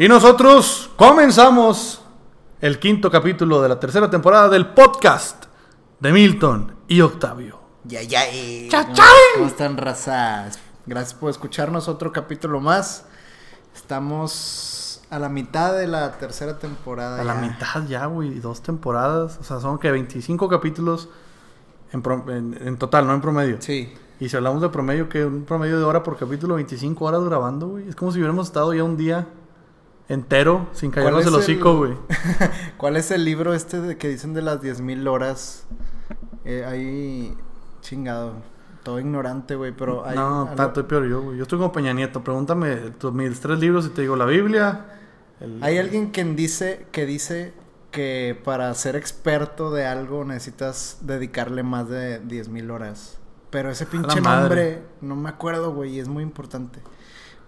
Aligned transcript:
Y 0.00 0.08
nosotros 0.08 0.88
comenzamos 0.96 2.00
el 2.62 2.78
quinto 2.78 3.10
capítulo 3.10 3.60
de 3.60 3.68
la 3.68 3.78
tercera 3.78 4.08
temporada 4.08 4.48
del 4.48 4.68
podcast 4.68 5.44
de 5.98 6.10
Milton 6.10 6.74
y 6.88 7.02
Octavio. 7.02 7.60
Ya, 7.84 8.00
ya, 8.02 8.22
eh. 8.32 8.70
¿Cómo 9.34 9.46
están, 9.46 9.76
razas? 9.76 10.58
Gracias 10.86 11.12
por 11.12 11.28
escucharnos 11.28 11.86
otro 11.86 12.12
capítulo 12.12 12.60
más. 12.60 13.04
Estamos 13.74 15.02
a 15.10 15.18
la 15.18 15.28
mitad 15.28 15.76
de 15.76 15.86
la 15.86 16.12
tercera 16.12 16.58
temporada. 16.58 17.20
A 17.20 17.24
la 17.24 17.34
mitad 17.34 17.86
ya, 17.86 18.06
güey, 18.06 18.38
dos 18.40 18.62
temporadas. 18.62 19.36
O 19.38 19.44
sea, 19.44 19.60
son 19.60 19.78
que 19.78 19.90
25 19.90 20.48
capítulos 20.48 21.10
en, 21.92 22.00
pro- 22.00 22.24
en- 22.30 22.56
en 22.58 22.78
total, 22.78 23.06
no 23.06 23.12
en 23.12 23.20
promedio. 23.20 23.58
Sí. 23.60 23.92
Y 24.18 24.30
si 24.30 24.36
hablamos 24.38 24.62
de 24.62 24.70
promedio, 24.70 25.10
que 25.10 25.26
un 25.26 25.44
promedio 25.44 25.76
de 25.76 25.84
hora 25.84 26.02
por 26.02 26.16
capítulo, 26.16 26.54
25 26.54 27.04
horas 27.04 27.22
grabando, 27.22 27.68
güey. 27.68 27.86
Es 27.86 27.94
como 27.96 28.12
si 28.12 28.16
hubiéramos 28.16 28.46
estado 28.46 28.72
ya 28.72 28.82
un 28.82 28.96
día 28.96 29.26
entero 30.10 30.68
sin 30.72 30.90
¿Cuál 30.90 31.04
callarnos 31.06 31.22
es 31.22 31.26
el 31.28 31.34
hocico, 31.38 31.76
güey. 31.78 31.94
¿Cuál 32.76 32.96
es 32.96 33.10
el 33.10 33.24
libro 33.24 33.54
este 33.54 33.80
de 33.80 33.96
que 33.96 34.08
dicen 34.08 34.34
de 34.34 34.42
las 34.42 34.60
10.000 34.60 35.08
horas? 35.08 35.64
Eh, 36.44 36.64
ahí, 36.66 37.34
chingado. 37.80 38.34
Todo 38.82 38.98
ignorante, 38.98 39.54
güey, 39.56 39.72
pero 39.72 40.04
hay... 40.06 40.16
No, 40.16 40.42
algo- 40.48 40.54
tanto 40.56 40.86
peor 40.88 41.06
yo, 41.08 41.22
güey. 41.22 41.36
Yo 41.36 41.42
estoy 41.42 41.58
como 41.58 41.70
Peña 41.72 41.92
Nieto. 41.92 42.24
Pregúntame 42.24 42.76
tus, 42.98 43.12
mis 43.12 43.38
tres 43.40 43.58
libros 43.60 43.86
y 43.86 43.90
te 43.90 44.02
digo 44.02 44.16
la 44.16 44.24
Biblia. 44.24 44.86
el- 45.40 45.62
Hay 45.62 45.78
alguien 45.78 46.12
que 46.12 46.24
dice, 46.24 46.86
que 46.90 47.06
dice 47.06 47.52
que 47.90 48.40
para 48.44 48.72
ser 48.74 48.96
experto 48.96 49.70
de 49.70 49.84
algo 49.84 50.24
necesitas 50.24 50.98
dedicarle 51.02 51.62
más 51.62 51.88
de 51.88 52.22
10.000 52.22 52.70
horas. 52.70 53.18
Pero 53.50 53.70
ese 53.70 53.84
pinche 53.84 54.20
nombre, 54.20 54.82
no 55.00 55.14
me 55.16 55.28
acuerdo, 55.28 55.72
güey, 55.74 55.96
y 55.96 56.00
es 56.00 56.08
muy 56.08 56.22
importante. 56.22 56.80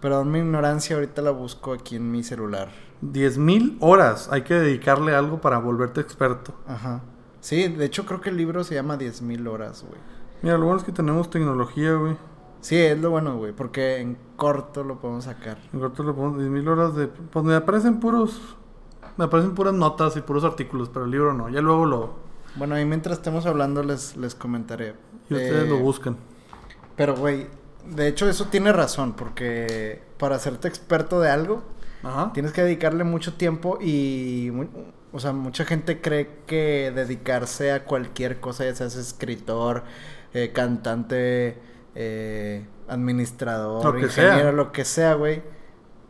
Perdón 0.02 0.30
mi 0.32 0.40
ignorancia, 0.40 0.96
ahorita 0.96 1.22
la 1.22 1.30
busco 1.30 1.72
aquí 1.72 1.96
en 1.96 2.10
mi 2.10 2.22
celular. 2.24 2.68
10.000 3.02 3.78
horas 3.80 4.28
hay 4.32 4.42
que 4.42 4.54
dedicarle 4.54 5.14
algo 5.14 5.40
para 5.40 5.58
volverte 5.58 6.00
experto. 6.00 6.52
Ajá. 6.66 7.02
Sí, 7.40 7.68
de 7.68 7.84
hecho 7.84 8.04
creo 8.04 8.20
que 8.20 8.30
el 8.30 8.36
libro 8.36 8.64
se 8.64 8.74
llama 8.74 8.98
10.000 8.98 9.48
horas, 9.48 9.84
güey. 9.88 10.00
Mira, 10.42 10.58
lo 10.58 10.64
bueno 10.66 10.80
es 10.80 10.84
que 10.84 10.90
tenemos 10.92 11.30
tecnología, 11.30 11.94
güey. 11.94 12.16
Sí, 12.60 12.76
es 12.76 12.98
lo 13.00 13.10
bueno, 13.10 13.36
güey, 13.36 13.52
porque 13.52 13.98
en 13.98 14.18
corto 14.36 14.82
lo 14.84 15.00
podemos 15.00 15.24
sacar. 15.24 15.58
En 15.72 15.78
corto 15.80 16.02
le 16.02 16.12
pongo 16.12 16.36
10.000 16.38 16.68
horas 16.68 16.96
de... 16.96 17.06
Pues 17.06 17.44
me 17.44 17.54
aparecen 17.54 18.00
puros... 18.00 18.56
Me 19.16 19.26
aparecen 19.26 19.54
puras 19.54 19.74
notas 19.74 20.16
y 20.16 20.20
puros 20.20 20.42
artículos, 20.42 20.88
pero 20.88 21.04
el 21.04 21.12
libro 21.12 21.32
no. 21.32 21.48
Ya 21.48 21.60
luego 21.60 21.86
lo... 21.86 22.14
Bueno, 22.56 22.78
y 22.78 22.84
mientras 22.84 23.18
estemos 23.18 23.46
hablando 23.46 23.82
les, 23.84 24.16
les 24.16 24.34
comentaré. 24.34 24.94
Y 25.30 25.34
ustedes 25.34 25.64
Eh, 25.64 25.68
lo 25.68 25.78
buscan. 25.78 26.16
Pero, 26.96 27.14
güey, 27.16 27.46
de 27.86 28.08
hecho 28.08 28.28
eso 28.28 28.46
tiene 28.46 28.72
razón, 28.72 29.14
porque 29.14 30.02
para 30.18 30.36
hacerte 30.36 30.68
experto 30.68 31.20
de 31.20 31.30
algo, 31.30 31.62
Ajá. 32.02 32.32
tienes 32.32 32.52
que 32.52 32.62
dedicarle 32.62 33.04
mucho 33.04 33.34
tiempo 33.34 33.78
y, 33.80 34.50
o 35.12 35.20
sea, 35.20 35.32
mucha 35.32 35.64
gente 35.64 36.00
cree 36.00 36.28
que 36.46 36.92
dedicarse 36.94 37.72
a 37.72 37.84
cualquier 37.84 38.40
cosa, 38.40 38.64
ya 38.64 38.74
seas 38.74 38.96
escritor, 38.96 39.84
eh, 40.34 40.52
cantante, 40.52 41.58
eh, 41.94 42.66
administrador, 42.88 43.94
Lo 43.94 44.00
ingeniero, 44.00 44.36
sea. 44.38 44.52
lo 44.52 44.72
que 44.72 44.84
sea, 44.84 45.14
güey, 45.14 45.42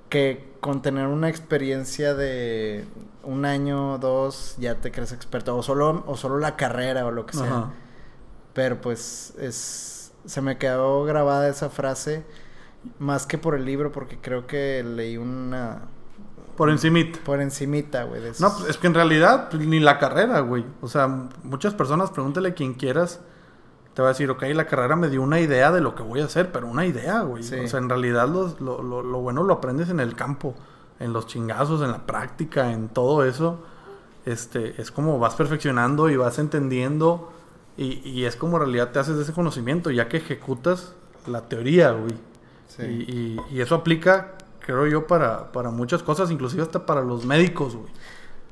que 0.08 0.52
con 0.60 0.82
tener 0.82 1.06
una 1.06 1.28
experiencia 1.28 2.14
de 2.14 2.84
un 3.24 3.44
año, 3.44 3.98
dos, 3.98 4.56
ya 4.58 4.76
te 4.76 4.92
crees 4.92 5.12
experto, 5.12 5.56
o 5.56 5.62
solo, 5.62 6.04
o 6.06 6.16
solo 6.16 6.38
la 6.38 6.56
carrera 6.56 7.06
o 7.06 7.10
lo 7.10 7.26
que 7.26 7.34
sea. 7.36 7.46
Ajá. 7.46 7.70
Pero 8.52 8.80
pues 8.80 9.32
es 9.40 10.01
se 10.24 10.40
me 10.40 10.58
quedó 10.58 11.04
grabada 11.04 11.48
esa 11.48 11.68
frase 11.70 12.24
más 12.98 13.26
que 13.26 13.38
por 13.38 13.54
el 13.54 13.64
libro 13.64 13.92
porque 13.92 14.18
creo 14.20 14.46
que 14.46 14.82
leí 14.84 15.16
una 15.16 15.82
Por 16.56 16.68
encimita. 16.70 17.18
por 17.24 17.40
encimita, 17.40 18.04
güey, 18.04 18.24
esos- 18.26 18.40
No, 18.40 18.52
pues 18.56 18.70
es 18.70 18.76
que 18.78 18.86
en 18.86 18.94
realidad 18.94 19.48
pues, 19.50 19.66
ni 19.66 19.80
la 19.80 19.98
carrera, 19.98 20.40
güey. 20.40 20.64
O 20.80 20.88
sea, 20.88 21.06
muchas 21.42 21.74
personas, 21.74 22.10
pregúntale 22.10 22.50
a 22.50 22.54
quien 22.54 22.74
quieras, 22.74 23.20
te 23.94 24.02
va 24.02 24.08
a 24.08 24.12
decir, 24.12 24.30
ok, 24.30 24.42
la 24.54 24.66
carrera 24.66 24.96
me 24.96 25.08
dio 25.08 25.22
una 25.22 25.38
idea 25.40 25.70
de 25.70 25.80
lo 25.80 25.94
que 25.94 26.02
voy 26.02 26.20
a 26.20 26.24
hacer, 26.24 26.50
pero 26.50 26.66
una 26.66 26.86
idea, 26.86 27.20
güey. 27.22 27.42
Sí. 27.42 27.56
O 27.58 27.68
sea, 27.68 27.78
en 27.78 27.88
realidad 27.88 28.28
los- 28.28 28.60
lo, 28.60 28.82
lo- 28.82 29.02
lo 29.02 29.20
bueno 29.20 29.42
lo 29.42 29.54
aprendes 29.54 29.88
en 29.90 30.00
el 30.00 30.14
campo, 30.16 30.54
en 30.98 31.12
los 31.12 31.26
chingazos, 31.26 31.82
en 31.82 31.90
la 31.92 32.06
práctica, 32.06 32.72
en 32.72 32.88
todo 32.88 33.24
eso. 33.24 33.60
Este, 34.24 34.80
es 34.80 34.90
como 34.92 35.18
vas 35.18 35.34
perfeccionando 35.34 36.08
y 36.08 36.16
vas 36.16 36.38
entendiendo 36.38 37.32
y, 37.76 38.00
y 38.08 38.24
es 38.24 38.36
como 38.36 38.56
en 38.56 38.62
realidad 38.64 38.90
te 38.92 38.98
haces 38.98 39.16
de 39.16 39.22
ese 39.22 39.32
conocimiento, 39.32 39.90
ya 39.90 40.08
que 40.08 40.18
ejecutas 40.18 40.94
la 41.26 41.48
teoría, 41.48 41.92
güey. 41.92 42.12
Sí. 42.68 42.82
Y, 42.82 43.12
y- 43.50 43.56
y 43.56 43.60
eso 43.60 43.74
aplica, 43.74 44.32
creo 44.60 44.86
yo, 44.86 45.06
para, 45.06 45.52
para 45.52 45.70
muchas 45.70 46.02
cosas, 46.02 46.30
inclusive 46.30 46.62
hasta 46.62 46.86
para 46.86 47.02
los 47.02 47.24
médicos, 47.24 47.76
güey. 47.76 47.90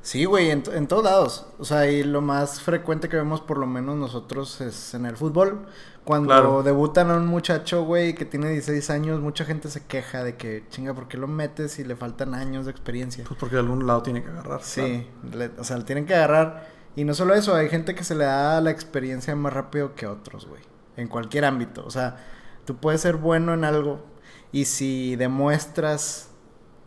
Sí, 0.03 0.25
güey, 0.25 0.50
en, 0.50 0.62
to- 0.62 0.72
en 0.72 0.86
todos 0.86 1.04
lados. 1.04 1.47
O 1.59 1.64
sea, 1.66 1.91
y 1.91 2.03
lo 2.04 2.22
más 2.22 2.62
frecuente 2.62 3.09
que 3.10 3.16
vemos 3.16 3.42
por 3.42 3.59
lo 3.59 3.66
menos 3.66 3.97
nosotros 3.97 4.60
es 4.62 4.94
en 4.94 5.04
el 5.04 5.16
fútbol. 5.16 5.66
Cuando 6.04 6.28
Claro. 6.28 6.62
debutan 6.62 7.10
a 7.10 7.16
un 7.19 7.26
muchacho, 7.26 7.84
güey, 7.84 8.14
que 8.14 8.25
tiene 8.25 8.48
16 8.48 8.88
años, 8.88 9.20
mucha 9.20 9.44
gente 9.44 9.69
se 9.69 9.84
queja 9.84 10.25
de 10.25 10.36
que, 10.36 10.64
chinga, 10.70 10.94
¿por 10.94 11.06
qué 11.06 11.19
lo 11.19 11.26
metes 11.28 11.72
si 11.72 11.84
le 11.84 11.97
faltan 11.97 12.34
años 12.34 12.64
de 12.64 12.70
experiencia? 12.70 13.25
Pues 13.28 13.38
porque 13.38 13.56
de 13.56 13.60
algún 13.60 13.86
lado 13.86 14.03
tiene 14.03 14.22
que 14.22 14.30
agarrar. 14.30 14.60
Sí, 14.62 15.06
le- 15.34 15.50
o 15.59 15.64
sea, 15.64 15.76
le 15.76 15.84
tienen 15.84 16.06
que 16.06 16.14
agarrar. 16.14 16.66
Y 16.96 17.04
no 17.04 17.14
solo 17.14 17.34
eso, 17.34 17.54
hay 17.54 17.68
gente 17.68 17.94
que 17.94 18.04
se 18.04 18.14
le 18.14 18.24
da 18.24 18.60
la 18.60 18.70
experiencia 18.70 19.34
más 19.36 19.52
rápido 19.52 19.94
que 19.94 20.06
otros, 20.06 20.46
güey. 20.46 20.62
En 20.96 21.08
cualquier 21.08 21.44
ámbito. 21.44 21.84
O 21.86 21.90
sea, 21.90 22.16
tú 22.64 22.76
puedes 22.76 23.00
ser 23.00 23.16
bueno 23.16 23.54
en 23.54 23.64
algo 23.64 24.04
y 24.52 24.64
si 24.64 25.16
demuestras 25.16 26.30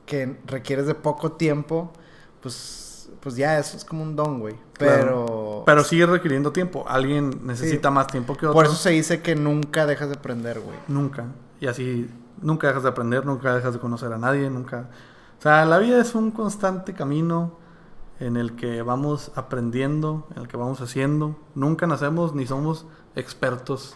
que 0.06 0.38
requieres 0.46 0.86
de 0.86 0.96
poco 0.96 1.32
tiempo, 1.34 1.94
pues, 2.42 3.10
pues 3.22 3.36
ya 3.36 3.58
eso 3.58 3.78
es 3.78 3.86
como 3.86 4.04
un 4.04 4.16
don, 4.16 4.40
güey. 4.40 4.56
Claro. 4.74 5.26
Pero... 5.26 5.64
Pero 5.66 5.84
sigue 5.84 6.06
requiriendo 6.06 6.52
tiempo. 6.52 6.84
Alguien 6.88 7.40
necesita 7.44 7.90
más 7.90 8.08
tiempo 8.08 8.36
que 8.36 8.46
otro. 8.46 8.54
Por 8.54 8.66
eso 8.66 8.76
se 8.76 8.90
dice 8.90 9.22
que 9.22 9.36
nunca 9.36 9.86
dejas 9.86 10.10
de 10.10 10.16
aprender, 10.16 10.60
güey. 10.60 10.78
Nunca. 10.90 11.28
Y 11.62 11.68
así, 11.68 12.10
nunca 12.42 12.68
dejas 12.68 12.84
de 12.84 12.90
aprender, 12.90 13.26
nunca 13.26 13.56
dejas 13.56 13.74
de 13.74 13.80
conocer 13.80 14.12
a 14.12 14.18
nadie, 14.18 14.50
nunca... 14.50 14.90
O 15.40 15.42
sea, 15.42 15.66
la 15.66 15.78
vida 15.80 16.00
es 16.00 16.16
un 16.16 16.32
constante 16.32 16.94
camino 16.94 17.58
en 18.26 18.38
el 18.38 18.56
que 18.56 18.82
vamos 18.82 19.32
aprendiendo, 19.36 20.28
en 20.36 20.42
el 20.44 20.48
que 20.48 20.58
vamos 20.58 20.80
haciendo. 20.82 21.36
Nunca 21.56 21.88
nacemos 21.88 22.34
ni 22.36 22.46
somos 22.48 22.86
expertos 23.16 23.96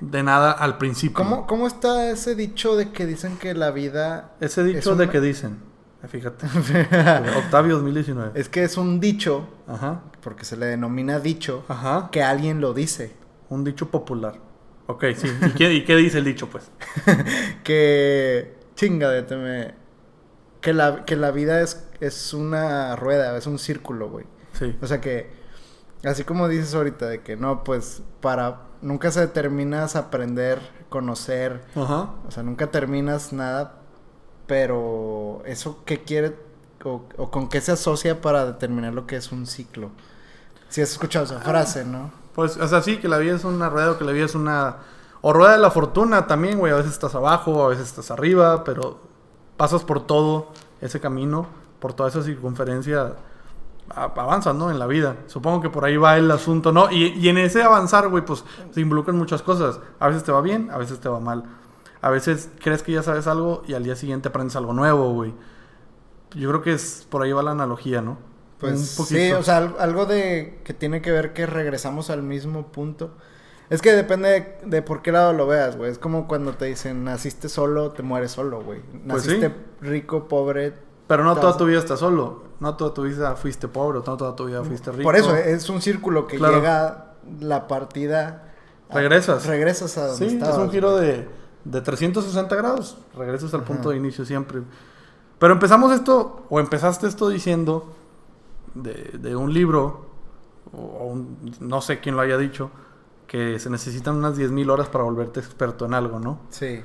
de 0.00 0.22
nada 0.22 0.50
al 0.52 0.78
principio. 0.78 1.14
¿Cómo, 1.16 1.46
¿Cómo 1.46 1.66
está 1.66 2.10
ese 2.10 2.34
dicho 2.34 2.76
de 2.76 2.90
que 2.90 3.06
dicen 3.06 3.36
que 3.36 3.54
la 3.54 3.70
vida... 3.70 4.32
Ese 4.40 4.64
dicho 4.64 4.78
Es 4.78 4.86
un- 4.86 4.98
de 4.98 5.08
que 5.10 5.20
dicen, 5.20 5.58
eh, 6.02 6.08
fíjate, 6.08 6.46
Octavio 7.38 7.74
2019. 7.76 8.32
es 8.34 8.48
que 8.48 8.64
es 8.64 8.76
un 8.76 8.98
dicho, 9.00 9.46
Ajá, 9.68 10.02
porque 10.22 10.44
se 10.44 10.56
le 10.56 10.66
denomina 10.66 11.20
dicho, 11.20 11.64
ajá. 11.68 12.08
que 12.10 12.22
alguien 12.22 12.60
lo 12.60 12.72
dice. 12.74 13.14
Un 13.50 13.64
dicho 13.64 13.90
popular. 13.90 14.34
Ok, 14.86 15.04
sí. 15.16 15.28
¿Y 15.46 15.50
qué, 15.50 15.72
y 15.74 15.84
qué 15.84 15.96
dice 15.96 16.18
el 16.18 16.24
dicho, 16.24 16.48
pues? 16.48 16.70
que 17.62 18.54
chingade, 18.74 19.36
me 19.36 19.74
que 20.60 20.72
la 20.72 21.04
que 21.04 21.16
la 21.16 21.30
vida 21.30 21.60
es 21.60 21.86
es 22.00 22.32
una 22.34 22.96
rueda, 22.96 23.36
es 23.36 23.46
un 23.46 23.58
círculo, 23.58 24.08
güey. 24.08 24.26
Sí. 24.52 24.76
O 24.82 24.86
sea 24.86 25.00
que 25.00 25.30
así 26.04 26.24
como 26.24 26.48
dices 26.48 26.74
ahorita 26.74 27.06
de 27.06 27.22
que 27.22 27.36
no, 27.36 27.64
pues 27.64 28.02
para 28.20 28.62
nunca 28.82 29.10
se 29.10 29.26
terminas 29.28 29.96
aprender, 29.96 30.60
conocer, 30.88 31.62
Ajá. 31.76 32.10
o 32.26 32.30
sea, 32.30 32.42
nunca 32.42 32.68
terminas 32.68 33.32
nada, 33.32 33.80
pero 34.46 35.42
eso 35.44 35.82
qué 35.84 36.02
quiere 36.02 36.36
o, 36.84 37.04
o 37.16 37.30
con 37.30 37.48
qué 37.48 37.60
se 37.60 37.72
asocia 37.72 38.20
para 38.20 38.46
determinar 38.46 38.94
lo 38.94 39.06
que 39.06 39.16
es 39.16 39.32
un 39.32 39.46
ciclo. 39.46 39.90
Si 40.68 40.80
has 40.80 40.92
escuchado 40.92 41.24
esa 41.24 41.40
frase, 41.40 41.84
¿no? 41.84 42.12
Pues, 42.34 42.56
o 42.56 42.68
sea, 42.68 42.80
sí, 42.80 42.98
que 42.98 43.08
la 43.08 43.18
vida 43.18 43.34
es 43.34 43.44
una 43.44 43.68
rueda, 43.68 43.92
o 43.92 43.98
que 43.98 44.04
la 44.04 44.12
vida 44.12 44.24
es 44.24 44.34
una... 44.34 44.76
O 45.20 45.32
rueda 45.32 45.52
de 45.52 45.58
la 45.58 45.70
fortuna 45.70 46.26
también, 46.26 46.58
güey. 46.58 46.72
A 46.72 46.76
veces 46.76 46.92
estás 46.92 47.14
abajo, 47.14 47.64
a 47.64 47.68
veces 47.68 47.88
estás 47.88 48.10
arriba, 48.10 48.64
pero 48.64 49.00
pasas 49.60 49.84
por 49.84 50.06
todo 50.06 50.48
ese 50.80 51.00
camino, 51.00 51.46
por 51.80 51.92
toda 51.92 52.08
esa 52.08 52.22
circunferencia, 52.22 53.12
avanzas, 53.94 54.54
¿no? 54.54 54.70
En 54.70 54.78
la 54.78 54.86
vida. 54.86 55.16
Supongo 55.26 55.60
que 55.60 55.68
por 55.68 55.84
ahí 55.84 55.98
va 55.98 56.16
el 56.16 56.30
asunto, 56.30 56.72
¿no? 56.72 56.90
Y, 56.90 57.08
y 57.08 57.28
en 57.28 57.36
ese 57.36 57.62
avanzar, 57.62 58.08
güey, 58.08 58.24
pues 58.24 58.42
se 58.70 58.80
involucran 58.80 59.18
muchas 59.18 59.42
cosas. 59.42 59.78
A 59.98 60.08
veces 60.08 60.24
te 60.24 60.32
va 60.32 60.40
bien, 60.40 60.70
a 60.70 60.78
veces 60.78 60.98
te 60.98 61.10
va 61.10 61.20
mal. 61.20 61.44
A 62.00 62.08
veces 62.08 62.48
crees 62.62 62.82
que 62.82 62.92
ya 62.92 63.02
sabes 63.02 63.26
algo 63.26 63.62
y 63.68 63.74
al 63.74 63.84
día 63.84 63.96
siguiente 63.96 64.28
aprendes 64.28 64.56
algo 64.56 64.72
nuevo, 64.72 65.12
güey. 65.12 65.34
Yo 66.34 66.48
creo 66.48 66.62
que 66.62 66.72
es 66.72 67.06
por 67.10 67.22
ahí 67.22 67.32
va 67.32 67.42
la 67.42 67.50
analogía, 67.50 68.00
¿no? 68.00 68.16
Pues 68.58 68.80
sí, 69.08 69.32
o 69.32 69.42
sea, 69.42 69.58
al- 69.58 69.76
algo 69.78 70.06
de 70.06 70.60
que 70.64 70.72
tiene 70.72 71.02
que 71.02 71.10
ver 71.10 71.34
que 71.34 71.44
regresamos 71.44 72.08
al 72.08 72.22
mismo 72.22 72.68
punto. 72.68 73.10
Es 73.70 73.80
que 73.82 73.92
depende 73.92 74.28
de, 74.28 74.58
de 74.68 74.82
por 74.82 75.00
qué 75.00 75.12
lado 75.12 75.32
lo 75.32 75.46
veas, 75.46 75.76
güey. 75.76 75.90
Es 75.90 75.98
como 75.98 76.26
cuando 76.28 76.52
te 76.54 76.64
dicen, 76.66 77.04
naciste 77.04 77.48
solo, 77.48 77.92
te 77.92 78.02
mueres 78.02 78.32
solo, 78.32 78.62
güey. 78.62 78.80
Pues 79.08 79.22
sí. 79.22 79.28
Naciste 79.38 79.54
rico, 79.80 80.26
pobre. 80.28 80.74
Pero 81.06 81.24
no 81.24 81.36
toda 81.36 81.56
tu 81.56 81.64
vida 81.66 81.78
estás 81.78 82.00
solo. 82.00 82.44
No 82.60 82.76
toda 82.76 82.92
tu 82.92 83.02
vida 83.04 83.34
fuiste 83.36 83.68
pobre, 83.68 84.00
no 84.04 84.16
toda 84.16 84.36
tu 84.36 84.46
vida 84.46 84.62
fuiste 84.64 84.90
rico. 84.90 85.04
Por 85.04 85.16
eso, 85.16 85.34
es 85.34 85.68
un 85.70 85.80
círculo 85.80 86.26
que 86.26 86.36
Claro. 86.36 86.56
llega 86.56 87.14
la 87.40 87.66
partida. 87.68 88.44
a- 88.90 88.94
Regresas. 88.94 89.46
Regresas 89.46 89.96
a 89.98 90.08
donde 90.08 90.28
Sí, 90.28 90.34
estabas. 90.34 90.56
es 90.56 90.60
un 90.62 90.70
giro 90.70 90.92
güey. 90.96 91.06
de, 91.06 91.28
de 91.64 91.80
360 91.80 92.56
grados. 92.56 92.98
Regresas 93.16 93.54
al 93.54 93.62
punto 93.62 93.90
de 93.90 93.96
inicio 93.96 94.24
siempre. 94.24 94.62
Pero 95.38 95.52
empezamos 95.54 95.92
esto, 95.92 96.44
o 96.50 96.58
empezaste 96.60 97.06
esto 97.06 97.28
diciendo 97.28 97.94
de, 98.74 99.12
de 99.18 99.36
un 99.36 99.54
libro, 99.54 100.06
o 100.72 101.06
un- 101.06 101.52
no 101.60 101.80
sé 101.80 102.00
quién 102.00 102.14
lo 102.16 102.20
haya 102.22 102.36
dicho, 102.36 102.70
que 103.30 103.60
se 103.60 103.70
necesitan 103.70 104.16
unas 104.16 104.36
10.000 104.36 104.68
horas 104.70 104.88
para 104.88 105.04
volverte 105.04 105.38
experto 105.38 105.84
en 105.86 105.94
algo, 105.94 106.18
¿no? 106.18 106.40
Sí. 106.48 106.82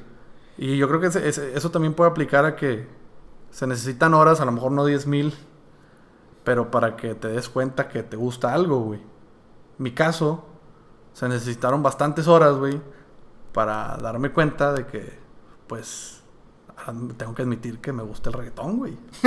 Y 0.59 0.77
yo 0.77 0.87
creo 0.87 0.99
que 0.99 1.07
ese- 1.07 1.27
ese- 1.27 1.57
eso 1.57 1.71
también 1.71 1.95
puede 1.95 2.11
aplicar 2.11 2.45
a 2.45 2.55
que 2.55 2.87
se 3.49 3.65
necesitan 3.65 4.13
horas, 4.13 4.41
a 4.41 4.45
lo 4.45 4.51
mejor 4.51 4.71
no 4.71 4.85
10.000, 4.85 5.33
pero 6.43 6.69
para 6.69 6.95
que 6.97 7.15
te 7.15 7.29
des 7.29 7.49
cuenta 7.49 7.89
que 7.89 8.03
te 8.03 8.15
gusta 8.15 8.53
algo, 8.53 8.79
güey. 8.81 9.01
Mi 9.79 9.91
caso, 9.95 10.45
se 11.13 11.27
necesitaron 11.27 11.81
bastantes 11.81 12.27
horas, 12.27 12.55
güey, 12.57 12.79
para 13.51 13.97
darme 13.97 14.31
cuenta 14.31 14.71
de 14.71 14.85
que, 14.85 15.17
pues, 15.65 16.21
tengo 17.17 17.33
que 17.33 17.41
admitir 17.41 17.79
que 17.79 17.91
me 17.93 18.03
gusta 18.03 18.29
el 18.29 18.33
reggaetón, 18.33 18.77
güey. 18.77 18.93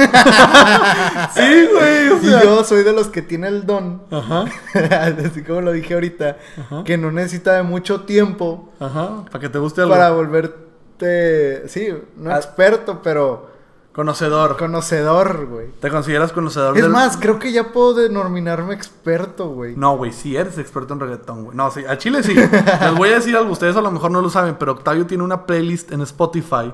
sí, 1.34 1.68
güey. 1.72 2.08
o 2.08 2.18
Y 2.22 2.30
yo 2.44 2.64
soy 2.64 2.82
de 2.84 2.92
los 2.92 3.08
que 3.08 3.22
tiene 3.22 3.48
el 3.48 3.66
don, 3.66 4.02
Ajá, 4.10 4.44
así 5.26 5.42
como 5.42 5.60
lo 5.62 5.72
dije 5.72 5.94
ahorita, 5.94 6.36
Ajá. 6.60 6.84
que 6.84 6.96
no 6.98 7.10
necesita 7.10 7.54
de 7.54 7.62
mucho 7.62 8.02
tiempo 8.02 8.70
ajá, 8.80 9.24
para 9.26 9.40
que 9.40 9.48
te 9.48 9.58
guste 9.58 9.80
algo. 9.82 9.94
para 9.94 10.10
volverte, 10.10 11.68
sí, 11.68 11.88
no 12.16 12.30
Ah. 12.32 12.36
experto, 12.36 13.00
pero 13.02 13.48
Conocedor. 13.92 14.56
conocedor, 14.56 15.46
güey. 15.46 15.68
¿Te 15.80 15.90
consideras 15.90 16.30
conocedor 16.32 16.76
Es 16.76 16.82
del- 16.84 16.92
más, 16.92 17.16
creo 17.16 17.40
que 17.40 17.50
ya 17.50 17.72
puedo 17.72 17.94
denominarme 17.94 18.72
experto, 18.74 19.48
güey. 19.48 19.74
No, 19.76 19.96
güey, 19.96 20.12
sí 20.12 20.36
eres 20.36 20.56
experto 20.58 20.94
en 20.94 21.00
reggaetón, 21.00 21.44
güey. 21.46 21.56
No, 21.56 21.70
sí, 21.72 21.84
a 21.84 21.98
Chile 21.98 22.22
sí. 22.22 22.34
Les 22.80 22.94
voy 22.96 23.08
a 23.10 23.14
decir 23.16 23.36
algo, 23.36 23.50
ustedes 23.50 23.74
a 23.76 23.80
lo 23.80 23.90
mejor 23.90 24.12
no 24.12 24.20
lo 24.20 24.30
saben, 24.30 24.54
pero 24.56 24.72
Octavio 24.72 25.04
tiene 25.06 25.24
una 25.24 25.46
playlist 25.46 25.90
en 25.90 26.02
Spotify 26.02 26.72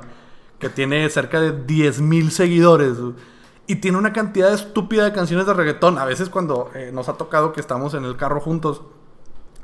que 0.64 0.70
tiene 0.70 1.11
cerca 1.11 1.43
de 1.43 1.66
10.000 1.66 2.31
seguidores. 2.31 2.96
Y 3.66 3.76
tiene 3.76 3.99
una 3.99 4.14
cantidad 4.14 4.50
estúpida 4.50 5.05
de 5.05 5.12
canciones 5.12 5.44
de 5.44 5.52
reggaetón. 5.52 5.99
A 5.99 6.06
veces 6.06 6.31
cuando 6.31 6.70
eh, 6.75 6.90
nos 6.90 7.11
ha 7.11 7.19
tocado 7.19 7.52
que 7.52 7.61
estamos 7.61 7.93
en 7.93 8.06
el 8.06 8.16
carro 8.16 8.40
juntos, 8.40 8.81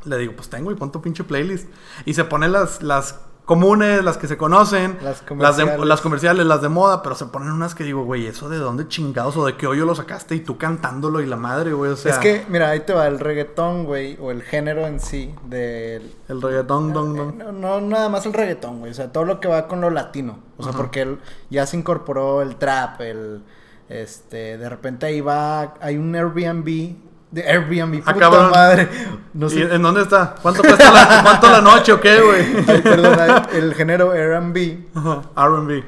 le 0.05 0.19
digo, 0.19 0.35
pues 0.37 0.51
tengo 0.51 0.71
y 0.71 0.75
pon 0.75 0.93
tu 0.93 1.01
pinche 1.01 1.25
playlist. 1.25 1.71
Y 2.05 2.13
se 2.13 2.25
ponen 2.25 2.53
las, 2.53 2.83
las 2.83 3.19
comunes, 3.51 4.05
las 4.05 4.17
que 4.17 4.29
se 4.29 4.37
conocen, 4.37 4.97
Las 5.03 5.23
comerciales. 5.23 5.85
las 5.85 6.01
comerciales, 6.01 6.47
las 6.47 6.63
de 6.63 6.69
moda, 6.69 7.03
pero 7.03 7.17
se 7.17 7.27
ponen 7.27 7.51
unas 7.51 7.75
que 7.75 7.83
digo, 7.83 8.05
güey, 8.05 8.29
¿eso 8.29 8.49
de 8.49 8.59
dónde 8.59 8.87
chingados 8.87 9.37
o 9.37 9.45
de 9.45 9.57
qué 9.57 9.67
hoyo 9.67 9.85
lo 9.85 9.95
sacaste 9.97 10.37
y 10.37 10.41
tú 10.41 10.57
cantándolo 10.57 11.21
y 11.21 11.27
la 11.27 11.35
madre, 11.35 11.73
güey? 11.73 11.91
O 11.91 11.97
sea, 11.97 12.13
es 12.13 12.19
que, 12.19 12.45
mira, 12.49 12.71
ahí 12.71 12.81
te 12.81 12.93
va 12.95 13.09
el 13.09 13.19
reggaetón, 13.19 13.87
güey, 13.87 14.17
o 14.21 14.31
el 14.31 14.43
género 14.43 14.87
en 14.87 15.01
sí 15.01 15.35
del... 15.47 16.15
el 16.29 16.41
reggaetón, 16.41 16.93
don, 16.93 17.15
Eh, 17.17 17.19
don. 17.19 17.39
No, 17.39 17.53
no, 17.53 17.81
nada 17.81 18.09
más 18.09 18.25
el 18.25 18.33
reggaetón, 18.33 18.79
güey. 18.79 18.93
O 18.93 18.95
sea, 18.95 19.11
todo 19.11 19.25
lo 19.25 19.41
que 19.41 19.49
va 19.49 19.67
con 19.67 19.81
lo 19.81 19.91
latino. 19.91 20.39
O 20.57 20.63
sea, 20.63 20.71
Ajá. 20.71 20.79
porque 20.79 21.03
él- 21.03 21.19
ya 21.51 21.67
se 21.67 21.77
incorporó 21.77 22.43
el 22.43 22.55
trap, 22.55 23.01
el... 23.01 23.43
Este, 23.89 24.57
de 24.57 24.69
repente 24.69 25.07
ahí 25.07 25.21
va... 25.21 25.75
Hay 25.81 25.97
un 25.97 26.15
Airbnb... 26.15 26.95
De 27.31 27.43
Airbnb, 27.49 28.03
Ah, 28.05 28.13
puta 28.13 28.19
cabrón. 28.31 28.51
madre. 28.51 28.89
No 29.35 29.47
¿Y 29.47 29.51
sé. 29.51 29.63
en 29.75 29.83
dónde 29.83 30.03
está? 30.03 30.35
¿Cuánto 30.43 30.63
cuesta 30.63 30.91
la, 30.91 31.21
cuánto 31.25 31.49
la 31.51 31.61
noche 31.61 31.93
o 31.93 32.01
qué, 32.01 32.21
güey? 32.21 32.43
Ay, 32.67 33.43
el 33.53 33.75
género 33.75 34.11
Ajá, 34.11 34.19
R&B. 34.21 35.85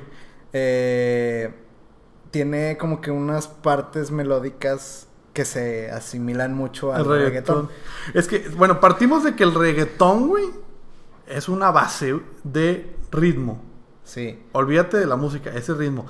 eh, 0.53 1.55
tiene 2.31 2.77
como 2.79 3.01
que 3.01 3.11
unas 3.11 3.49
partes 3.49 4.11
melódicas 4.11 5.09
que 5.33 5.45
se 5.45 5.91
asimilan 5.91 6.55
mucho 6.55 6.93
al 6.95 7.05
reggaetón. 7.07 7.69
Es 8.15 8.29
que, 8.29 8.49
bueno, 8.57 8.81
partimos 8.81 9.25
de 9.25 9.35
que 9.35 9.43
el 9.45 9.55
reggaetón, 9.55 10.29
güey, 10.29 10.45
es 11.27 11.49
una 11.49 11.71
base 11.71 12.21
de 12.45 12.95
ritmo. 13.11 13.63
Sí. 14.05 14.43
Olvídate 14.53 14.97
de 14.99 15.07
la 15.07 15.17
música, 15.17 15.51
ese 15.51 15.75
ritmo. 15.75 16.07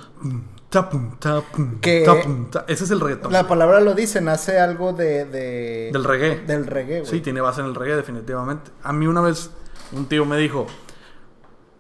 Pum, 0.73 0.81
ta, 0.81 0.89
pum, 0.89 1.11
ta, 1.19 1.41
pum, 1.43 1.81
Que- 1.81 2.05
ta. 2.51 2.65
Ese 2.67 2.85
es 2.85 2.91
el 2.91 3.01
reggaetón. 3.01 3.31
La 3.33 3.47
palabra 3.47 3.81
lo 3.81 3.93
dice, 3.95 4.21
nace 4.23 4.59
algo 4.59 4.93
de... 4.95 5.27
de- 5.27 5.91
Del 5.93 6.03
reggae. 6.05 6.41
Del 6.47 6.67
reggae, 6.67 7.01
güey. 7.01 7.11
Sí, 7.11 7.21
tiene 7.21 7.41
base 7.43 7.61
en 7.61 7.67
el 7.67 7.75
reggae, 7.75 7.97
definitivamente. 7.97 8.71
A 8.83 8.93
mí 8.93 9.07
una 9.07 9.21
vez 9.21 9.51
un 9.93 10.07
tío 10.07 10.25
me 10.25 10.37
dijo, 10.39 10.67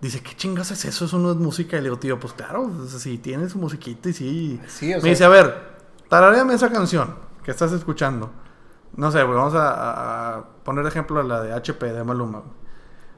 dice, 0.00 0.20
¿qué 0.22 0.34
chingas 0.36 0.70
es 0.70 0.84
eso? 0.84 1.06
Eso 1.06 1.18
no 1.18 1.30
es 1.30 1.36
música. 1.38 1.76
Y 1.76 1.80
le 1.80 1.84
digo, 1.84 1.98
tío, 1.98 2.20
pues 2.20 2.32
claro, 2.34 2.70
sí, 2.88 3.18
tiene 3.18 3.48
su 3.48 3.58
musiquita 3.58 4.10
y 4.10 4.12
sí. 4.12 4.60
Sí, 4.68 4.92
o 4.94 5.00
me 5.00 5.08
dice, 5.10 5.24
a 5.24 5.28
ver, 5.28 5.54
tararéame 6.08 6.54
esa 6.54 6.70
canción 6.70 7.14
que 7.42 7.50
estás 7.50 7.72
escuchando. 7.72 8.30
No 8.94 9.10
sé, 9.10 9.22
güey, 9.22 9.36
vamos 9.36 9.54
a, 9.54 9.70
a- 9.70 10.36
a 10.38 10.44
poner 10.64 10.84
ejemplo 10.86 11.18
a 11.20 11.24
la 11.24 11.40
de 11.40 11.52
HP 11.54 11.92
de 11.92 12.04
Maluma. 12.04 12.42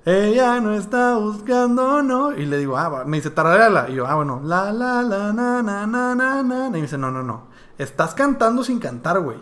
Ella 0.06 0.60
no 0.60 0.74
está 0.74 1.16
buscando, 1.16 2.02
no. 2.02 2.32
Y 2.32 2.44
le 2.44 2.58
digo, 2.58 2.76
ah, 2.76 2.88
va. 2.88 3.04
me 3.04 3.16
dice, 3.16 3.30
tararéala. 3.30 3.88
Y 3.88 3.94
yo, 3.94 4.06
ah, 4.06 4.14
bueno, 4.16 4.40
la, 4.44 4.70
la, 4.72 5.02
la, 5.02 5.32
na, 5.32 5.62
na, 5.62 5.86
na, 5.86 6.14
na, 6.14 6.42
na. 6.42 6.66
Y 6.68 6.70
me 6.72 6.82
dice, 6.82 6.98
no, 6.98 7.10
no, 7.10 7.22
no. 7.22 7.46
Estás 7.78 8.14
cantando 8.14 8.62
sin 8.62 8.78
cantar, 8.80 9.20
güey. 9.20 9.38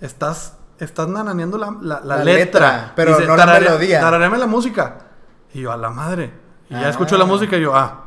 Estás, 0.00 0.58
estás 0.78 1.08
nananeando 1.08 1.58
la, 1.58 1.74
la, 1.80 2.00
la 2.00 2.18
La 2.18 2.24
letra. 2.24 2.36
letra, 2.70 2.92
pero 2.94 3.18
no 3.20 3.36
la 3.36 3.44
"Tararea- 3.46 3.60
melodía". 3.70 4.00
Tararéame 4.00 4.38
la 4.38 4.46
música. 4.46 4.98
Y 5.52 5.62
yo, 5.62 5.72
a 5.72 5.76
la 5.76 5.90
madre. 5.90 6.32
Y 6.68 6.74
ya 6.74 6.86
Ah. 6.86 6.90
escucho 6.90 7.16
la 7.18 7.24
música 7.24 7.56
y 7.56 7.62
yo, 7.62 7.74
ah. 7.74 8.02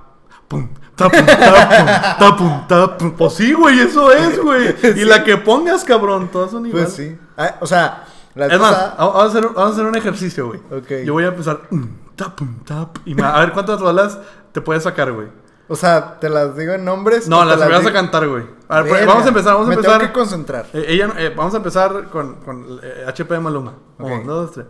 Pum, 0.47 0.67
ta, 0.95 1.09
pum, 1.09 1.25
ta, 1.25 1.69
pum, 1.69 1.85
ta, 2.17 2.35
pum, 2.37 2.67
ta, 2.67 2.97
pum. 2.97 3.11
Pues 3.11 3.33
sí, 3.33 3.53
güey, 3.53 3.79
eso 3.81 4.11
es, 4.11 4.41
güey. 4.41 4.73
Y 4.95 5.03
la 5.05 5.23
que 5.25 5.37
pongas, 5.37 5.83
cabrón, 5.83 6.29
todas 6.29 6.51
son 6.51 6.65
iguales. 6.65 6.93
Pues 6.95 7.07
sí. 7.09 7.19
Ah, 7.37 7.55
o 7.59 7.67
sea, 7.67 8.05
la 8.35 8.47
Es 8.47 8.59
más, 8.59 8.73
cosa- 8.75 8.95
vamos 8.97 9.15
a 9.15 9.25
hacer, 9.25 9.43
vamos 9.47 9.57
a 9.71 9.73
hacer 9.73 9.85
un 9.85 9.95
ejercicio, 9.95 10.47
güey. 10.47 10.59
Ok. 10.71 11.05
Yo 11.05 11.13
voy 11.13 11.23
a 11.23 11.27
empezar. 11.27 11.61
mm, 11.69 11.83
tap, 12.15 12.39
mm, 12.41 12.63
tap, 12.65 12.97
y 13.05 13.15
me- 13.15 13.23
a 13.23 13.39
ver 13.39 13.51
cuántas 13.53 13.79
rolas 13.79 14.17
te 14.51 14.61
puedes 14.61 14.83
sacar, 14.83 15.11
güey. 15.11 15.27
O 15.71 15.75
sea, 15.75 16.19
¿te 16.19 16.29
las 16.29 16.55
digo 16.57 16.73
en 16.73 16.83
nombres? 16.83 17.27
No, 17.27 17.45
las 17.45 17.59
vas 17.59 17.85
a 17.85 17.93
cantar, 17.93 18.27
güey. 18.27 18.43
A 18.69 18.77
ver, 18.77 18.83
pues, 18.83 18.93
Verga, 19.01 19.05
vamos 19.07 19.25
a 19.25 19.27
empezar, 19.29 19.53
vamos 19.53 19.67
a 19.67 19.69
Me 19.69 19.75
empezar. 19.75 19.99
tengo 19.99 20.11
que 20.13 20.19
concentrar. 20.19 20.65
Eh, 20.73 20.85
ella, 20.87 21.09
eh, 21.17 21.31
vamos 21.35 21.53
a 21.53 21.57
empezar 21.57 22.09
con, 22.09 22.35
con 22.37 22.79
eh, 22.81 23.05
HP 23.07 23.35
de 23.35 23.39
Maluma. 23.39 23.73
Ok. 23.99 24.07
Un, 24.09 24.25
dos, 24.25 24.51
tres. 24.51 24.65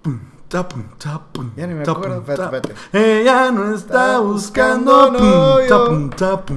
Pum, 0.00 0.18
ta, 0.48 0.66
pum, 0.66 0.84
ta, 0.96 1.20
pum, 1.32 1.50
Ya 1.54 1.66
ni 1.66 1.74
me 1.74 1.82
acuerdo. 1.82 2.16
Espérate, 2.26 2.56
espérate. 2.56 3.20
Ella 3.20 3.50
no 3.52 3.74
está 3.74 4.06
Está 4.06 4.18
buscando. 4.20 5.10
buscando 5.10 5.84
pum, 5.86 6.10
pum, 6.46 6.56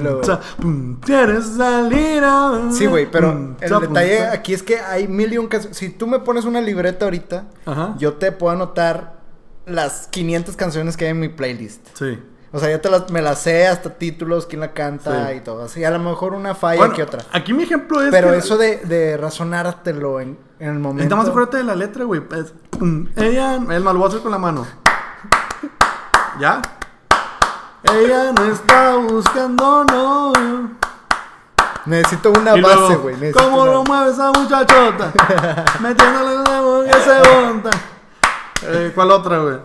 luego- 0.00 0.20
ta, 0.20 0.40
pum, 0.60 0.98
Quieres 1.00 1.44
salir 1.56 2.22
a... 2.24 2.68
Sí, 2.70 2.86
güey, 2.86 3.10
pero 3.10 3.54
el 3.60 3.80
detalle 3.80 4.18
ta. 4.18 4.32
aquí 4.32 4.54
es 4.54 4.62
que 4.62 4.78
hay 4.78 5.08
mil 5.08 5.32
y 5.32 5.38
un 5.38 5.46
canciones. 5.48 5.76
Si 5.78 5.90
tú 5.90 6.06
me 6.06 6.18
pones 6.20 6.44
una 6.44 6.60
libreta 6.60 7.04
ahorita, 7.06 7.44
Ajá. 7.66 7.94
yo 7.98 8.14
te 8.14 8.32
puedo 8.32 8.52
anotar 8.54 9.18
las 9.66 10.08
500 10.08 10.56
canciones 10.56 10.96
que 10.96 11.04
hay 11.04 11.10
en 11.10 11.20
mi 11.20 11.28
playlist. 11.28 11.86
Sí. 11.94 12.18
O 12.50 12.58
sea, 12.58 12.70
ya 12.70 12.80
te 12.80 12.88
las, 12.88 13.10
me 13.10 13.20
las 13.20 13.40
sé 13.42 13.66
hasta 13.66 13.90
títulos, 13.98 14.46
quién 14.46 14.60
la 14.60 14.72
canta 14.72 15.28
Sí. 15.28 15.36
y 15.36 15.40
todo. 15.40 15.64
Así, 15.64 15.84
a 15.84 15.90
lo 15.90 15.98
mejor 15.98 16.32
una 16.32 16.54
falla 16.54 16.78
Bueno, 16.78 16.94
que 16.94 17.02
otra. 17.02 17.20
aquí 17.32 17.52
mi 17.52 17.64
ejemplo 17.64 18.00
es 18.02 18.10
Pero 18.10 18.30
que- 18.30 18.38
eso 18.38 18.56
de, 18.56 18.78
de 18.78 19.18
razonártelo 19.18 20.18
en, 20.20 20.38
en 20.58 20.68
el 20.70 20.78
momento. 20.78 21.14
Más 21.14 21.28
acuérdate 21.28 21.58
de 21.58 21.64
la 21.64 21.74
letra, 21.74 22.04
güey. 22.04 22.22
Es, 22.34 22.54
ella, 23.16 23.58
más, 23.60 23.82
lo 23.82 23.94
voy 23.98 24.04
a 24.04 24.08
hacer 24.08 24.20
con 24.20 24.30
la 24.30 24.38
mano. 24.38 24.66
¿Ya? 26.40 26.62
Ella 27.94 28.32
no 28.32 28.44
está 28.44 28.96
buscando 28.96 29.84
novio. 29.84 30.70
Necesito 31.86 32.30
una 32.32 32.56
Y 32.56 32.60
base, 32.60 32.96
güey. 32.96 33.32
¿Cómo 33.32 33.62
una- 33.62 33.72
lo 33.72 33.84
mueve 33.84 34.10
esa 34.10 34.30
muchachota? 34.32 35.12
Metiéndole 35.80 36.36
un 36.36 36.44
dedo 36.44 36.84
que 36.84 36.92
se 36.92 37.34
monta. 37.42 37.70
Eh, 38.62 38.92
¿Cuál 38.94 39.10
otra, 39.12 39.38
güey? 39.38 39.56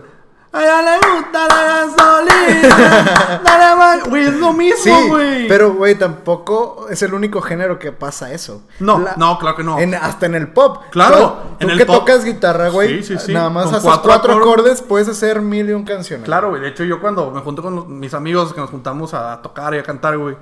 A 0.54 0.62
ella 0.62 0.82
le 0.82 1.16
gusta 1.16 1.48
la 1.48 1.62
gasolina. 1.64 3.40
Dale 3.44 3.76
más. 3.76 4.08
Güey, 4.08 4.22
es 4.24 4.34
lo 4.38 4.52
mismo, 4.52 4.76
Sí, 4.84 5.08
güey. 5.08 5.48
pero 5.48 5.74
güey, 5.74 5.96
tampoco 5.98 6.86
es 6.90 7.02
el 7.02 7.12
único 7.12 7.42
género 7.42 7.78
que 7.80 7.90
pasa 7.90 8.32
eso. 8.32 8.62
No, 8.78 9.00
La- 9.00 9.14
no, 9.16 9.36
claro 9.38 9.56
que 9.56 9.64
no. 9.64 9.78
en- 9.80 9.94
hasta 9.96 10.26
en 10.26 10.36
el 10.36 10.48
pop. 10.52 10.82
Claro, 10.90 11.16
Tú, 11.18 11.48
en 11.60 11.66
tú 11.66 11.72
el 11.72 11.78
que 11.78 11.86
pop. 11.86 11.96
tocas 11.98 12.24
guitarra, 12.24 12.68
güey. 12.68 13.02
Sí, 13.02 13.16
sí, 13.18 13.26
sí, 13.26 13.32
Nada 13.32 13.50
más 13.50 13.64
con 13.66 13.74
haces 13.74 13.84
cuatro 13.84 14.10
cuatro, 14.10 14.32
acordes. 14.34 14.48
acordes, 14.52 14.82
puedes 14.82 15.08
hacer 15.08 15.40
mil 15.40 15.68
y 15.68 15.72
un 15.72 15.84
canciones. 15.84 16.24
Claro, 16.24 16.50
güey. 16.50 16.62
De 16.62 16.68
hecho, 16.68 16.84
yo 16.84 17.00
cuando 17.00 17.30
me 17.32 17.40
junto 17.40 17.60
con 17.62 17.74
los- 17.74 17.88
mis 17.88 18.14
amigos 18.14 18.54
que 18.54 18.60
nos 18.60 18.70
juntamos 18.70 19.12
a 19.12 19.42
tocar 19.42 19.74
y 19.74 19.78
a 19.78 19.82
cantar, 19.82 20.16
güey, 20.18 20.36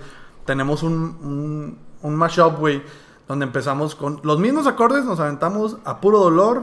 tenemos 0.45 0.83
un, 0.83 0.92
un, 0.92 1.78
un 2.02 2.14
mashup, 2.16 2.59
güey, 2.59 2.83
donde 3.28 3.47
empezamos 3.47 3.95
con 3.95 4.21
los 4.25 4.38
mismos 4.38 4.66
acordes, 4.66 5.04
nos 5.07 5.21
aventamos 5.21 5.78
a 5.87 6.00
puro 6.02 6.19
dolor, 6.19 6.61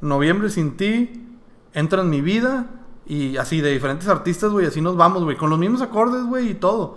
Noviembre 0.00 0.50
sin 0.50 0.76
ti, 0.76 1.33
Entra 1.74 2.00
en 2.02 2.08
mi 2.10 2.20
vida, 2.22 2.66
y 3.06 3.36
así 3.36 3.60
de 3.60 3.70
diferentes 3.70 4.08
artistas, 4.08 4.50
güey, 4.50 4.64
así 4.66 4.80
nos 4.80 4.96
vamos, 4.96 5.24
güey, 5.24 5.36
con 5.36 5.50
los 5.50 5.58
mismos 5.58 5.82
acordes, 5.82 6.24
güey, 6.24 6.50
y 6.50 6.54
todo. 6.54 6.96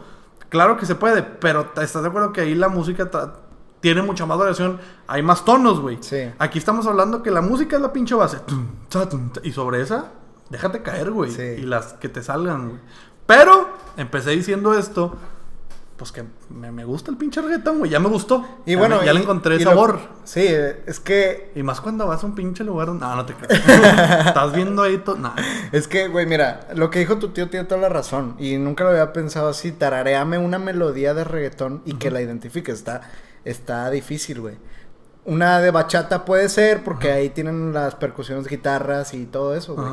Claro 0.49 0.77
que 0.77 0.85
se 0.85 0.95
puede, 0.95 1.21
pero 1.23 1.65
¿te- 1.65 1.83
¿estás 1.83 2.03
de 2.03 2.07
acuerdo 2.09 2.31
que 2.31 2.41
ahí 2.41 2.55
la 2.55 2.69
música 2.69 3.09
tiene 3.81 4.01
mucha 4.03 4.25
más 4.25 4.37
variación? 4.37 4.79
Hay 5.07 5.21
más 5.23 5.43
tonos, 5.43 5.81
güey. 5.81 5.97
Sí. 5.99 6.31
Aquí 6.39 6.57
estamos 6.59 6.87
hablando 6.87 7.21
que 7.21 7.31
la 7.31 7.41
música 7.41 7.75
es 7.75 7.81
la 7.81 7.91
pinche 7.91 8.15
base. 8.15 8.37
Y 9.43 9.51
sobre 9.51 9.81
esa, 9.81 10.11
déjate 10.49 10.81
caer, 10.83 11.11
güey. 11.11 11.31
Sí. 11.31 11.41
Y 11.41 11.61
las 11.63 11.93
que 11.93 12.07
te 12.07 12.23
salgan, 12.23 12.69
güey. 12.69 12.79
Pero, 13.25 13.67
empecé 13.97 14.29
diciendo 14.31 14.73
esto 14.73 15.17
pues 15.97 16.11
que 16.11 16.23
me, 16.49 16.71
me 16.71 16.85
gusta 16.85 17.09
el 17.09 17.17
pinche 17.17 17.41
reggaetón, 17.41 17.79
güey. 17.79 17.89
Ya 17.89 17.99
me 17.99 18.07
gustó. 18.07 18.45
Y 18.65 18.73
Ya 18.73 18.77
bueno, 18.77 18.99
me- 18.99 19.05
ya 19.05 19.13
le 19.13 19.21
encontré 19.21 19.57
lo- 19.59 19.63
sabor. 19.71 19.99
Sí, 20.25 20.45
es 20.85 20.99
que 20.99 21.51
Y 21.55 21.63
más 21.63 21.81
cuando 21.81 22.05
vas 22.05 22.23
a 22.23 22.27
un 22.27 22.35
pinche 22.35 22.63
lugar. 22.63 22.87
donde- 22.87 23.03
No, 23.05 23.15
no 23.15 23.25
te 23.25 23.33
creas. 23.33 23.61
Estás 24.27 24.53
viendo 24.53 24.83
ahí 24.83 24.99
todo. 24.99 25.15
No. 25.17 25.33
Es 25.71 25.87
que, 25.87 26.07
güey, 26.07 26.25
mira, 26.27 26.67
lo 26.75 26.89
que 26.91 26.99
dijo 26.99 27.17
tu 27.17 27.29
tío 27.29 27.49
tiene 27.49 27.65
toda 27.65 27.81
la 27.81 27.89
razón. 27.89 28.35
Y 28.37 28.57
nunca 28.57 28.83
lo 28.83 28.91
había 28.91 29.11
pensado 29.11 29.49
así. 29.49 29.71
Tarareame 29.71 30.37
una 30.37 30.59
melodía 30.59 31.13
de 31.15 31.23
reggaetón 31.23 31.81
y 31.85 31.95
que 31.95 32.11
la 32.11 32.21
identifiques. 32.21 32.75
Está, 32.75 33.01
está 33.43 33.89
difícil, 33.89 34.39
güey. 34.41 34.55
Una 35.25 35.59
de 35.59 35.71
bachata 35.71 36.23
puede 36.25 36.47
ser, 36.47 36.83
porque 36.83 37.11
ahí 37.11 37.29
tienen 37.29 37.73
las 37.73 37.95
percusiones 37.95 38.43
de 38.45 38.51
guitarras 38.51 39.13
y 39.13 39.25
todo 39.25 39.55
eso, 39.55 39.75
güey. 39.75 39.87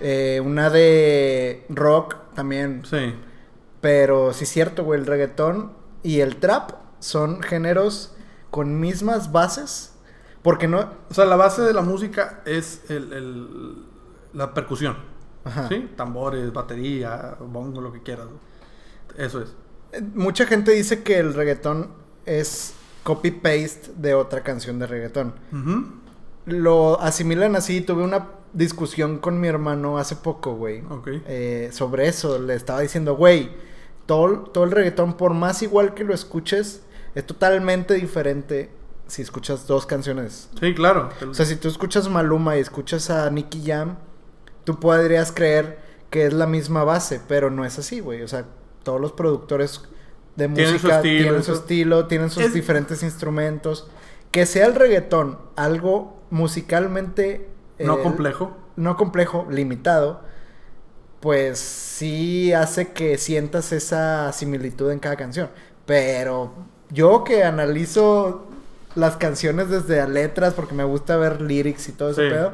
Eh, 0.00 0.40
una 0.44 0.70
de 0.70 1.66
rock 1.68 2.14
también. 2.34 2.82
Sí. 2.88 3.14
Pero 3.80 4.32
sí 4.32 4.44
es 4.44 4.50
cierto, 4.50 4.84
güey, 4.84 5.00
el 5.00 5.06
reggaetón 5.06 5.72
y 6.02 6.20
el 6.20 6.36
trap 6.36 6.72
son 6.98 7.42
géneros 7.42 8.14
con 8.50 8.80
mismas 8.80 9.32
bases. 9.32 9.92
Porque 10.42 10.68
no... 10.68 10.90
O 11.10 11.14
sea, 11.14 11.24
la 11.24 11.36
base 11.36 11.62
de 11.62 11.72
la 11.72 11.82
música 11.82 12.40
es 12.46 12.82
el, 12.88 13.12
el- 13.12 13.84
la 14.32 14.54
percusión. 14.54 14.96
Ajá. 15.44 15.68
¿Sí? 15.68 15.88
Tambores, 15.96 16.52
batería, 16.52 17.36
bongo, 17.40 17.80
lo 17.80 17.92
que 17.92 18.02
quieras. 18.02 18.26
Eso 19.16 19.42
es. 19.42 19.54
Eh, 19.92 20.02
Mucha 20.14 20.46
gente 20.46 20.72
dice 20.72 21.02
que 21.02 21.18
el 21.18 21.34
reggaetón 21.34 21.90
es 22.24 22.74
copy-paste 23.04 23.92
de 23.96 24.14
otra 24.14 24.42
canción 24.42 24.78
de 24.78 24.86
reggaetón. 24.86 25.34
Lo 26.46 27.00
asimilan 27.00 27.56
así. 27.56 27.80
Tuve 27.80 28.02
una 28.04 28.28
discusión 28.52 29.18
con 29.18 29.40
mi 29.40 29.48
hermano 29.48 29.98
hace 29.98 30.16
poco, 30.16 30.54
güey. 30.54 30.82
Ok. 30.90 31.08
eh, 31.26 31.70
sobre 31.72 32.08
eso. 32.08 32.38
Le 32.38 32.54
estaba 32.54 32.80
diciendo, 32.80 33.16
güey, 33.16 33.50
todo, 34.06 34.40
todo 34.40 34.64
el 34.64 34.70
reggaetón, 34.70 35.14
por 35.16 35.34
más 35.34 35.62
igual 35.62 35.94
que 35.94 36.04
lo 36.04 36.14
escuches, 36.14 36.82
es 37.14 37.26
totalmente 37.26 37.94
diferente 37.94 38.70
si 39.06 39.22
escuchas 39.22 39.66
dos 39.66 39.86
canciones. 39.86 40.48
Sí, 40.60 40.74
claro. 40.74 41.10
O 41.28 41.34
sea, 41.34 41.46
si 41.46 41.56
tú 41.56 41.68
escuchas 41.68 42.08
Maluma 42.08 42.56
y 42.56 42.60
escuchas 42.60 43.10
a 43.10 43.30
Nicky 43.30 43.62
Jam, 43.64 43.96
tú 44.64 44.80
podrías 44.80 45.32
creer 45.32 45.78
que 46.10 46.26
es 46.26 46.32
la 46.32 46.46
misma 46.46 46.84
base, 46.84 47.20
pero 47.26 47.50
no 47.50 47.64
es 47.64 47.78
así, 47.78 48.00
güey. 48.00 48.22
O 48.22 48.28
sea, 48.28 48.44
todos 48.82 49.00
los 49.00 49.12
productores 49.12 49.82
de 50.36 50.48
Tienen 50.48 50.66
su 50.66 50.72
música 50.74 50.96
estilo, 50.96 51.22
tienen 51.24 51.42
su 51.42 51.52
estilo, 51.52 52.06
tienen 52.06 52.30
sus 52.30 52.42
Es- 52.44 52.52
diferentes 52.54 53.02
instrumentos. 53.02 53.88
Que 54.30 54.44
sea 54.44 54.66
el 54.66 54.74
reggaetón 54.74 55.38
algo 55.56 56.20
musicalmente... 56.30 57.48
no 57.78 57.98
eh, 57.98 58.02
complejo. 58.02 58.56
No 58.76 58.96
complejo, 58.96 59.46
limitado. 59.50 60.20
Pues 61.26 61.58
sí 61.58 62.52
hace 62.52 62.92
que 62.92 63.18
sientas 63.18 63.72
esa 63.72 64.32
similitud 64.32 64.92
en 64.92 65.00
cada 65.00 65.16
canción. 65.16 65.48
Pero 65.84 66.52
yo 66.90 67.24
que 67.24 67.42
analizo 67.42 68.46
las 68.94 69.16
canciones 69.16 69.68
desde 69.68 70.00
a 70.00 70.06
letras, 70.06 70.54
porque 70.54 70.76
me 70.76 70.84
gusta 70.84 71.16
ver 71.16 71.40
lyrics 71.40 71.88
y 71.88 71.92
todo 71.94 72.10
ese 72.10 72.28
Sí. 72.28 72.32
pedo, 72.32 72.52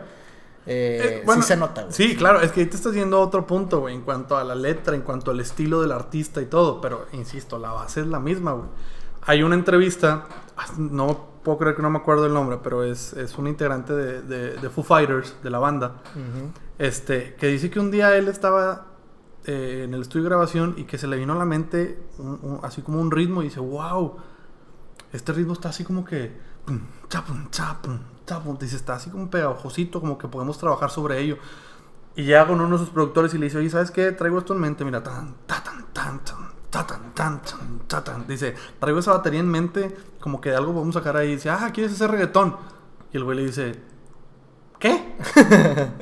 eh, 0.64 1.18
Eh, 1.20 1.22
bueno, 1.26 1.42
sí 1.42 1.48
se 1.48 1.56
nota, 1.58 1.82
güey. 1.82 1.92
Sí, 1.92 2.16
claro, 2.16 2.40
es 2.40 2.50
que 2.50 2.60
ahí 2.60 2.66
te 2.66 2.76
estás 2.76 2.94
yendo 2.94 3.18
a 3.18 3.20
otro 3.20 3.46
punto, 3.46 3.80
güey, 3.80 3.94
en 3.94 4.00
cuanto 4.00 4.38
a 4.38 4.42
la 4.42 4.54
letra, 4.54 4.96
en 4.96 5.02
cuanto 5.02 5.32
al 5.32 5.40
estilo 5.40 5.82
del 5.82 5.92
artista 5.92 6.40
y 6.40 6.46
todo, 6.46 6.80
pero 6.80 7.04
insisto, 7.12 7.58
la 7.58 7.72
base 7.72 8.00
es 8.00 8.06
la 8.06 8.20
misma, 8.20 8.52
güey. 8.52 8.68
Hay 9.26 9.42
una 9.42 9.54
entrevista, 9.54 10.24
ah, 10.56 10.64
no 10.78 11.26
puedo 11.42 11.58
creer 11.58 11.76
que 11.76 11.82
no 11.82 11.90
me 11.90 11.98
acuerdo 11.98 12.24
el 12.24 12.32
nombre, 12.32 12.58
pero 12.62 12.84
es, 12.84 13.12
es 13.12 13.36
un 13.36 13.48
integrante 13.48 13.92
de, 13.92 14.22
de, 14.22 14.56
de 14.56 14.70
Foo 14.70 14.82
Fighters, 14.82 15.34
de 15.42 15.50
la 15.50 15.58
banda, 15.58 16.00
Ujú. 16.14 16.52
Este, 16.82 17.36
que 17.36 17.46
dice 17.46 17.70
que 17.70 17.78
un 17.78 17.92
día 17.92 18.16
él 18.16 18.26
estaba 18.26 18.86
eh, 19.44 19.82
en 19.84 19.94
el 19.94 20.02
estudio 20.02 20.24
de 20.24 20.30
grabación 20.30 20.74
y 20.76 20.82
que 20.82 20.98
se 20.98 21.06
le 21.06 21.16
vino 21.16 21.32
a 21.32 21.36
la 21.36 21.44
mente 21.44 21.96
así 22.64 22.82
como 22.82 23.00
un 23.00 23.12
ritmo 23.12 23.40
y 23.40 23.44
dice, 23.44 23.60
wow, 23.60 24.16
este 25.12 25.32
ritmo 25.32 25.52
está 25.52 25.68
así 25.68 25.84
como 25.84 26.04
que... 26.04 26.36
pum, 26.64 26.80
cha, 27.08 27.24
pum, 27.24 27.48
cha, 27.52 27.80
pum, 27.80 28.00
cha, 28.26 28.40
pum", 28.40 28.58
Dice, 28.58 28.74
está 28.74 28.94
así 28.96 29.10
como 29.10 29.30
pegajosito, 29.30 30.00
como 30.00 30.18
que 30.18 30.26
podemos 30.26 30.58
trabajar 30.58 30.90
sobre 30.90 31.20
ello. 31.20 31.38
Y 32.16 32.24
llega 32.24 32.48
con 32.48 32.60
uno 32.60 32.76
de 32.76 32.84
sus 32.84 32.90
productores 32.90 33.32
y 33.34 33.38
le 33.38 33.46
dice, 33.46 33.58
oye, 33.58 33.70
¿sabes 33.70 33.92
qué? 33.92 34.10
Traigo 34.10 34.38
esto 34.38 34.52
en 34.52 34.60
mente, 34.60 34.84
mira, 34.84 35.04
tan, 35.04 35.36
ta, 35.46 35.62
tan, 35.62 35.84
tan, 35.92 36.24
tan, 36.24 36.48
ta, 36.68 36.84
tan, 36.84 37.14
tan, 37.14 37.42
tan, 37.42 37.78
ta, 37.86 38.02
tan. 38.02 38.26
Dice, 38.26 38.56
traigo 38.80 38.98
esa 38.98 39.12
batería 39.12 39.38
en 39.38 39.48
mente, 39.48 39.96
como 40.18 40.40
que 40.40 40.50
de 40.50 40.56
algo 40.56 40.72
podemos 40.72 40.96
sacar 40.96 41.16
ahí. 41.16 41.36
dice, 41.36 41.48
ah, 41.48 41.70
¿quieres 41.72 41.92
hacer 41.92 42.10
reggaetón? 42.10 42.56
Y 43.12 43.18
el 43.18 43.22
güey 43.22 43.36
le 43.36 43.44
dice, 43.44 43.91
¿qué? 44.82 45.14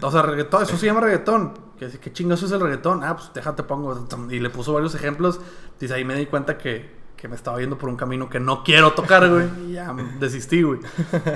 o 0.03 0.11
sea, 0.11 0.23
reggaetón, 0.23 0.63
eso 0.63 0.77
se 0.79 0.87
llama 0.87 1.01
reggaetón. 1.03 1.53
Que 1.79 1.87
dice, 1.87 1.99
¿qué 2.01 2.13
chingazo 2.13 2.47
es 2.47 2.53
el 2.53 2.61
reggaetón? 2.61 3.05
Ah, 3.05 3.15
pues 3.17 3.31
déjate 3.35 3.63
pongo. 3.63 4.07
Y 4.31 4.41
le 4.41 4.51
puso 4.51 4.73
varios 4.73 4.95
ejemplos. 4.95 5.39
Dice, 5.79 5.95
ahí 5.95 6.05
me 6.05 6.15
di 6.17 6.27
cuenta 6.27 6.57
que, 6.59 6.91
que 7.17 7.29
me 7.29 7.37
estaba 7.37 7.59
yendo 7.61 7.79
por 7.79 7.89
un 7.91 7.97
camino 7.97 8.29
que 8.29 8.41
no 8.41 8.65
quiero 8.65 8.93
tocar, 8.93 9.29
güey. 9.29 9.47
Y 9.69 9.73
ya 9.75 9.95
desistí, 10.19 10.63
güey. 10.63 10.81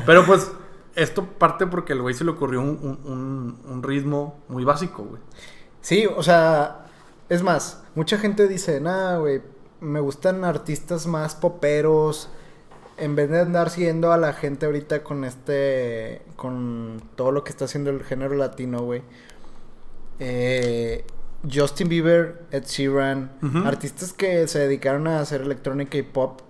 Pero 0.06 0.24
pues, 0.24 0.50
esto 0.94 1.24
parte 1.24 1.66
porque 1.66 1.92
el 1.92 2.02
güey 2.02 2.14
se 2.14 2.24
le 2.24 2.30
ocurrió 2.32 2.60
un, 2.60 2.68
un- 2.82 3.10
un- 3.12 3.60
un 3.72 3.82
ritmo 3.82 4.42
muy 4.48 4.64
básico, 4.64 5.02
güey. 5.04 5.20
Sí, 5.80 6.06
o 6.06 6.22
sea, 6.22 6.86
es 7.28 7.42
más, 7.42 7.82
mucha 7.94 8.16
gente 8.18 8.48
dice, 8.48 8.80
nah, 8.80 9.18
güey, 9.18 9.42
me 9.80 10.00
gustan 10.00 10.44
artistas 10.44 11.06
más 11.06 11.34
poperos. 11.34 12.30
En 12.96 13.16
vez 13.16 13.30
de 13.30 13.40
andar 13.40 13.70
siguiendo 13.70 14.12
a 14.12 14.16
la 14.16 14.32
gente 14.32 14.66
ahorita 14.66 15.02
con 15.02 15.24
este, 15.24 16.22
con 16.36 17.02
todo 17.16 17.32
lo 17.32 17.42
que 17.42 17.50
está 17.50 17.64
haciendo 17.64 17.90
el 17.90 18.04
género 18.04 18.34
latino, 18.34 18.82
güey. 18.82 19.02
Eh, 20.20 21.04
Justin 21.52 21.88
Bieber, 21.88 22.44
Ed 22.50 22.64
Sheeran, 22.64 23.32
artistas 23.64 24.12
que 24.12 24.46
se 24.48 24.60
dedicaron 24.60 25.06
a 25.06 25.20
hacer 25.20 25.42
electrónica 25.42 25.98
y 25.98 26.02
pop. 26.02 26.40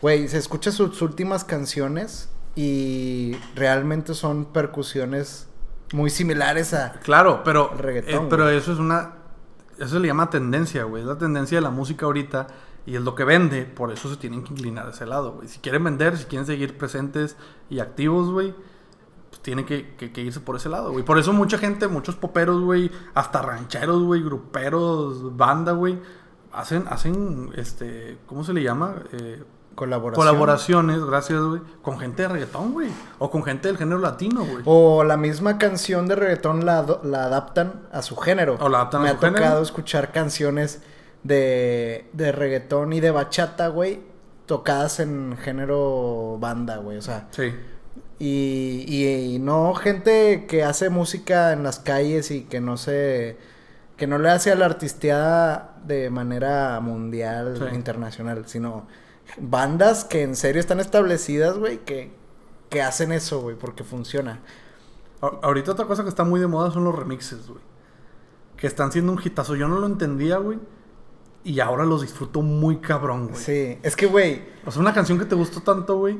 Güey, 0.00 0.28
se 0.28 0.38
escucha 0.38 0.70
sus 0.70 1.02
últimas 1.02 1.44
canciones 1.44 2.30
y 2.54 3.36
realmente 3.54 4.14
son 4.14 4.46
percusiones 4.46 5.48
muy 5.92 6.10
similares 6.10 6.74
a... 6.74 6.92
Claro, 7.02 7.42
pero, 7.44 7.74
reggaetón, 7.76 8.26
eh, 8.26 8.28
pero 8.30 8.48
eso 8.48 8.72
es 8.72 8.78
una. 8.78 9.14
Eso 9.78 9.88
se 9.88 10.00
le 10.00 10.08
llama 10.08 10.30
tendencia, 10.30 10.84
güey. 10.84 11.02
Es 11.02 11.08
la 11.08 11.18
tendencia 11.18 11.58
de 11.58 11.62
la 11.62 11.70
música 11.70 12.06
ahorita 12.06 12.46
y 12.86 12.96
es 12.96 13.02
lo 13.02 13.14
que 13.14 13.24
vende. 13.24 13.64
Por 13.64 13.92
eso 13.92 14.08
se 14.08 14.16
tienen 14.16 14.42
que 14.44 14.52
inclinar 14.52 14.86
a 14.86 14.90
ese 14.90 15.06
lado, 15.06 15.32
güey. 15.32 15.48
Si 15.48 15.58
quieren 15.60 15.84
vender, 15.84 16.16
si 16.16 16.24
quieren 16.24 16.46
seguir 16.46 16.76
presentes 16.78 17.36
y 17.68 17.80
activos, 17.80 18.30
güey, 18.30 18.54
pues 19.30 19.42
tienen 19.42 19.64
que, 19.64 19.94
que- 19.96 20.12
que 20.12 20.20
irse 20.22 20.40
por 20.40 20.56
ese 20.56 20.68
lado, 20.68 20.90
güey. 20.92 21.04
Por 21.04 21.18
eso 21.18 21.32
mucha 21.32 21.58
gente, 21.58 21.86
muchos 21.88 22.16
poperos, 22.16 22.60
güey, 22.62 22.90
hasta 23.14 23.42
rancheros, 23.42 24.02
güey, 24.02 24.22
gruperos, 24.22 25.36
banda, 25.36 25.72
güey, 25.72 25.98
hacen, 26.52 26.84
hacen, 26.88 27.50
este, 27.56 28.18
¿cómo 28.26 28.42
se 28.44 28.52
le 28.52 28.62
llama? 28.62 28.96
Eh, 29.12 29.42
Colaboración. 29.76 30.26
colaboraciones, 30.26 31.04
gracias, 31.04 31.40
güey, 31.40 31.62
con 31.80 31.98
gente 31.98 32.22
de 32.22 32.28
reggaetón, 32.28 32.72
güey. 32.72 32.88
O 33.18 33.30
con 33.30 33.42
gente 33.44 33.68
del 33.68 33.78
género 33.78 33.98
latino, 33.98 34.44
güey. 34.44 34.62
O 34.66 35.04
la 35.04 35.16
misma 35.16 35.56
canción 35.56 36.06
de 36.06 36.16
reggaetón 36.16 36.66
la, 36.66 36.84
la 37.02 37.24
adaptan 37.24 37.84
a 37.92 38.02
su 38.02 38.14
género. 38.16 38.58
O 38.60 38.68
la 38.68 38.78
adaptan 38.78 39.02
a 39.02 39.04
Me 39.04 39.10
su 39.10 39.16
ha 39.16 39.20
tocado 39.20 39.34
género. 39.44 39.62
escuchar 39.62 40.12
canciones 40.12 40.82
de, 41.22 42.08
de 42.12 42.32
reggaetón 42.32 42.92
y 42.92 43.00
de 43.00 43.10
bachata, 43.10 43.68
güey, 43.68 44.00
tocadas 44.46 45.00
en 45.00 45.36
género 45.38 46.38
banda, 46.40 46.78
güey. 46.78 46.96
O 46.98 47.02
sea, 47.02 47.28
Sí. 47.30 47.52
y, 48.18 48.84
y- 48.86 49.34
y 49.34 49.38
no 49.38 49.74
gente 49.74 50.46
que 50.48 50.64
hace 50.64 50.90
música 50.90 51.52
en 51.52 51.62
las 51.62 51.78
calles 51.78 52.30
y 52.30 52.42
que 52.44 52.60
no 52.60 52.76
se... 52.76 53.36
que 53.96 54.06
no 54.06 54.18
le 54.18 54.30
hace 54.30 54.50
a 54.50 54.54
la 54.54 54.64
artisteada 54.66 55.76
de 55.84 56.10
manera 56.10 56.80
mundial, 56.80 57.56
Sí. 57.58 57.74
internacional, 57.74 58.44
sino 58.46 58.86
bandas 59.38 60.04
que 60.04 60.22
en 60.22 60.34
serio 60.36 60.58
están 60.60 60.80
establecidas, 60.80 61.56
güey, 61.58 61.78
que, 61.84 62.12
que 62.70 62.82
hacen 62.82 63.12
eso, 63.12 63.40
güey, 63.42 63.56
porque 63.56 63.84
funciona. 63.84 64.40
Ahorita 65.20 65.72
otra 65.72 65.84
cosa 65.86 66.02
que 66.02 66.08
está 66.08 66.24
muy 66.24 66.40
de 66.40 66.46
moda 66.46 66.70
son 66.70 66.84
los 66.84 66.94
remixes, 66.98 67.46
güey. 67.46 67.60
Que 68.56 68.66
están 68.66 68.90
siendo 68.90 69.12
un 69.12 69.20
hitazo. 69.22 69.54
Yo 69.54 69.68
no 69.68 69.78
lo 69.78 69.86
entendía, 69.86 70.38
güey. 70.38 70.58
Y 71.42 71.60
ahora 71.60 71.84
los 71.84 72.02
disfruto 72.02 72.42
muy 72.42 72.78
cabrón, 72.78 73.28
güey. 73.28 73.42
Sí, 73.42 73.78
es 73.82 73.96
que, 73.96 74.06
güey, 74.06 74.42
O 74.66 74.70
sea, 74.70 74.82
una 74.82 74.92
canción 74.92 75.18
que 75.18 75.24
te 75.24 75.34
gustó 75.34 75.60
tanto, 75.62 75.96
güey. 75.96 76.18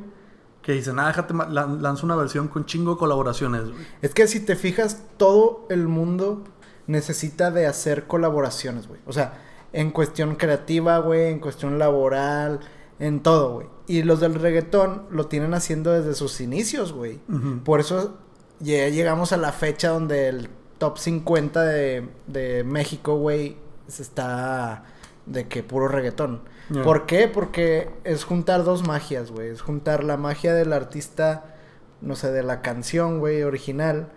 Que 0.62 0.72
dice, 0.72 0.92
nada, 0.92 1.08
déjate, 1.08 1.34
lanzo 1.34 2.04
una 2.06 2.16
versión 2.16 2.48
con 2.48 2.66
chingo 2.66 2.92
de 2.92 2.98
colaboraciones, 2.98 3.70
güey. 3.70 3.86
es 4.02 4.12
que 4.12 4.26
si 4.26 4.40
te 4.40 4.56
fijas, 4.56 5.02
todo 5.16 5.66
el 5.70 5.88
mundo 5.88 6.44
necesita 6.86 7.50
de 7.50 7.66
hacer 7.66 8.06
colaboraciones, 8.06 8.86
güey. 8.86 9.00
O 9.06 9.12
sea, 9.12 9.38
en 9.72 9.90
cuestión 9.90 10.36
creativa, 10.36 10.98
güey, 10.98 11.30
en 11.30 11.38
cuestión 11.38 11.78
laboral, 11.78 12.60
en 12.98 13.20
todo, 13.22 13.54
güey. 13.54 13.66
Y 13.86 14.02
los 14.02 14.20
del 14.20 14.34
reggaetón 14.34 15.06
lo 15.10 15.26
tienen 15.26 15.54
haciendo 15.54 15.92
desde 15.92 16.14
sus 16.14 16.40
inicios, 16.40 16.92
güey. 16.92 17.20
Por 17.64 17.80
eso 17.80 18.18
ya 18.58 18.88
llegamos 18.88 19.32
a 19.32 19.36
la 19.36 19.52
fecha 19.52 19.88
donde 19.88 20.28
el 20.28 20.48
top 20.78 20.98
50 20.98 21.62
de, 21.62 22.08
de 22.26 22.64
México, 22.64 23.16
güey, 23.16 23.56
se 23.88 24.02
está 24.02 24.84
de 25.30 25.48
que 25.48 25.62
puro 25.62 25.88
reggaetón. 25.88 26.42
¿Por 26.84 27.06
qué? 27.06 27.26
Porque 27.26 27.90
es 28.04 28.22
juntar 28.22 28.62
dos 28.62 28.86
magias, 28.86 29.32
güey. 29.32 29.48
Es 29.48 29.60
juntar 29.60 30.04
la 30.04 30.16
magia 30.16 30.54
del 30.54 30.72
artista, 30.72 31.56
no 32.00 32.14
sé, 32.14 32.30
de 32.30 32.44
la 32.44 32.62
canción, 32.62 33.18
güey, 33.18 33.42
original. 33.42 34.10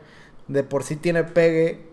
De 0.47 0.63
por 0.63 0.83
sí 0.83 0.95
tiene 0.95 1.23
pegue 1.23 1.87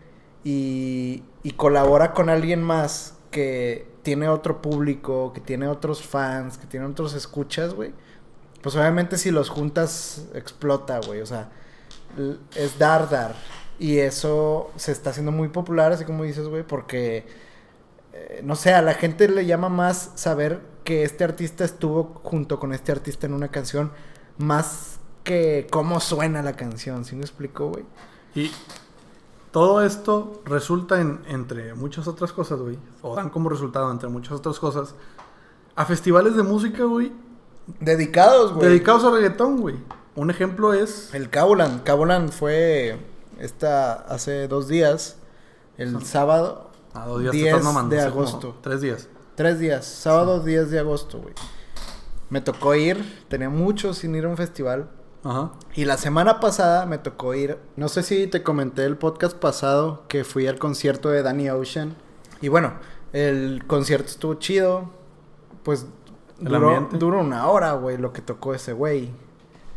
y, 0.44 1.22
y 1.42 1.52
colabora 1.52 2.12
con 2.12 2.28
alguien 2.28 2.62
más 2.62 3.14
que 3.30 3.86
tiene 4.02 4.28
otro 4.28 4.60
público, 4.60 5.32
que 5.32 5.40
tiene 5.40 5.66
otros 5.66 6.02
fans, 6.02 6.58
que 6.58 6.66
tiene 6.66 6.84
otros 6.84 7.14
escuchas, 7.14 7.72
güey. 7.72 7.92
Pues 8.62 8.76
obviamente 8.76 9.16
si 9.16 9.30
los 9.30 9.48
juntas 9.48 10.26
explota, 10.34 11.00
güey. 11.06 11.22
O 11.22 11.26
sea, 11.26 11.50
es 12.54 12.78
dar, 12.78 13.08
dar. 13.08 13.34
Y 13.78 13.98
eso 13.98 14.70
se 14.76 14.92
está 14.92 15.10
haciendo 15.10 15.32
muy 15.32 15.48
popular, 15.48 15.92
así 15.92 16.04
como 16.04 16.24
dices, 16.24 16.46
güey, 16.48 16.62
porque, 16.62 17.26
eh, 18.12 18.40
no 18.44 18.56
sé, 18.56 18.74
a 18.74 18.82
la 18.82 18.94
gente 18.94 19.28
le 19.28 19.46
llama 19.46 19.68
más 19.68 20.12
saber 20.14 20.60
que 20.84 21.04
este 21.04 21.24
artista 21.24 21.64
estuvo 21.64 22.20
junto 22.24 22.58
con 22.58 22.72
este 22.72 22.92
artista 22.92 23.26
en 23.26 23.34
una 23.34 23.48
canción, 23.48 23.92
más 24.38 24.98
que 25.24 25.66
cómo 25.70 26.00
suena 26.00 26.42
la 26.42 26.54
canción, 26.54 27.04
¿sí 27.04 27.14
me 27.14 27.22
explico, 27.22 27.68
güey? 27.68 27.84
Y 28.34 28.50
todo 29.50 29.82
esto 29.82 30.42
resulta 30.44 31.00
en, 31.00 31.20
entre 31.28 31.74
muchas 31.74 32.06
otras 32.06 32.32
cosas, 32.32 32.60
güey. 32.60 32.78
O 33.02 33.16
dan 33.16 33.30
como 33.30 33.48
resultado, 33.48 33.90
entre 33.90 34.08
muchas 34.08 34.32
otras 34.32 34.58
cosas, 34.58 34.94
a 35.74 35.84
festivales 35.84 36.36
de 36.36 36.42
música, 36.42 36.84
güey. 36.84 37.12
Dedicados, 37.80 38.52
güey. 38.54 38.68
Dedicados 38.68 39.04
a 39.04 39.10
reggaetón, 39.10 39.60
güey. 39.60 39.76
Un 40.14 40.30
ejemplo 40.30 40.74
es... 40.74 41.12
El 41.14 41.30
Cabulan. 41.30 41.80
Cabulan 41.80 42.30
fue 42.30 42.98
esta 43.38 43.92
hace 43.92 44.48
dos 44.48 44.68
días, 44.68 45.16
el 45.78 46.04
sábado, 46.04 46.69
A 46.94 47.06
dos 47.06 47.20
días 47.20 47.32
te 47.32 47.38
10 47.38 47.48
estás 47.48 47.64
mamando, 47.64 47.94
de 47.94 48.02
agosto. 48.02 48.56
Tres 48.60 48.80
días. 48.80 49.08
tres 49.36 49.58
días, 49.58 49.86
sábado 49.86 50.40
10 50.40 50.70
de 50.70 50.78
agosto, 50.80 51.18
güey. 51.20 51.34
Me 52.28 52.40
tocó 52.40 52.74
ir, 52.74 53.24
tenía 53.28 53.50
mucho 53.50 53.94
sin 53.94 54.14
ir 54.14 54.24
a 54.24 54.28
un 54.28 54.36
festival. 54.36 54.90
Ajá. 55.24 55.52
Y 55.74 55.84
la 55.84 55.96
semana 55.98 56.40
pasada 56.40 56.86
me 56.86 56.98
tocó 56.98 57.34
ir, 57.34 57.58
no 57.76 57.88
sé 57.88 58.02
si 58.02 58.26
te 58.26 58.42
comenté 58.42 58.84
el 58.84 58.96
podcast 58.96 59.36
pasado 59.36 60.04
que 60.08 60.24
fui 60.24 60.46
al 60.46 60.58
concierto 60.58 61.10
de 61.10 61.22
Danny 61.22 61.50
Ocean. 61.50 61.94
Y 62.40 62.48
bueno, 62.48 62.72
el 63.12 63.64
concierto 63.66 64.08
estuvo 64.08 64.34
chido. 64.34 64.90
Pues 65.62 65.86
duró, 66.40 67.20
una 67.20 67.46
hora, 67.48 67.72
güey, 67.72 67.98
lo 67.98 68.12
que 68.12 68.22
tocó 68.22 68.54
ese 68.54 68.72
güey. 68.72 69.10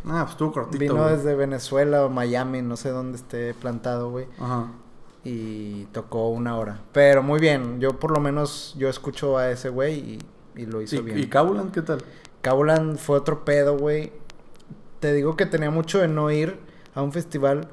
Ah, 0.05 0.21
pues 0.21 0.31
estuvo 0.31 0.51
cortito, 0.53 0.79
Vino 0.79 0.95
güey. 0.95 1.15
desde 1.15 1.35
Venezuela 1.35 2.05
o 2.05 2.09
Miami, 2.09 2.61
no 2.61 2.77
sé 2.77 2.89
dónde 2.89 3.17
esté 3.17 3.53
plantado, 3.53 4.11
güey. 4.11 4.27
Ajá. 4.39 4.67
Y 5.23 5.85
tocó 5.85 6.29
una 6.29 6.57
hora. 6.57 6.81
Pero 6.91 7.23
muy 7.23 7.39
bien, 7.39 7.79
yo 7.79 7.99
por 7.99 8.11
lo 8.11 8.19
menos 8.19 8.75
yo 8.77 8.89
escucho 8.89 9.37
a 9.37 9.49
ese 9.51 9.69
güey 9.69 10.19
y, 10.55 10.61
y 10.61 10.65
lo 10.65 10.81
hizo 10.81 10.97
¿Y, 10.97 11.01
bien. 11.01 11.19
¿Y 11.19 11.27
Cabulan 11.27 11.71
qué 11.71 11.81
tal? 11.81 12.03
Cabulan 12.41 12.97
fue 12.97 13.17
otro 13.17 13.45
pedo, 13.45 13.77
güey. 13.77 14.11
Te 14.99 15.13
digo 15.13 15.35
que 15.37 15.45
tenía 15.45 15.71
mucho 15.71 15.99
de 15.99 16.07
no 16.07 16.29
ir 16.29 16.57
a 16.93 17.01
un 17.01 17.11
festival 17.13 17.69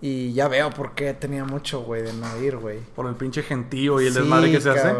y 0.00 0.32
ya 0.32 0.48
veo 0.48 0.70
por 0.70 0.94
qué 0.94 1.14
tenía 1.14 1.44
mucho, 1.44 1.82
güey, 1.82 2.02
de 2.02 2.12
no 2.12 2.42
ir, 2.42 2.56
güey. 2.56 2.80
Por 2.94 3.06
el 3.06 3.14
pinche 3.14 3.42
gentío 3.42 4.00
y 4.00 4.06
el 4.06 4.12
Sí, 4.12 4.20
desmadre 4.20 4.50
que 4.50 4.60
se 4.60 4.70
hace. 4.70 4.92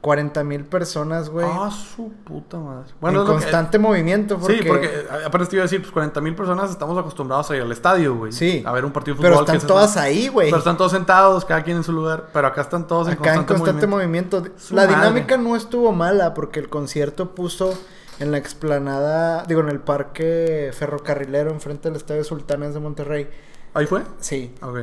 Cabrón. 0.00 0.28
40 0.30 0.44
mil 0.44 0.64
personas, 0.64 1.28
güey. 1.28 1.46
Ah, 1.48 1.70
su 1.70 2.12
puta 2.24 2.56
madre. 2.58 2.88
en 2.90 2.96
Bueno, 3.00 3.24
que- 3.24 3.32
constante... 3.32 3.78
movimiento. 3.78 4.38
Porque... 4.38 4.58
Sí, 4.58 4.62
porque 4.66 4.86
eh, 4.86 5.06
aparte 5.26 5.48
te 5.48 5.56
iba 5.56 5.62
a 5.62 5.66
decir, 5.66 5.80
pues 5.80 5.90
40 5.92 6.20
mil 6.20 6.34
personas 6.36 6.70
estamos 6.70 6.96
acostumbrados 6.96 7.50
a 7.50 7.56
ir 7.56 7.62
al 7.62 7.72
estadio, 7.72 8.14
güey. 8.16 8.30
Sí. 8.32 8.62
A 8.64 8.72
ver 8.72 8.84
un 8.84 8.92
partido 8.92 9.14
de 9.14 9.18
fútbol. 9.18 9.30
Pero 9.32 9.44
que 9.44 9.52
están 9.52 9.60
se- 9.60 9.66
todas 9.66 9.96
ahí, 9.96 10.28
güey. 10.28 10.48
Pero 10.48 10.58
están 10.58 10.76
todos 10.76 10.92
sentados, 10.92 11.44
cada 11.44 11.62
quien 11.62 11.78
en 11.78 11.84
su 11.84 11.92
lugar. 11.92 12.28
Pero 12.32 12.46
acá 12.46 12.60
están 12.60 12.86
todos 12.86 13.08
en 13.08 13.14
Acá 13.14 13.34
en 13.34 13.44
constante, 13.44 13.86
movimiento. 13.86 14.42
La 14.70 14.82
madre. 14.86 14.94
dinámica 14.96 15.36
no 15.36 15.56
estuvo 15.56 15.90
mala 15.92 16.32
porque 16.34 16.60
el 16.60 16.68
concierto 16.68 17.34
puso 17.34 17.74
en 18.20 18.30
la 18.32 18.38
explanada, 18.38 19.44
digo, 19.44 19.60
en 19.60 19.68
el 19.68 19.80
parque 19.80 20.70
ferrocarrilero 20.74 21.50
enfrente 21.50 21.88
del 21.88 21.96
Estadio 21.96 22.24
Sultanes 22.24 22.74
de 22.74 22.80
Monterrey. 22.80 23.28
¿Ahí 23.74 23.86
fue? 23.86 24.02
Sí, 24.18 24.54
Ok. 24.62 24.78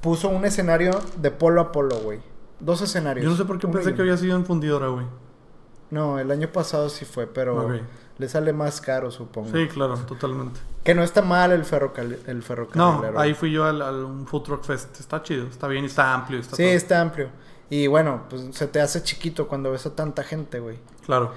puso 0.00 0.28
un 0.28 0.44
escenario 0.44 0.92
de 1.16 1.30
polo 1.30 1.60
a 1.60 1.72
polo, 1.72 1.96
güey. 2.00 2.20
Dos 2.60 2.82
escenarios. 2.82 3.24
Yo 3.24 3.30
no 3.30 3.36
sé 3.36 3.44
por 3.44 3.58
qué 3.58 3.66
Uno 3.66 3.76
pensé 3.76 3.94
que 3.94 4.02
había 4.02 4.16
sido 4.16 4.36
en 4.36 4.44
fundidora, 4.44 4.88
güey. 4.88 5.06
No, 5.90 6.18
el 6.18 6.30
año 6.30 6.48
pasado 6.48 6.88
sí 6.88 7.04
fue, 7.04 7.26
pero 7.26 7.70
le 8.18 8.28
sale 8.28 8.52
más 8.52 8.80
caro, 8.80 9.10
supongo. 9.10 9.50
Sí, 9.52 9.68
claro, 9.68 9.96
totalmente. 9.96 10.60
Que 10.84 10.94
no 10.94 11.02
está 11.02 11.22
mal 11.22 11.52
el, 11.52 11.64
ferrocal 11.64 12.18
el 12.26 12.44
No, 12.74 13.02
ahí 13.16 13.34
fui 13.34 13.52
yo 13.52 13.64
al, 13.64 13.80
al 13.80 14.04
un 14.04 14.26
Food 14.26 14.42
Truck 14.42 14.64
Fest. 14.64 14.98
Está 15.00 15.22
chido, 15.22 15.46
está 15.46 15.68
bien 15.68 15.84
está 15.84 16.14
amplio. 16.14 16.40
Está 16.40 16.56
Sí, 16.56 16.62
todo. 16.64 16.72
está 16.72 17.00
amplio. 17.00 17.28
Y 17.70 17.86
bueno, 17.86 18.24
pues 18.28 18.42
se 18.52 18.66
te 18.66 18.80
hace 18.80 19.02
chiquito 19.02 19.46
cuando 19.48 19.70
ves 19.70 19.86
a 19.86 19.94
tanta 19.94 20.24
gente, 20.24 20.58
güey. 20.60 20.78
Claro. 21.04 21.32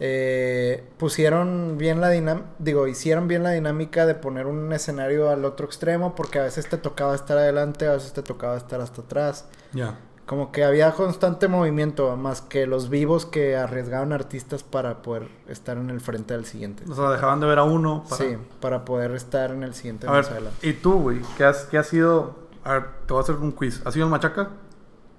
Eh, 0.00 0.84
pusieron 0.96 1.76
bien 1.76 2.00
la 2.00 2.10
dinámica, 2.10 2.46
digo, 2.60 2.86
hicieron 2.86 3.26
bien 3.26 3.42
la 3.42 3.50
dinámica 3.50 4.06
de 4.06 4.14
poner 4.14 4.46
un 4.46 4.72
escenario 4.72 5.28
al 5.28 5.44
otro 5.44 5.66
extremo 5.66 6.14
porque 6.14 6.38
a 6.38 6.42
veces 6.44 6.68
te 6.68 6.76
tocaba 6.78 7.16
estar 7.16 7.36
adelante, 7.36 7.88
a 7.88 7.92
veces 7.94 8.12
te 8.12 8.22
tocaba 8.22 8.56
estar 8.56 8.80
hasta 8.80 9.02
atrás. 9.02 9.46
Ya. 9.72 9.98
Como 10.28 10.52
que 10.52 10.62
había 10.62 10.92
constante 10.92 11.48
movimiento, 11.48 12.14
más 12.18 12.42
que 12.42 12.66
los 12.66 12.90
vivos 12.90 13.24
que 13.24 13.56
arriesgaban 13.56 14.12
artistas 14.12 14.62
para 14.62 15.00
poder 15.00 15.26
estar 15.48 15.78
en 15.78 15.88
el 15.88 16.02
frente 16.02 16.34
del 16.34 16.44
siguiente. 16.44 16.84
O 16.86 16.94
sea, 16.94 17.08
dejaban 17.08 17.40
de 17.40 17.46
ver 17.46 17.58
a 17.58 17.64
uno 17.64 18.04
para... 18.06 18.22
Sí, 18.22 18.36
para 18.60 18.84
poder 18.84 19.12
estar 19.12 19.52
en 19.52 19.62
el 19.62 19.72
siguiente 19.72 20.06
A 20.06 20.10
más 20.10 20.26
ver, 20.26 20.32
adelante. 20.34 20.68
¿y 20.68 20.74
tú, 20.74 21.00
güey? 21.00 21.22
¿Qué 21.38 21.44
has, 21.44 21.64
¿Qué 21.64 21.78
has 21.78 21.86
sido? 21.86 22.34
A 22.62 22.74
ver, 22.74 22.84
te 23.06 23.14
voy 23.14 23.20
a 23.20 23.22
hacer 23.22 23.36
un 23.36 23.52
quiz. 23.52 23.80
¿Has 23.86 23.96
ido 23.96 24.04
al 24.04 24.10
Machaca? 24.10 24.50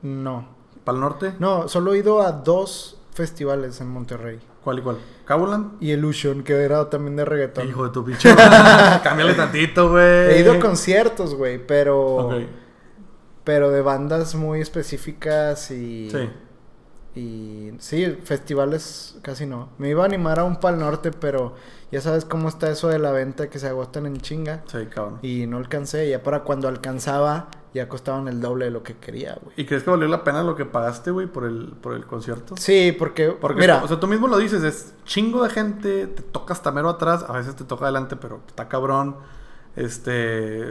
No. 0.03 0.45
¿Para 0.83 0.95
el 0.97 1.01
norte? 1.01 1.33
No, 1.39 1.67
solo 1.67 1.95
he 1.95 1.97
ido 1.97 2.21
a 2.21 2.31
dos 2.31 3.01
festivales 3.11 3.81
en 3.81 3.87
Monterrey. 3.87 4.39
¿Cuál 4.63 4.77
y 4.77 4.81
cuál? 4.83 4.97
¿Cabulan? 5.25 5.71
Y 5.79 5.91
Illusion, 5.91 6.43
que 6.43 6.53
era 6.53 6.87
también 6.91 7.15
de 7.15 7.25
reggaetón. 7.25 7.67
Hijo 7.67 7.83
de 7.85 7.89
tu 7.89 8.05
pinche. 8.05 8.35
Cámbiale 9.03 9.33
tantito, 9.33 9.89
güey. 9.89 10.35
He 10.35 10.39
ido 10.41 10.53
a 10.53 10.59
conciertos, 10.59 11.33
güey, 11.33 11.57
pero... 11.65 12.27
Ok. 12.27 12.33
Pero 13.49 13.71
de 13.71 13.81
bandas 13.81 14.35
muy 14.35 14.61
específicas 14.61 15.71
y... 15.71 16.11
Sí. 16.11 16.29
Y 17.15 17.71
sí, 17.79 18.05
festivales 18.23 19.17
casi 19.23 19.47
no. 19.47 19.69
Me 19.79 19.89
iba 19.89 20.03
a 20.03 20.05
animar 20.05 20.37
a 20.37 20.43
un 20.43 20.57
Pal 20.57 20.77
Norte, 20.77 21.11
pero 21.11 21.55
ya 21.91 21.99
sabes 21.99 22.25
cómo 22.25 22.47
está 22.47 22.69
eso 22.69 22.89
de 22.89 22.99
la 22.99 23.11
venta 23.11 23.49
que 23.49 23.57
se 23.57 23.67
agotan 23.67 24.05
en 24.05 24.17
chinga. 24.21 24.61
Sí, 24.67 24.85
cabrón. 24.85 25.17
Y 25.23 25.47
no 25.47 25.57
alcancé. 25.57 26.07
Ya 26.07 26.21
para 26.21 26.41
cuando 26.43 26.67
alcanzaba, 26.67 27.47
ya 27.73 27.89
costaban 27.89 28.27
el 28.27 28.39
doble 28.39 28.65
de 28.65 28.71
lo 28.71 28.83
que 28.83 28.97
quería, 28.97 29.35
güey. 29.41 29.55
¿Y 29.57 29.65
crees 29.65 29.81
que 29.81 29.89
valió 29.89 30.07
la 30.07 30.23
pena 30.23 30.43
lo 30.43 30.55
que 30.55 30.65
pagaste, 30.65 31.09
güey, 31.09 31.25
por 31.25 31.45
el, 31.45 31.73
por 31.81 31.95
el 31.95 32.05
concierto? 32.05 32.55
Sí, 32.55 32.95
porque, 32.99 33.29
Porque, 33.31 33.61
mira, 33.61 33.83
o 33.83 33.87
sea, 33.87 33.99
tú 33.99 34.05
mismo 34.05 34.27
lo 34.27 34.37
dices, 34.37 34.61
es 34.61 34.93
chingo 35.05 35.41
de 35.41 35.49
gente, 35.49 36.05
te 36.05 36.21
toca 36.21 36.53
hasta 36.53 36.71
mero 36.71 36.89
atrás, 36.89 37.25
a 37.27 37.33
veces 37.33 37.55
te 37.55 37.63
toca 37.63 37.85
adelante, 37.85 38.15
pero 38.15 38.41
está 38.47 38.69
cabrón. 38.69 39.15
Este. 39.75 40.67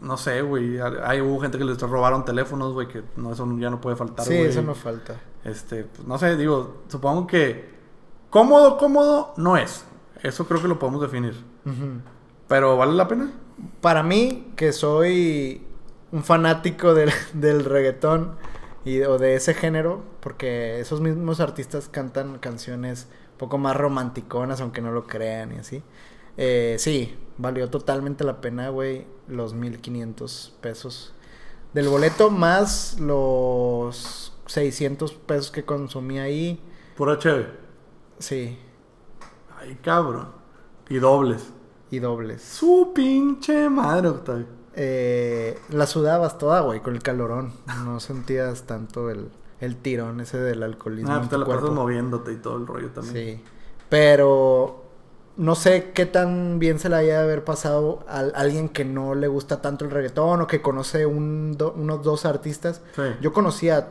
No 0.00 0.16
sé, 0.16 0.42
güey. 0.42 0.78
Hay 1.04 1.20
hubo 1.20 1.40
gente 1.40 1.58
que 1.58 1.64
les 1.64 1.80
robaron 1.80 2.24
teléfonos, 2.24 2.72
güey, 2.72 2.88
que 2.88 3.02
no, 3.16 3.32
eso 3.32 3.46
ya 3.58 3.70
no 3.70 3.80
puede 3.80 3.96
faltar, 3.96 4.26
sí, 4.26 4.34
güey. 4.36 4.46
eso 4.46 4.62
no 4.62 4.74
falta. 4.74 5.20
Este, 5.44 5.84
pues, 5.84 6.06
no 6.06 6.18
sé, 6.18 6.36
digo, 6.36 6.82
supongo 6.88 7.26
que 7.26 7.68
cómodo, 8.30 8.78
cómodo 8.78 9.34
no 9.36 9.56
es. 9.56 9.84
Eso 10.22 10.46
creo 10.46 10.60
que 10.60 10.68
lo 10.68 10.78
podemos 10.78 11.00
definir. 11.00 11.34
Pero 12.48 12.76
¿vale 12.76 12.92
la 12.94 13.08
pena? 13.08 13.30
Para 13.80 14.02
mí, 14.02 14.52
que 14.56 14.72
soy 14.72 15.66
un 16.12 16.24
fanático 16.24 16.94
del, 16.94 17.10
del 17.34 17.64
reggaetón 17.64 18.36
y, 18.84 19.02
o 19.02 19.18
de 19.18 19.34
ese 19.34 19.54
género, 19.54 20.02
porque 20.20 20.80
esos 20.80 21.00
mismos 21.00 21.40
artistas 21.40 21.88
cantan 21.88 22.38
canciones 22.38 23.08
un 23.32 23.38
poco 23.38 23.58
más 23.58 23.76
romanticonas, 23.76 24.60
aunque 24.60 24.80
no 24.80 24.92
lo 24.92 25.06
crean 25.06 25.52
y 25.52 25.58
así. 25.58 25.82
Eh, 26.38 26.76
sí, 26.78 27.14
valió 27.36 27.68
totalmente 27.68 28.24
la 28.24 28.40
pena, 28.40 28.70
güey, 28.70 29.06
los 29.26 29.52
1500 29.52 30.54
pesos 30.60 31.12
del 31.74 31.88
boleto 31.88 32.30
más 32.30 32.98
los 32.98 34.32
600 34.46 35.12
pesos 35.12 35.50
que 35.50 35.64
consumí 35.64 36.18
ahí. 36.18 36.62
Pura 36.96 37.18
chévere. 37.18 37.48
Sí, 38.18 38.58
Ay, 39.60 39.76
cabrón. 39.82 40.28
Y 40.88 40.98
dobles. 40.98 41.50
y 41.90 41.98
dobles. 41.98 42.42
Su 42.42 42.92
pinche 42.94 43.68
madre, 43.68 44.08
Octavio. 44.08 44.46
Eh, 44.74 45.58
la 45.70 45.86
sudabas 45.86 46.38
toda, 46.38 46.60
güey, 46.60 46.80
con 46.80 46.94
el 46.94 47.02
calorón. 47.02 47.52
No 47.84 47.98
sentías 48.00 48.62
tanto 48.62 49.10
el, 49.10 49.30
el 49.60 49.76
tirón 49.76 50.20
ese 50.20 50.38
del 50.38 50.62
alcoholismo. 50.62 51.10
Ah, 51.10 51.14
en 51.14 51.18
pues 51.20 51.30
te 51.30 51.36
tu 51.36 51.40
la 51.40 51.46
pasas 51.46 51.70
moviéndote 51.70 52.32
y 52.32 52.36
todo 52.36 52.56
el 52.56 52.66
rollo 52.66 52.90
también. 52.90 53.38
Sí. 53.38 53.44
Pero 53.88 54.87
no 55.38 55.54
sé 55.54 55.92
qué 55.94 56.04
tan 56.04 56.58
bien 56.58 56.78
se 56.78 56.88
le 56.90 56.96
haya 56.96 57.14
de 57.18 57.22
haber 57.24 57.44
pasado 57.44 58.04
a 58.08 58.18
alguien 58.34 58.68
que 58.68 58.84
no 58.84 59.14
le 59.14 59.28
gusta 59.28 59.62
tanto 59.62 59.84
el 59.86 59.90
reggaetón 59.90 60.42
o 60.42 60.46
que 60.46 60.60
conoce 60.60 61.06
un, 61.06 61.56
do- 61.56 61.72
unos 61.76 62.02
dos 62.02 62.26
artistas. 62.26 62.82
Sí. 62.94 63.02
Yo 63.22 63.32
conocía 63.32 63.88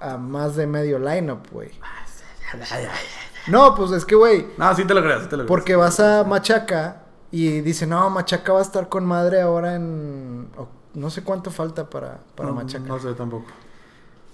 a 0.00 0.16
más 0.16 0.56
de 0.56 0.66
medio 0.66 0.98
lineup, 0.98 1.50
güey. 1.52 1.70
No, 3.48 3.74
pues 3.76 3.92
es 3.92 4.04
que, 4.04 4.14
güey, 4.16 4.46
No, 4.56 4.74
sí 4.74 4.84
te 4.84 4.94
lo 4.94 5.02
creas, 5.02 5.22
sí 5.22 5.28
te 5.28 5.36
lo 5.36 5.42
creas. 5.42 5.48
porque 5.48 5.76
vas 5.76 6.00
a 6.00 6.24
Machaca 6.24 7.02
y 7.30 7.60
dice, 7.60 7.86
no, 7.86 8.10
Machaca 8.10 8.52
va 8.52 8.58
a 8.58 8.62
estar 8.62 8.88
con 8.88 9.04
madre 9.04 9.40
ahora 9.40 9.74
en... 9.76 10.48
no 10.94 11.10
sé 11.10 11.22
cuánto 11.22 11.50
falta 11.50 11.88
para, 11.88 12.18
para 12.34 12.48
no, 12.48 12.56
Machaca. 12.56 12.84
No 12.86 12.98
sé 12.98 13.12
tampoco. 13.14 13.46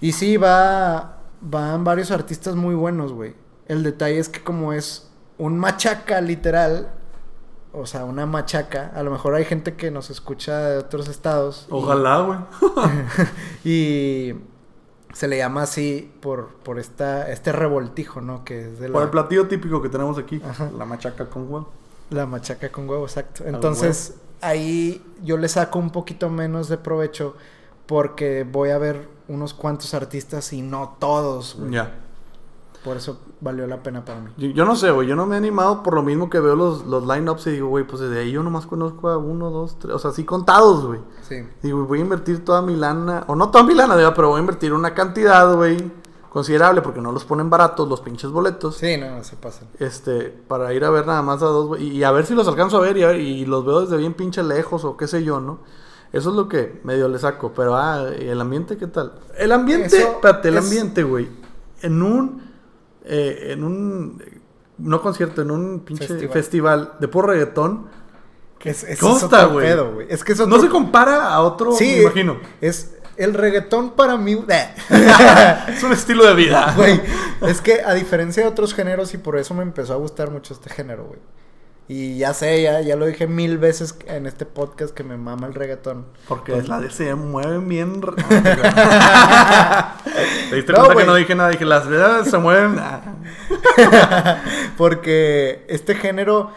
Y 0.01 0.13
sí, 0.13 0.37
va, 0.37 1.19
van 1.41 1.83
varios 1.83 2.09
artistas 2.11 2.55
muy 2.55 2.73
buenos, 2.75 3.13
güey. 3.13 3.35
El 3.67 3.83
detalle 3.83 4.17
es 4.19 4.29
que 4.29 4.43
como 4.43 4.73
es 4.73 5.09
un 5.37 5.57
machaca 5.57 6.21
literal, 6.21 6.89
o 7.71 7.85
sea, 7.85 8.05
una 8.05 8.25
machaca, 8.25 8.91
a 8.93 9.03
lo 9.03 9.11
mejor 9.11 9.35
hay 9.35 9.45
gente 9.45 9.75
que 9.75 9.91
nos 9.91 10.09
escucha 10.09 10.69
de 10.69 10.77
otros 10.77 11.07
estados. 11.07 11.67
Ojalá, 11.69 12.21
güey. 12.21 12.39
Y, 13.65 14.33
Se 15.13 15.27
le 15.27 15.37
llama 15.37 15.63
así 15.63 16.11
por, 16.21 16.49
por 16.63 16.79
esta, 16.79 17.29
este 17.31 17.51
revoltijo, 17.51 18.21
¿no? 18.21 18.43
Que 18.43 18.67
es 18.67 18.79
de 18.79 18.89
la, 18.89 18.93
Por 18.93 19.03
el 19.03 19.09
platillo 19.09 19.47
típico 19.47 19.81
que 19.81 19.89
tenemos 19.89 20.17
aquí, 20.17 20.41
Ajá. 20.43 20.71
la 20.77 20.85
machaca 20.85 21.29
con 21.29 21.43
huevo. 21.43 21.69
la 22.09 22.25
machaca 22.25 22.71
con 22.71 22.89
huevo, 22.89 23.05
exacto. 23.05 23.43
Entonces, 23.45 24.15
ahí 24.41 25.03
yo 25.23 25.37
le 25.37 25.47
saco 25.47 25.79
un 25.79 25.91
poquito 25.91 26.29
menos 26.29 26.67
de 26.67 26.77
provecho 26.77 27.35
porque 27.85 28.43
voy 28.49 28.69
a 28.69 28.77
ver 28.77 29.07
unos 29.27 29.53
cuantos 29.53 29.93
artistas 29.93 30.53
y 30.53 30.61
no 30.61 30.97
todos, 30.99 31.55
güey. 31.57 31.71
Ya. 31.71 31.91
Por 32.83 32.97
eso 32.97 33.17
valió 33.39 33.65
la 33.65 33.81
pena 33.81 34.03
para 34.03 34.19
mí. 34.19 34.29
Yo, 34.37 34.49
yo 34.49 34.65
no 34.65 34.75
sé, 34.75 34.91
güey. 34.91 35.07
Yo 35.07 35.15
no 35.15 35.25
me 35.25 35.35
he 35.35 35.37
animado 35.37 35.83
por 35.83 35.93
lo 35.93 36.03
mismo 36.03 36.29
que 36.29 36.39
veo 36.39 36.55
los, 36.55 36.85
los 36.85 37.07
line-ups 37.07 37.47
y 37.47 37.51
digo, 37.51 37.69
güey, 37.69 37.85
pues 37.87 38.01
desde 38.01 38.19
ahí 38.19 38.31
yo 38.31 38.43
nomás 38.43 38.65
conozco 38.65 39.07
a 39.09 39.17
uno, 39.17 39.49
dos, 39.51 39.77
tres. 39.79 39.93
O 39.93 39.99
sea, 39.99 40.11
sí 40.11 40.25
contados, 40.25 40.85
güey. 40.85 40.99
Sí. 41.21 41.37
Digo, 41.61 41.85
voy 41.85 41.99
a 41.99 42.01
invertir 42.01 42.43
toda 42.43 42.61
mi 42.61 42.75
lana. 42.75 43.23
O 43.27 43.35
no 43.35 43.49
toda 43.51 43.63
mi 43.63 43.73
lana, 43.73 43.95
digo, 43.95 44.13
pero 44.13 44.29
voy 44.29 44.37
a 44.37 44.41
invertir 44.41 44.73
una 44.73 44.93
cantidad, 44.93 45.55
güey, 45.55 45.91
considerable 46.29 46.81
porque 46.81 46.99
no 46.99 47.11
los 47.13 47.23
ponen 47.25 47.49
baratos 47.49 47.87
los 47.87 48.01
pinches 48.01 48.31
boletos. 48.31 48.75
Sí, 48.77 48.97
no, 48.97 49.15
no 49.15 49.23
se 49.23 49.35
pasan. 49.37 49.67
Este, 49.79 50.23
para 50.47 50.73
ir 50.73 50.83
a 50.83 50.89
ver 50.89 51.07
nada 51.07 51.21
más 51.21 51.41
a 51.41 51.45
dos, 51.45 51.67
güey. 51.67 51.87
Y 51.87 52.03
a 52.03 52.11
ver 52.11 52.25
si 52.25 52.33
los 52.35 52.47
alcanzo 52.49 52.77
a 52.77 52.81
ver 52.81 52.97
y, 52.97 53.03
a 53.03 53.07
ver- 53.07 53.21
y 53.21 53.45
los 53.45 53.65
veo 53.65 53.81
desde 53.81 53.95
bien 53.97 54.13
pinche 54.13 54.43
lejos 54.43 54.83
o 54.83 54.97
qué 54.97 55.07
sé 55.07 55.23
yo, 55.23 55.39
¿no? 55.39 55.59
Eso 56.11 56.31
es 56.31 56.35
lo 56.35 56.47
que 56.49 56.81
medio 56.83 57.07
le 57.07 57.17
saco. 57.17 57.53
Pero, 57.55 57.75
ah, 57.77 58.07
¿y 58.19 58.27
el 58.27 58.41
ambiente 58.41 58.77
qué 58.77 58.87
tal? 58.87 59.13
El 59.37 59.51
ambiente, 59.53 59.97
Eso 59.97 60.07
espérate, 60.11 60.49
el 60.49 60.57
es- 60.57 60.63
ambiente, 60.65 61.03
güey. 61.03 61.29
En 61.81 62.01
un, 62.01 62.52
eh, 63.05 63.49
en 63.51 63.63
un, 63.63 64.21
eh, 64.25 64.39
no 64.77 65.01
concierto, 65.01 65.41
en 65.41 65.51
un 65.51 65.79
pinche 65.81 66.07
Festival. 66.07 66.33
festival, 66.33 66.93
de 66.99 67.07
puro 67.07 67.27
reggaetón. 67.27 67.87
Es, 68.63 68.83
es, 68.83 68.99
¿Cómo 68.99 69.17
es 69.17 69.23
otro 69.23 69.49
güey? 69.51 69.67
pedo, 69.67 69.93
güey. 69.93 70.07
Es 70.09 70.23
que 70.23 70.33
No 70.35 70.59
se 70.59 70.69
compara 70.69 71.33
a 71.33 71.41
otro, 71.41 71.73
Sí, 71.73 71.95
me 71.97 72.01
imagino. 72.03 72.37
Es 72.61 72.95
el 73.17 73.33
reggaetón 73.33 73.91
para 73.91 74.17
mí. 74.17 74.33
es 75.67 75.83
un 75.83 75.91
estilo 75.91 76.25
de 76.25 76.33
vida. 76.33 76.73
Güey, 76.75 77.01
es 77.41 77.61
que 77.61 77.81
a 77.81 77.93
diferencia 77.93 78.43
de 78.43 78.49
otros 78.49 78.73
géneros 78.73 79.13
y 79.13 79.17
por 79.17 79.37
eso 79.37 79.53
me 79.53 79.63
empezó 79.63 79.93
a 79.93 79.97
gustar 79.97 80.31
mucho 80.31 80.53
este 80.53 80.69
género, 80.69 81.05
güey. 81.05 81.19
Y 81.87 82.17
ya 82.17 82.33
sé, 82.33 82.61
ya, 82.61 82.79
ya 82.81 82.95
lo 82.95 83.05
dije 83.05 83.27
mil 83.27 83.57
veces 83.57 83.95
en 84.07 84.25
este 84.25 84.45
podcast 84.45 84.93
que 84.95 85.03
me 85.03 85.17
mama 85.17 85.47
el 85.47 85.53
reggaetón. 85.53 86.05
Porque 86.29 86.53
Pues- 86.53 86.69
la 86.69 86.79
de 86.79 86.89
se 86.89 87.13
mueven 87.13 87.67
bien. 87.67 88.01
r- 88.01 88.13
¿Te 90.49 90.55
diste 90.55 90.71
No, 90.71 90.85
cuenta 90.85 90.95
que 91.01 91.05
no 91.05 91.15
dije 91.15 91.35
nada? 91.35 91.49
Dije, 91.49 91.65
las 91.65 91.87
vedas 91.87 92.29
se 92.29 92.37
mueven. 92.37 92.77
ah. 92.79 93.01
Porque 94.77 95.65
este 95.67 95.95
género 95.95 96.51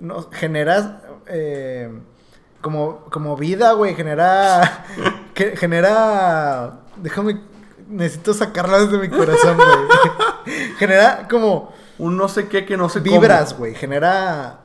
no, 0.00 0.28
genera 0.30 1.02
eh, 1.26 1.90
como, 2.60 3.04
como 3.10 3.36
vida, 3.36 3.72
güey. 3.72 3.94
Genera. 3.96 4.84
que- 5.34 5.56
genera. 5.56 6.80
Déjame. 6.96 7.40
Necesito 7.88 8.34
sacarla 8.34 8.80
desde 8.80 8.98
mi 8.98 9.08
corazón, 9.08 9.56
güey. 9.56 9.66
genera 10.78 11.26
como 11.28 11.72
Un 11.96 12.18
no 12.18 12.28
sé 12.28 12.46
qué 12.46 12.66
que 12.66 12.76
no 12.76 12.88
sé 12.90 13.00
vibras, 13.00 13.48
cómo. 13.54 13.60
güey. 13.60 13.74
Genera. 13.74 14.60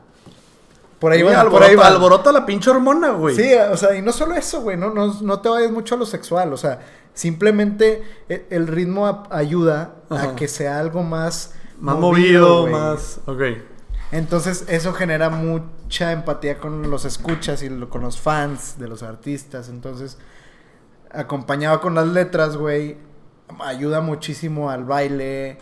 Por 1.03 1.11
ahí 1.11 1.21
va, 1.21 1.31
por 1.31 1.39
alborota, 1.41 1.65
ahí 1.67 1.75
va. 1.75 1.87
alborota 1.87 2.31
la 2.31 2.45
pinche 2.45 2.69
hormona, 2.69 3.09
güey. 3.09 3.35
Sí, 3.35 3.53
o 3.53 3.75
sea, 3.75 3.93
y 3.93 4.01
no 4.01 4.13
solo 4.13 4.35
eso, 4.35 4.61
güey, 4.61 4.77
no, 4.77 4.89
no, 4.93 5.13
no 5.21 5.41
te 5.41 5.49
vayas 5.49 5.69
mucho 5.69 5.95
a 5.95 5.97
lo 5.97 6.05
sexual, 6.05 6.53
o 6.53 6.57
sea, 6.57 6.79
simplemente 7.13 8.01
e- 8.29 8.47
el 8.49 8.67
ritmo 8.67 9.05
a- 9.05 9.27
ayuda 9.29 9.95
Ajá. 10.09 10.29
a 10.29 10.35
que 10.37 10.47
sea 10.47 10.79
algo 10.79 11.03
más 11.03 11.55
Más 11.77 11.97
movido, 11.97 12.67
más. 12.67 13.19
Ok. 13.25 13.41
Entonces, 14.13 14.63
eso 14.69 14.93
genera 14.93 15.29
mucha 15.29 16.13
empatía 16.13 16.57
con 16.59 16.89
los 16.89 17.03
escuchas 17.03 17.63
y 17.63 17.69
lo- 17.69 17.89
con 17.89 18.01
los 18.01 18.19
fans 18.21 18.75
de 18.79 18.87
los 18.87 19.03
artistas. 19.03 19.67
Entonces, 19.67 20.17
acompañado 21.11 21.81
con 21.81 21.95
las 21.95 22.07
letras, 22.07 22.55
güey, 22.55 22.97
ayuda 23.59 23.99
muchísimo 24.01 24.69
al 24.69 24.85
baile, 24.85 25.57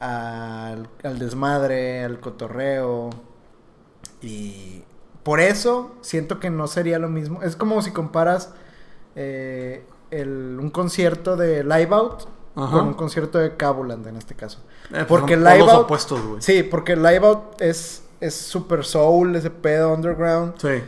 al, 0.00 0.88
al 1.04 1.18
desmadre, 1.18 2.04
al 2.04 2.18
cotorreo. 2.20 3.10
Y 4.26 4.82
por 5.22 5.40
eso 5.40 5.92
siento 6.02 6.38
que 6.40 6.50
no 6.50 6.66
sería 6.66 6.98
lo 6.98 7.08
mismo. 7.08 7.42
Es 7.42 7.56
como 7.56 7.80
si 7.82 7.90
comparas 7.92 8.52
eh, 9.14 9.84
el- 10.10 10.58
un 10.60 10.70
concierto 10.70 11.36
de 11.36 11.64
Live 11.64 11.88
Out 11.90 12.24
Ajá. 12.54 12.70
con 12.72 12.88
un 12.88 12.94
concierto 12.94 13.38
de 13.38 13.56
Cabuland 13.56 14.06
en 14.06 14.16
este 14.16 14.34
caso. 14.34 14.58
Eh, 14.90 15.04
pues 15.06 15.06
Porque 15.08 15.36
Live 15.36 15.62
Out- 15.62 15.84
opuestos. 15.84 16.20
Sí, 16.40 16.62
porque 16.62 16.96
Live 16.96 17.26
Out 17.26 17.60
es, 17.60 18.04
es 18.20 18.34
super 18.34 18.84
soul, 18.84 19.34
ese 19.36 19.50
pedo 19.50 19.92
underground. 19.94 20.54
Sí. 20.58 20.82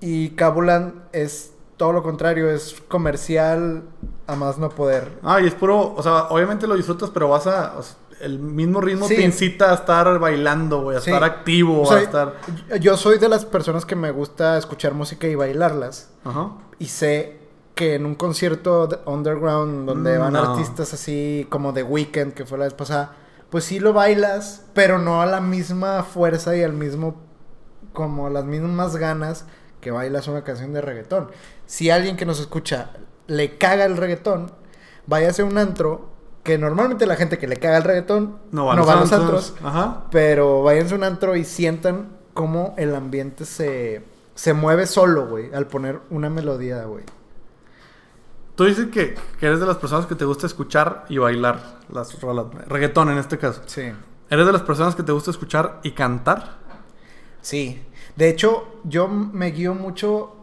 Y 0.00 0.30
Cabuland 0.30 0.94
es 1.12 1.52
todo 1.76 1.92
lo 1.92 2.02
contrario, 2.02 2.48
es 2.50 2.80
comercial 2.88 3.82
a 4.26 4.36
más 4.36 4.58
no 4.58 4.68
poder. 4.70 5.10
Ah, 5.22 5.40
y 5.40 5.46
es 5.46 5.54
puro. 5.54 5.94
O 5.96 6.02
sea, 6.02 6.24
obviamente 6.28 6.66
lo 6.66 6.76
disfrutas, 6.76 7.10
pero 7.10 7.28
vas 7.28 7.46
a. 7.46 7.74
o 7.76 7.82
sea, 7.82 7.96
el 8.24 8.38
mismo 8.38 8.80
ritmo 8.80 9.06
Sí. 9.06 9.16
te 9.16 9.22
incita 9.22 9.70
a 9.70 9.74
estar 9.74 10.18
bailando, 10.18 10.82
güey. 10.82 10.96
A 10.96 11.00
Sí. 11.00 11.10
estar 11.10 11.24
activo, 11.24 11.82
O 11.82 11.86
sea, 11.86 11.98
a 11.98 12.00
estar. 12.02 12.34
yo- 12.80 12.96
soy 12.96 13.18
de 13.18 13.28
las 13.28 13.44
personas 13.44 13.84
que 13.86 13.96
me 13.96 14.10
gusta 14.10 14.56
escuchar 14.58 14.94
música 14.94 15.26
y 15.26 15.34
bailarlas. 15.34 16.10
Ajá. 16.24 16.52
Y 16.78 16.86
sé 16.86 17.38
que 17.74 17.94
en 17.96 18.06
un 18.06 18.14
concierto 18.14 18.86
de- 18.86 18.98
underground 19.06 19.86
donde 19.86 20.16
Mm, 20.16 20.20
van 20.20 20.32
no. 20.34 20.52
artistas 20.52 20.94
así 20.94 21.46
como 21.50 21.72
The 21.74 21.82
Weeknd, 21.82 22.32
que 22.32 22.44
fue 22.46 22.56
la 22.58 22.64
vez 22.64 22.74
pasada, 22.74 23.12
pues 23.50 23.64
sí 23.64 23.78
lo 23.80 23.92
bailas, 23.92 24.64
pero 24.74 24.98
no 24.98 25.22
a 25.22 25.26
la 25.26 25.40
misma 25.40 26.02
fuerza 26.04 26.56
y 26.56 26.62
al 26.62 26.72
mismo, 26.72 27.16
como 27.92 28.26
a 28.26 28.30
las 28.30 28.44
mismas 28.44 28.96
ganas 28.96 29.46
que 29.80 29.90
bailas 29.90 30.28
una 30.28 30.42
canción 30.44 30.72
de 30.72 30.80
reggaetón. 30.80 31.30
Si 31.66 31.90
alguien 31.90 32.16
que 32.16 32.26
nos 32.26 32.40
escucha 32.40 32.90
le 33.26 33.58
caga 33.58 33.84
el 33.84 33.96
reggaetón, 33.96 34.50
váyase 35.06 35.42
a 35.42 35.44
un 35.44 35.58
antro, 35.58 36.13
que 36.44 36.56
normalmente 36.58 37.06
la 37.06 37.16
gente 37.16 37.38
que 37.38 37.48
le 37.48 37.56
caga 37.56 37.78
el 37.78 37.82
reggaetón 37.84 38.36
No 38.52 38.66
va, 38.66 38.76
no 38.76 38.86
va 38.86 38.92
a 38.92 39.00
los 39.00 39.12
antros. 39.12 39.50
antros, 39.56 39.66
Ajá. 39.68 40.04
pero 40.12 40.62
váyanse 40.62 40.94
a 40.94 40.98
un 40.98 41.04
antro 41.04 41.34
y 41.34 41.44
sientan 41.44 42.10
cómo 42.34 42.74
el 42.76 42.94
ambiente 42.94 43.44
se, 43.44 44.04
se 44.36 44.52
mueve 44.52 44.86
solo, 44.86 45.26
güey, 45.26 45.52
al 45.52 45.66
poner 45.66 46.00
una 46.10 46.30
melodía, 46.30 46.84
güey. 46.84 47.04
Tú 48.54 48.64
dices 48.64 48.86
que, 48.92 49.14
que 49.40 49.46
eres 49.46 49.58
de 49.58 49.66
las 49.66 49.78
personas 49.78 50.06
que 50.06 50.14
te 50.14 50.24
gusta 50.24 50.46
escuchar 50.46 51.06
y 51.08 51.18
bailar 51.18 51.80
las 51.90 52.20
rolas. 52.20 52.46
Reggaetón 52.68 53.10
en 53.10 53.18
este 53.18 53.36
caso. 53.38 53.62
Sí. 53.66 53.92
¿Eres 54.30 54.46
de 54.46 54.52
las 54.52 54.62
personas 54.62 54.94
que 54.94 55.02
te 55.02 55.10
gusta 55.12 55.30
escuchar 55.32 55.80
y 55.82 55.90
cantar? 55.90 56.58
Sí. 57.40 57.82
De 58.16 58.28
hecho, 58.28 58.80
yo 58.84 59.08
me 59.08 59.50
guío 59.50 59.74
mucho. 59.74 60.36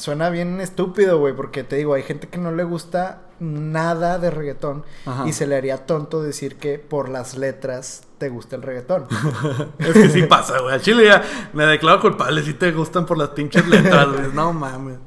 Suena 0.00 0.30
bien 0.30 0.60
estúpido, 0.60 1.18
güey, 1.18 1.34
porque 1.36 1.62
te 1.62 1.76
digo, 1.76 1.94
hay 1.94 2.02
gente 2.02 2.28
que 2.28 2.38
no 2.38 2.50
le 2.52 2.64
gusta 2.64 3.22
nada 3.38 4.18
de 4.18 4.30
reggaetón 4.30 4.84
Ajá. 5.06 5.26
y 5.28 5.32
se 5.32 5.46
le 5.46 5.56
haría 5.56 5.86
tonto 5.86 6.22
decir 6.22 6.56
que 6.56 6.78
por 6.78 7.08
las 7.08 7.36
letras 7.36 8.02
te 8.18 8.28
gusta 8.30 8.56
el 8.56 8.62
reggaetón. 8.62 9.06
Es 9.78 9.92
que 9.92 10.08
sí 10.08 10.22
pasa, 10.22 10.58
güey. 10.60 10.74
Al 10.74 10.80
chile 10.82 11.04
ya 11.06 11.22
me 11.52 11.64
declaro 11.66 12.00
culpable 12.00 12.42
si 12.42 12.54
te 12.54 12.72
gustan 12.72 13.04
por 13.06 13.18
las 13.18 13.30
pinches 13.30 13.66
letras, 13.68 14.08
güey. 14.12 14.32
No 14.34 14.52
mames. 14.52 14.98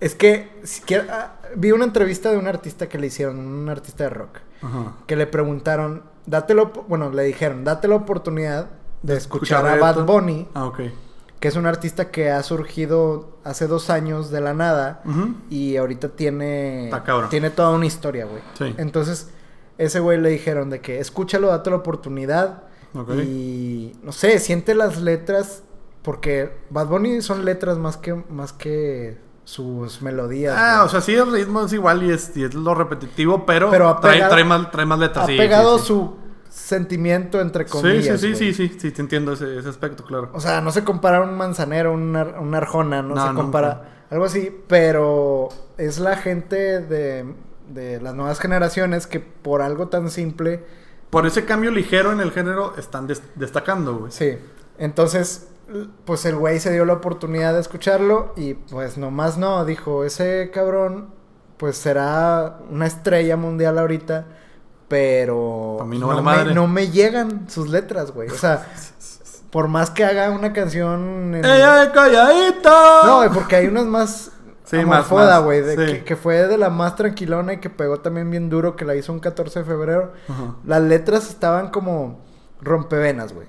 es 0.00 0.14
que 0.14 0.50
si 0.64 0.82
quier- 0.82 1.08
ah, 1.10 1.36
vi 1.56 1.72
una 1.72 1.84
entrevista 1.84 2.30
de 2.30 2.38
un 2.38 2.46
artista 2.46 2.88
que 2.88 2.98
le 2.98 3.08
hicieron, 3.08 3.38
un 3.38 3.68
artista 3.68 4.04
de 4.04 4.10
rock, 4.10 4.38
Ajá. 4.62 4.92
que 5.06 5.16
le 5.16 5.26
preguntaron, 5.26 6.02
dátelo, 6.26 6.70
bueno, 6.88 7.10
le 7.10 7.22
dijeron, 7.24 7.64
date 7.64 7.88
la 7.88 7.96
oportunidad 7.96 8.66
de 9.02 9.16
escuchar, 9.16 9.66
a. 9.66 9.76
Bad 9.76 10.04
Bunny, 10.04 10.48
Ah. 10.54 10.66
Que 11.40 11.48
es 11.48 11.56
un 11.56 11.66
artista 11.66 12.10
que 12.10 12.30
ha 12.30 12.42
surgido 12.42 13.38
hace 13.44 13.66
dos 13.66 13.90
años 13.90 14.30
de 14.30 14.40
la 14.40 14.54
nada. 14.54 15.02
Y 15.50 15.76
ahorita 15.76 16.08
tiene. 16.10 16.90
Tiene 17.30 17.50
toda 17.50 17.70
una 17.70 17.86
historia, 17.86 18.24
güey. 18.26 18.42
Sí. 18.58 18.74
Entonces, 18.78 19.30
ese 19.78 20.00
güey 20.00 20.20
le 20.20 20.30
dijeron 20.30 20.70
de 20.70 20.80
que 20.80 20.98
escúchalo, 20.98 21.48
date 21.48 21.70
la 21.70 21.76
oportunidad. 21.76 22.64
Y 23.22 23.92
no 24.02 24.12
sé, 24.12 24.38
siente 24.38 24.74
las 24.74 25.00
letras. 25.00 25.62
Porque 26.02 26.56
Bad 26.70 26.86
Bunny 26.86 27.20
son 27.22 27.44
letras 27.44 27.76
más 27.76 27.96
que, 27.96 28.14
más 28.30 28.52
que 28.52 29.18
sus 29.44 30.00
melodías. 30.00 30.54
Ah, 30.56 30.82
o 30.84 30.88
sea, 30.88 31.00
sí, 31.00 31.14
el 31.14 31.30
ritmo 31.30 31.62
es 31.62 31.72
igual 31.72 32.02
y 32.02 32.10
es, 32.12 32.34
y 32.36 32.44
es 32.44 32.54
lo 32.54 32.74
repetitivo, 32.74 33.44
pero, 33.44 33.70
Pero 33.70 33.88
ha 33.88 34.00
trae, 34.00 34.16
pegado- 34.18 34.30
trae 34.30 34.44
más, 34.44 34.70
trae 34.70 34.86
más 34.86 34.98
letras. 34.98 35.24
ha 35.24 35.26
sí, 35.26 35.36
pegado 35.36 35.76
sí, 35.78 35.82
sí. 35.82 35.86
su 35.88 36.16
sentimiento 36.48 37.40
entre 37.40 37.66
comillas. 37.66 38.20
sí, 38.20 38.34
sí, 38.34 38.52
sí, 38.54 38.68
sí, 38.68 38.78
sí, 38.80 38.90
te 38.90 39.00
entiendo 39.02 39.32
ese, 39.32 39.58
ese 39.58 39.68
aspecto, 39.68 40.04
claro. 40.04 40.30
O 40.32 40.40
sea, 40.40 40.60
no 40.60 40.70
se 40.70 40.84
compara 40.84 41.20
un 41.22 41.36
manzanero, 41.36 41.92
un, 41.92 42.14
ar- 42.16 42.36
un 42.40 42.54
arjona, 42.54 43.02
no, 43.02 43.14
No, 43.14 43.28
se 43.28 43.34
compara 43.34 43.74
nunca. 43.74 43.88
algo 44.10 44.24
así, 44.24 44.54
pero 44.68 45.48
es 45.76 45.98
la 45.98 46.16
gente 46.16 46.80
de, 46.80 47.24
de 47.68 48.00
las 48.00 48.14
nuevas 48.14 48.40
generaciones 48.40 49.06
que 49.06 49.20
por 49.20 49.62
algo 49.62 49.88
tan 49.88 50.10
simple, 50.10 50.64
Por 51.10 51.26
ese 51.26 51.44
cambio 51.44 51.70
ligero 51.70 52.12
en 52.12 52.20
el 52.20 52.32
género 52.32 52.74
están 52.76 53.06
des- 53.06 53.22
destacando, 53.34 53.96
güey. 53.96 54.12
sí. 54.12 54.38
Entonces, 54.80 55.48
pues 56.04 56.24
el 56.24 56.36
güey 56.36 56.60
se 56.60 56.72
dio 56.72 56.84
la 56.84 56.94
oportunidad 56.94 57.52
de 57.52 57.60
escucharlo 57.60 58.32
y 58.36 58.54
pues 58.54 58.96
nomás 58.96 59.36
no, 59.38 59.64
dijo, 59.64 60.04
ese 60.04 60.50
cabrón 60.54 61.08
pues 61.56 61.76
será 61.76 62.58
una 62.70 62.86
estrella 62.86 63.36
mundial 63.36 63.76
ahorita, 63.78 64.26
pero 64.88 65.76
Pa' 65.78 65.84
mí 65.84 65.98
no 65.98 66.06
no, 66.06 66.08
vale 66.08 66.20
me, 66.22 66.24
madre. 66.44 66.54
no 66.54 66.66
me 66.66 66.88
llegan 66.90 67.48
sus 67.50 67.68
letras, 67.68 68.10
güey. 68.12 68.28
O 68.30 68.34
sea, 68.34 68.66
por 69.50 69.68
más 69.68 69.90
que 69.90 70.04
haga 70.04 70.30
una 70.30 70.52
canción 70.52 71.34
en- 71.34 71.44
¡Ella 71.44 71.84
es 71.84 71.88
calladita! 71.90 73.00
No, 73.04 73.16
güey, 73.18 73.28
porque 73.30 73.56
hay 73.56 73.66
unas 73.66 73.84
más. 73.86 74.30
Sí, 74.64 74.76
a 74.76 74.86
más, 74.86 74.98
Morfoda, 75.10 75.36
más, 75.36 75.44
güey. 75.44 75.62
sí. 75.64 75.76
Que, 75.76 76.04
que 76.04 76.16
fue 76.16 76.46
de 76.46 76.58
la 76.58 76.68
más 76.68 76.94
tranquilona 76.96 77.54
y 77.54 77.58
que 77.58 77.70
pegó 77.70 78.00
también 78.00 78.30
bien 78.30 78.50
duro, 78.50 78.76
que 78.76 78.84
la 78.84 78.94
hizo 78.96 79.12
un 79.12 79.20
14 79.20 79.60
de 79.60 79.64
febrero. 79.64 80.12
Las 80.64 80.82
letras 80.82 81.28
estaban 81.30 81.70
como 81.70 82.20
rompevenas, 82.60 83.32
güey. 83.32 83.46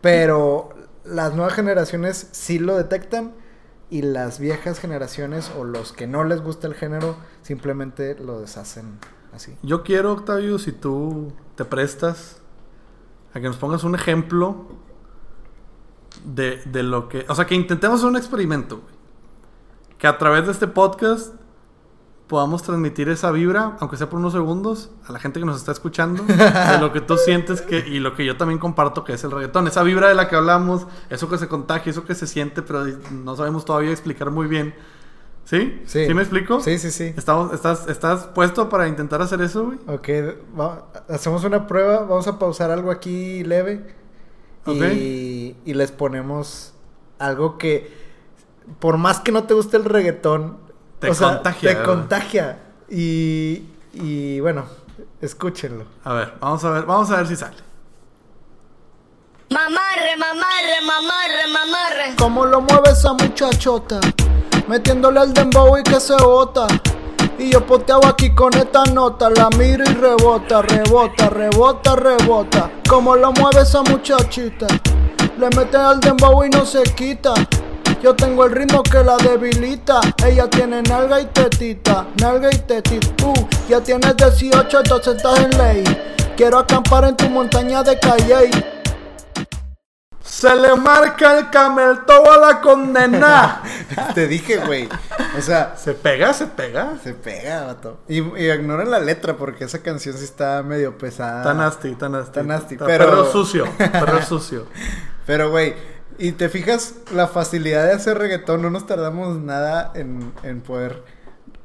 Pero 0.00 0.70
las 1.04 1.34
nuevas 1.34 1.54
generaciones 1.54 2.28
sí 2.32 2.58
lo 2.58 2.76
detectan 2.76 3.32
y 3.90 4.02
las 4.02 4.38
viejas 4.38 4.78
generaciones 4.80 5.50
o 5.58 5.64
los 5.64 5.92
que 5.92 6.06
no 6.06 6.24
les 6.24 6.40
gusta 6.42 6.66
el 6.66 6.74
género 6.74 7.16
simplemente 7.42 8.14
lo 8.16 8.40
deshacen 8.40 8.98
así. 9.32 9.56
Yo 9.62 9.82
quiero, 9.82 10.12
Octavio, 10.12 10.58
si 10.58 10.72
tú 10.72 11.32
te 11.56 11.64
prestas 11.64 12.40
a 13.34 13.40
que 13.40 13.46
nos 13.46 13.56
pongas 13.56 13.84
un 13.84 13.94
ejemplo 13.94 14.66
de, 16.24 16.62
de 16.66 16.82
lo 16.82 17.08
que... 17.08 17.24
O 17.28 17.34
sea, 17.34 17.46
que 17.46 17.54
intentemos 17.54 18.00
hacer 18.00 18.10
un 18.10 18.16
experimento. 18.16 18.80
Que 19.98 20.06
a 20.06 20.18
través 20.18 20.46
de 20.46 20.52
este 20.52 20.66
podcast 20.66 21.34
podamos 22.32 22.62
transmitir 22.62 23.10
esa 23.10 23.30
vibra, 23.30 23.76
aunque 23.78 23.98
sea 23.98 24.08
por 24.08 24.18
unos 24.18 24.32
segundos, 24.32 24.90
a 25.06 25.12
la 25.12 25.18
gente 25.18 25.38
que 25.38 25.44
nos 25.44 25.58
está 25.58 25.70
escuchando, 25.70 26.22
de 26.24 26.78
lo 26.80 26.90
que 26.90 27.02
tú 27.02 27.18
sientes 27.18 27.60
que, 27.60 27.78
y 27.86 28.00
lo 28.00 28.14
que 28.14 28.24
yo 28.24 28.38
también 28.38 28.58
comparto 28.58 29.04
que 29.04 29.12
es 29.12 29.24
el 29.24 29.30
reggaetón. 29.30 29.66
Esa 29.68 29.82
vibra 29.82 30.08
de 30.08 30.14
la 30.14 30.28
que 30.28 30.36
hablamos, 30.36 30.86
eso 31.10 31.28
que 31.28 31.36
se 31.36 31.46
contagia, 31.46 31.90
eso 31.90 32.06
que 32.06 32.14
se 32.14 32.26
siente, 32.26 32.62
pero 32.62 32.86
no 33.10 33.36
sabemos 33.36 33.66
todavía 33.66 33.90
explicar 33.90 34.30
muy 34.30 34.46
bien. 34.46 34.74
¿Sí? 35.44 35.82
Sí. 35.86 36.14
me 36.14 36.22
explico? 36.22 36.60
Sí, 36.60 36.78
sí, 36.78 36.90
sí. 36.90 37.12
Estamos, 37.16 37.52
estás, 37.52 37.86
¿Estás 37.88 38.26
puesto 38.28 38.68
para 38.68 38.88
intentar 38.88 39.20
hacer 39.20 39.40
eso, 39.42 39.64
güey? 39.66 39.78
Ok, 39.86 40.08
va- 40.58 40.86
hacemos 41.08 41.44
una 41.44 41.66
prueba, 41.66 42.00
vamos 42.00 42.26
a 42.28 42.38
pausar 42.38 42.70
algo 42.70 42.90
aquí 42.90 43.42
leve 43.44 43.94
y, 44.66 45.56
y 45.64 45.74
les 45.74 45.90
ponemos 45.90 46.72
algo 47.18 47.58
que, 47.58 47.92
por 48.78 48.96
más 48.96 49.20
que 49.20 49.32
no 49.32 49.44
te 49.44 49.54
guste 49.54 49.76
el 49.76 49.84
reggaetón, 49.84 50.58
Te 51.00 51.10
o 51.10 51.14
sea, 51.14 51.34
contagia, 51.34 51.78
Te 51.78 51.82
contagia. 51.84 52.58
Y, 52.88 53.64
y 53.92 54.38
bueno, 54.40 54.64
escúchenlo. 55.20 55.84
A 56.04 56.14
ver, 56.14 56.34
vamos 56.40 56.64
a 56.64 56.70
ver, 56.70 56.84
vamos 56.84 57.10
a 57.10 57.16
ver 57.16 57.26
si 57.26 57.36
sale. 57.36 57.56
Mamarre, 59.50 60.16
mamarre, 60.16 60.80
mamarre, 60.86 61.52
mamarre. 61.52 62.16
¿Cómo 62.18 62.46
lo 62.46 62.60
mueve 62.60 62.90
esa 62.90 63.12
muchachota? 63.12 64.00
Metiéndole 64.68 65.20
al 65.20 65.34
dembow 65.34 65.76
y 65.78 65.82
que 65.82 66.00
se 66.00 66.14
bota. 66.16 66.66
Y 67.38 67.50
yo 67.50 67.66
poteaba 67.66 68.08
aquí 68.08 68.34
con 68.34 68.54
esta 68.54 68.84
nota. 68.84 69.30
La 69.30 69.48
miro 69.50 69.84
y 69.84 69.94
rebota, 69.94 70.62
rebota, 70.62 71.28
rebota, 71.28 71.96
rebota. 71.96 72.70
¿Cómo 72.88 73.16
lo 73.16 73.32
mueve 73.32 73.62
esa 73.62 73.82
muchachita? 73.82 74.66
Le 75.38 75.48
mete 75.56 75.76
al 75.76 76.00
dembow 76.00 76.44
y 76.44 76.50
no 76.50 76.64
se 76.64 76.82
quita. 76.82 77.34
Yo 78.02 78.14
tengo 78.14 78.44
el 78.44 78.52
ritmo 78.52 78.82
que 78.82 79.02
la 79.02 79.16
debilita. 79.16 80.00
Ella 80.26 80.48
tiene 80.48 80.82
nalga 80.82 81.20
y 81.20 81.26
tetita, 81.26 82.06
nalga 82.20 82.50
y 82.52 82.58
tetita. 82.58 83.08
Tú 83.16 83.32
ya 83.68 83.80
tienes 83.80 84.16
18, 84.16 84.78
entonces 84.78 85.16
estás 85.16 85.38
en 85.40 85.50
ley. 85.58 85.84
Quiero 86.36 86.58
acampar 86.58 87.04
en 87.04 87.16
tu 87.16 87.28
montaña 87.28 87.82
de 87.82 87.98
Calle. 87.98 88.50
Se 90.42 90.56
le 90.56 90.74
marca 90.74 91.38
el 91.38 91.50
camel 91.50 92.00
todo 92.04 92.32
a 92.32 92.36
la 92.36 92.60
condena. 92.60 93.62
Te 94.14 94.26
dije, 94.26 94.56
güey. 94.58 94.88
O 95.38 95.40
sea, 95.40 95.76
se 95.76 95.94
pega, 95.94 96.32
se 96.32 96.48
pega. 96.48 96.98
Se 97.02 97.14
pega, 97.14 97.64
vato. 97.66 98.00
Y, 98.08 98.18
y 98.20 98.50
ignoren 98.50 98.90
la 98.90 98.98
letra 98.98 99.36
porque 99.36 99.64
esa 99.64 99.82
canción 99.82 100.16
sí 100.16 100.24
está 100.24 100.62
medio 100.64 100.98
pesada. 100.98 101.42
Está 101.42 101.54
nasty, 101.54 101.88
está 101.92 102.08
nasty. 102.08 102.26
Está 102.30 102.42
nasty, 102.42 102.74
Está 102.74 102.86
pero- 102.86 103.04
Perro 103.06 103.24
sucio, 103.30 103.64
perro 103.78 104.20
sucio. 104.26 104.66
Pero, 105.26 105.50
güey, 105.50 105.74
y 106.18 106.32
te 106.32 106.48
fijas 106.48 106.94
la 107.14 107.28
facilidad 107.28 107.84
de 107.86 107.92
hacer 107.92 108.18
reggaetón. 108.18 108.62
No 108.62 108.70
nos 108.70 108.84
tardamos 108.86 109.36
nada 109.38 109.92
en, 109.94 110.32
en 110.42 110.60
poder 110.60 111.04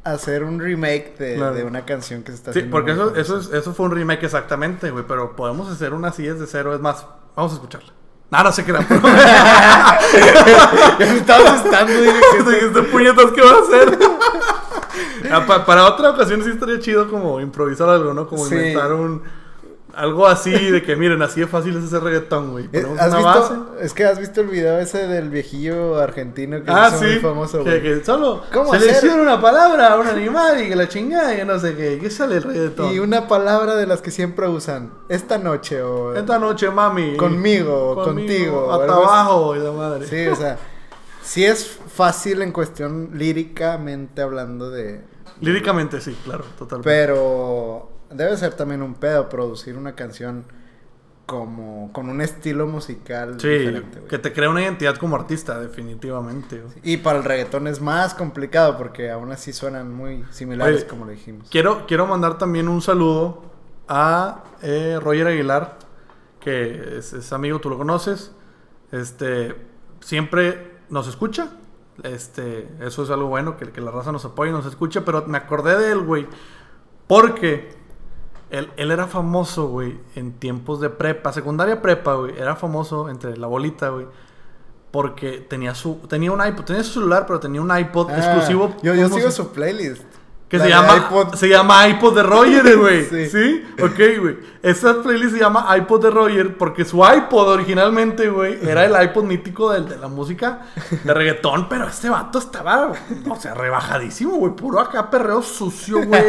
hacer 0.03 0.43
un 0.43 0.59
remake 0.59 1.15
de, 1.17 1.35
Claro. 1.35 1.55
de 1.55 1.63
una 1.63 1.83
canción 1.83 2.21
que 2.21 2.31
se 2.31 2.37
está 2.37 2.53
Sí, 2.53 2.59
haciendo. 2.59 2.75
porque 2.77 2.93
muy 2.93 3.01
eso, 3.05 3.15
eso, 3.15 3.39
es- 3.39 3.51
eso 3.59 3.73
fue 3.73 3.87
un 3.87 3.93
remake 3.93 4.23
exactamente, 4.25 4.91
güey. 4.91 5.03
Pero 5.07 5.35
podemos 5.35 5.67
hacer 5.71 5.93
una 5.95 6.09
así 6.09 6.27
desde 6.27 6.45
cero. 6.45 6.75
Es 6.75 6.79
más, 6.79 7.07
vamos 7.35 7.53
a 7.53 7.55
escucharla. 7.55 7.91
Nada, 8.29 8.43
no 8.45 8.51
se 8.51 8.63
crean. 8.65 8.85
Ya 10.99 11.05
me 11.05 11.17
estaba 11.17 11.49
asustando. 11.49 11.93
Dije 11.93 12.13
que 12.37 12.43
Dije, 12.43 12.65
este 12.67 12.81
puñetas, 12.83 13.31
¿qué 13.31 13.41
va 13.41 13.51
a 13.51 13.59
hacer? 13.61 13.97
Ah, 15.31 15.45
pa- 15.45 15.63
para 15.63 15.85
otra 15.85 16.09
ocasión 16.09 16.43
sí 16.43 16.49
estaría 16.49 16.79
chido 16.79 17.07
como 17.07 17.39
improvisar 17.39 17.87
algo, 17.89 18.13
¿no? 18.15 18.25
Como 18.27 18.45
Sí. 18.45 18.55
inventar 18.55 18.93
un... 18.93 19.21
Algo 19.97 20.27
así 20.27 20.51
de 20.51 20.83
que, 20.83 20.95
miren, 20.95 21.23
así 21.23 21.39
de 21.39 21.47
fácil 21.47 21.75
es 21.75 21.85
hacer 21.85 22.03
reggaetón, 22.03 22.51
güey. 22.51 22.69
Eh, 22.71 22.85
¿Has 22.99 23.07
una 23.07 23.17
visto? 23.17 23.23
base. 23.23 23.55
Es 23.85 23.93
que 23.95 24.05
has 24.05 24.19
visto 24.19 24.41
el 24.41 24.47
video 24.47 24.77
ese 24.77 25.07
del 25.07 25.29
viejillo 25.31 25.97
argentino 25.99 26.63
que 26.63 26.69
Ah, 26.69 26.91
sí. 26.91 27.03
muy 27.05 27.15
famoso, 27.15 27.63
güey. 27.63 27.81
que 27.81 28.05
solo 28.05 28.43
¿Cómo 28.53 28.71
selecciona 28.73 29.19
una 29.23 29.41
palabra 29.41 29.93
a 29.93 29.97
un 29.97 30.05
animal 30.05 30.61
y 30.63 30.69
que 30.69 30.75
la 30.75 30.87
chingada 30.87 31.33
y 31.35 31.43
no 31.43 31.57
sé 31.59 31.75
qué. 31.75 31.97
¿Qué 31.99 32.11
sale 32.11 32.35
el 32.37 32.43
reggaetón? 32.43 32.93
Y 32.93 32.99
una 32.99 33.27
palabra 33.27 33.75
de 33.75 33.87
las 33.87 34.01
que 34.01 34.11
siempre 34.11 34.47
usan. 34.47 34.91
Esta 35.09 35.39
noche 35.39 35.81
o... 35.81 36.13
Esta 36.13 36.37
noche, 36.37 36.69
mami. 36.69 37.17
Conmigo, 37.17 37.95
contigo, 38.03 38.71
Hasta 38.71 38.93
abajo 38.93 39.55
y 39.55 39.59
la 39.59 39.71
madre. 39.71 40.05
Sí, 40.05 40.27
o 40.27 40.35
sea, 40.35 40.59
sí 41.23 41.43
es 41.43 41.79
fácil 41.91 42.43
en 42.43 42.51
cuestión 42.51 43.09
líricamente 43.15 44.21
hablando 44.21 44.69
de... 44.69 45.01
Líricamente 45.41 46.01
sí, 46.01 46.15
claro, 46.23 46.45
totalmente. 46.57 46.87
Pero 46.87 47.96
debe 48.09 48.37
ser 48.37 48.53
también 48.53 48.81
un 48.81 48.95
pedo 48.95 49.29
producir 49.29 49.77
una 49.77 49.95
canción 49.95 50.45
como 51.27 51.91
con 51.91 52.09
un 52.09 52.21
estilo 52.21 52.67
musical 52.67 53.39
sí, 53.39 53.49
diferente, 53.49 53.99
güey. 53.99 54.09
que 54.09 54.17
te 54.17 54.31
crea 54.31 54.49
una 54.49 54.61
identidad 54.61 54.95
como 54.95 55.17
artista, 55.17 55.59
definitivamente. 55.59 56.61
güey. 56.61 56.75
Y 56.83 56.97
para 56.97 57.19
el 57.19 57.25
reggaetón 57.25 57.67
es 57.67 57.81
más 57.81 58.13
complicado 58.13 58.77
porque 58.77 59.11
aún 59.11 59.31
así 59.33 59.51
suenan 59.51 59.93
muy 59.93 60.23
similares 60.31 60.77
Oye, 60.77 60.87
como 60.87 61.03
lo 61.05 61.11
dijimos. 61.11 61.49
Quiero, 61.51 61.85
quiero 61.85 62.07
mandar 62.07 62.37
también 62.37 62.69
un 62.69 62.81
saludo 62.81 63.43
a 63.89 64.45
eh, 64.61 64.99
Roger 65.01 65.27
Aguilar, 65.27 65.77
que 66.39 66.97
es, 66.97 67.11
es 67.11 67.33
amigo, 67.33 67.59
tú 67.59 67.69
lo 67.69 67.77
conoces. 67.77 68.31
Este, 68.93 69.53
siempre 69.99 70.77
nos 70.89 71.09
escucha. 71.09 71.49
Este, 72.03 72.69
eso 72.79 73.03
es 73.03 73.09
algo 73.09 73.27
bueno, 73.27 73.57
que, 73.57 73.71
que 73.71 73.81
la 73.81 73.91
raza 73.91 74.13
nos 74.13 74.23
apoye 74.23 74.51
y 74.51 74.53
nos 74.53 74.65
escucha. 74.65 75.03
Pero 75.03 75.25
me 75.27 75.37
acordé 75.37 75.77
de 75.77 75.91
él, 75.91 76.03
güey, 76.03 76.25
porque 77.05 77.76
él, 78.49 78.69
él 78.77 78.91
era 78.91 79.07
famoso, 79.07 79.67
güey, 79.67 79.99
en 80.15 80.33
tiempos 80.33 80.79
de 80.81 80.89
prepa, 80.89 81.33
secundaria 81.33 81.81
prepa, 81.81 82.13
güey. 82.15 82.33
Era 82.37 82.55
famoso 82.55 83.09
entre 83.09 83.35
la 83.37 83.47
bolita, 83.47 83.89
güey. 83.89 84.05
Porque 84.91 85.45
tenía 85.49 85.75
su 85.75 85.95
tenía 86.07 86.31
un 86.31 86.45
iPod, 86.45 86.63
tenía 86.63 86.83
su 86.83 86.93
celular, 86.93 87.25
pero 87.27 87.39
tenía 87.39 87.61
un 87.61 87.77
iPod 87.77 88.09
Ah, 88.09 88.17
exclusivo. 88.17 88.73
Yo, 88.81 88.95
yo 88.95 89.09
sigo 89.09 89.29
su 89.31 89.51
playlist. 89.51 90.03
Que 90.47 90.57
La 90.57 90.63
se 90.63 90.69
llama, 90.69 90.95
iPod. 90.95 91.33
se 91.35 91.49
llama 91.49 91.87
iPod 91.89 92.15
de 92.15 92.23
Roger, 92.23 92.77
güey. 92.77 93.03
Sí. 93.03 93.27
sí. 93.29 93.65
Ok, 93.83 93.99
güey. 94.21 94.37
Esa 94.63 95.01
playlist 95.03 95.33
se 95.33 95.39
llama 95.41 95.67
iPod 95.77 96.03
de 96.03 96.09
Roger 96.09 96.57
porque 96.57 96.85
su 96.85 97.03
iPod 97.03 97.49
originalmente, 97.49 98.29
güey, 98.29 98.57
era 98.65 98.85
el 98.85 99.03
iPod 99.09 99.25
mítico 99.25 99.73
del- 99.73 99.89
de, 99.89 99.97
la 99.97 100.07
música 100.07 100.61
de 101.03 101.13
reggaetón. 101.13 101.67
Pero 101.67 101.85
este 101.89 102.09
vato 102.09 102.39
estaba, 102.39 102.93
o 103.29 103.35
sea, 103.35 103.55
rebajadísimo, 103.55 104.37
güey. 104.37 104.53
Puro 104.55 104.79
acá 104.79 105.09
perreo 105.09 105.41
sucio, 105.41 105.97
güey. 106.05 106.23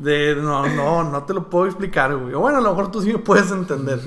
De, 0.00 0.34
no, 0.34 0.66
no, 0.66 1.04
no 1.04 1.22
te 1.24 1.34
lo 1.34 1.50
puedo 1.50 1.66
explicar, 1.66 2.16
güey. 2.16 2.34
Bueno, 2.34 2.58
a 2.58 2.60
lo 2.62 2.70
mejor 2.70 2.90
tú 2.90 3.02
sí 3.02 3.12
me 3.12 3.18
puedes 3.18 3.50
entender. 3.52 4.00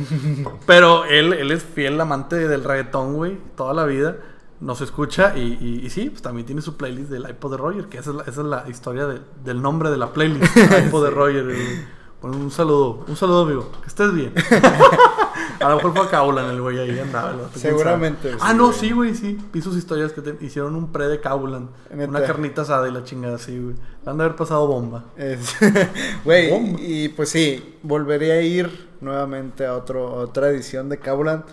Pero 0.65 1.05
él, 1.05 1.33
él 1.33 1.51
es 1.51 1.63
fiel 1.63 2.01
amante 2.01 2.47
del 2.47 2.63
reggaetón, 2.63 3.13
güey, 3.13 3.37
toda 3.55 3.73
la 3.75 3.85
vida. 3.85 4.17
Nos 4.59 4.81
escucha 4.81 5.37
y, 5.37 5.57
y- 5.61 5.85
y 5.85 5.89
sí, 5.89 6.09
pues 6.09 6.21
también 6.21 6.45
tiene 6.47 6.61
su 6.61 6.77
playlist 6.77 7.09
del 7.11 7.29
iPod 7.29 7.51
de 7.51 7.57
Roger, 7.57 7.85
que 7.89 7.97
esa 7.99 8.09
es 8.11 8.15
la, 8.15 8.21
esa 8.23 8.41
es 8.41 8.47
la 8.47 8.65
historia 8.69 9.05
de- 9.05 9.21
del 9.43 9.61
nombre 9.61 9.89
de 9.91 9.97
la 9.97 10.11
playlist, 10.13 10.55
iPod 10.87 11.03
de 11.03 11.09
Roger. 11.11 11.43
güey. 11.45 11.85
Bueno, 12.21 12.37
un 12.37 12.49
saludo, 12.51 13.03
un 13.07 13.15
saludo, 13.15 13.43
amigo. 13.43 13.69
Que 13.81 13.87
estés 13.87 14.13
bien. 14.13 14.33
a 15.59 15.69
lo 15.69 15.75
mejor 15.77 15.93
fue 15.95 16.05
a 16.05 16.09
Kaulan 16.09 16.49
el 16.49 16.61
güey 16.61 16.79
ahí 16.79 16.99
andaba. 16.99 17.31
quién 17.51 17.61
Seguramente, 17.61 18.31
sí, 18.33 18.37
Ah, 18.41 18.53
no, 18.53 18.67
güey. 18.67 18.79
sí, 18.79 18.91
güey, 18.91 19.15
sí. 19.15 19.37
Vi 19.51 19.61
sus 19.61 19.75
historias 19.77 20.11
que 20.13 20.21
te- 20.21 20.43
hicieron 20.45 20.75
un 20.75 20.91
pre 20.91 21.07
de 21.07 21.19
Kaulan. 21.19 21.69
Una 21.91 22.23
carnita 22.23 22.61
asada 22.63 22.87
y 22.87 22.91
la 22.91 23.03
chingada 23.03 23.35
así, 23.35 23.57
güey. 23.59 23.75
Han 24.05 24.17
de 24.17 24.23
haber 24.25 24.35
pasado 24.35 24.67
bomba. 24.67 25.05
Es- 25.17 25.55
Güey, 26.25 26.49
Bomba. 26.49 26.79
y, 26.81 27.09
pues 27.09 27.29
sí, 27.29 27.77
volvería 27.83 28.33
a 28.35 28.41
ir 28.41 28.89
nuevamente 29.01 29.65
a 29.65 29.75
otro, 29.75 30.07
a 30.09 30.13
otra 30.23 30.49
edición 30.49 30.89
de 30.89 30.97
Kabulan. 30.99 31.43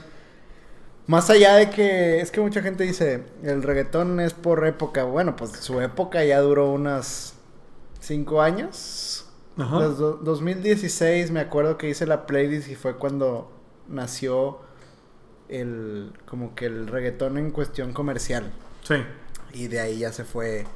Más 1.06 1.28
allá 1.30 1.56
de 1.56 1.70
que 1.70 2.20
es 2.20 2.30
que 2.30 2.40
mucha 2.40 2.62
gente 2.62 2.84
dice, 2.84 3.24
el 3.42 3.62
reggaetón 3.64 4.20
es 4.20 4.32
por 4.32 4.64
época. 4.66 5.02
Bueno, 5.04 5.34
pues 5.34 5.50
su 5.52 5.80
época 5.80 6.24
ya 6.24 6.40
duró 6.40 6.70
unas 6.70 7.34
cinco 7.98 8.40
años. 8.42 9.26
Ajá. 9.58 9.80
Los 9.80 9.98
do- 9.98 10.20
2016 10.22 11.32
me 11.32 11.40
acuerdo 11.40 11.76
que 11.76 11.88
hice 11.88 12.06
la 12.06 12.26
playlist 12.26 12.68
y 12.68 12.76
fue 12.76 12.94
cuando 12.96 13.50
nació 13.90 14.60
el 15.48 16.12
como 16.26 16.54
que 16.54 16.66
el 16.66 16.86
reggaetón 16.86 17.36
en 17.38 17.50
cuestión 17.50 17.92
comercial. 17.92 18.50
Sí. 18.82 18.94
Y 19.52 19.68
de 19.68 19.80
ahí 19.80 19.98
ya 19.98 20.12
se 20.12 20.24
fue. 20.24 20.66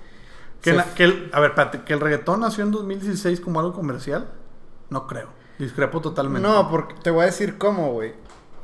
Que, 0.61 0.70
se 0.70 0.77
la- 0.77 0.85
que 0.94 1.05
el, 1.05 1.31
a 1.33 1.40
ver, 1.40 1.50
espérate, 1.50 1.83
que 1.83 1.92
el 1.92 2.00
reggaetón 2.00 2.40
nació 2.40 2.64
en 2.64 2.70
2016 2.72 3.40
como 3.40 3.61
algo 3.61 3.72
comercial. 3.72 4.29
No 4.90 5.07
creo. 5.07 5.29
Discrepo 5.59 6.00
totalmente. 6.00 6.46
No, 6.46 6.68
porque 6.68 6.94
te 7.03 7.11
voy 7.11 7.22
a 7.22 7.27
decir 7.27 7.57
cómo, 7.59 7.92
güey. 7.92 8.12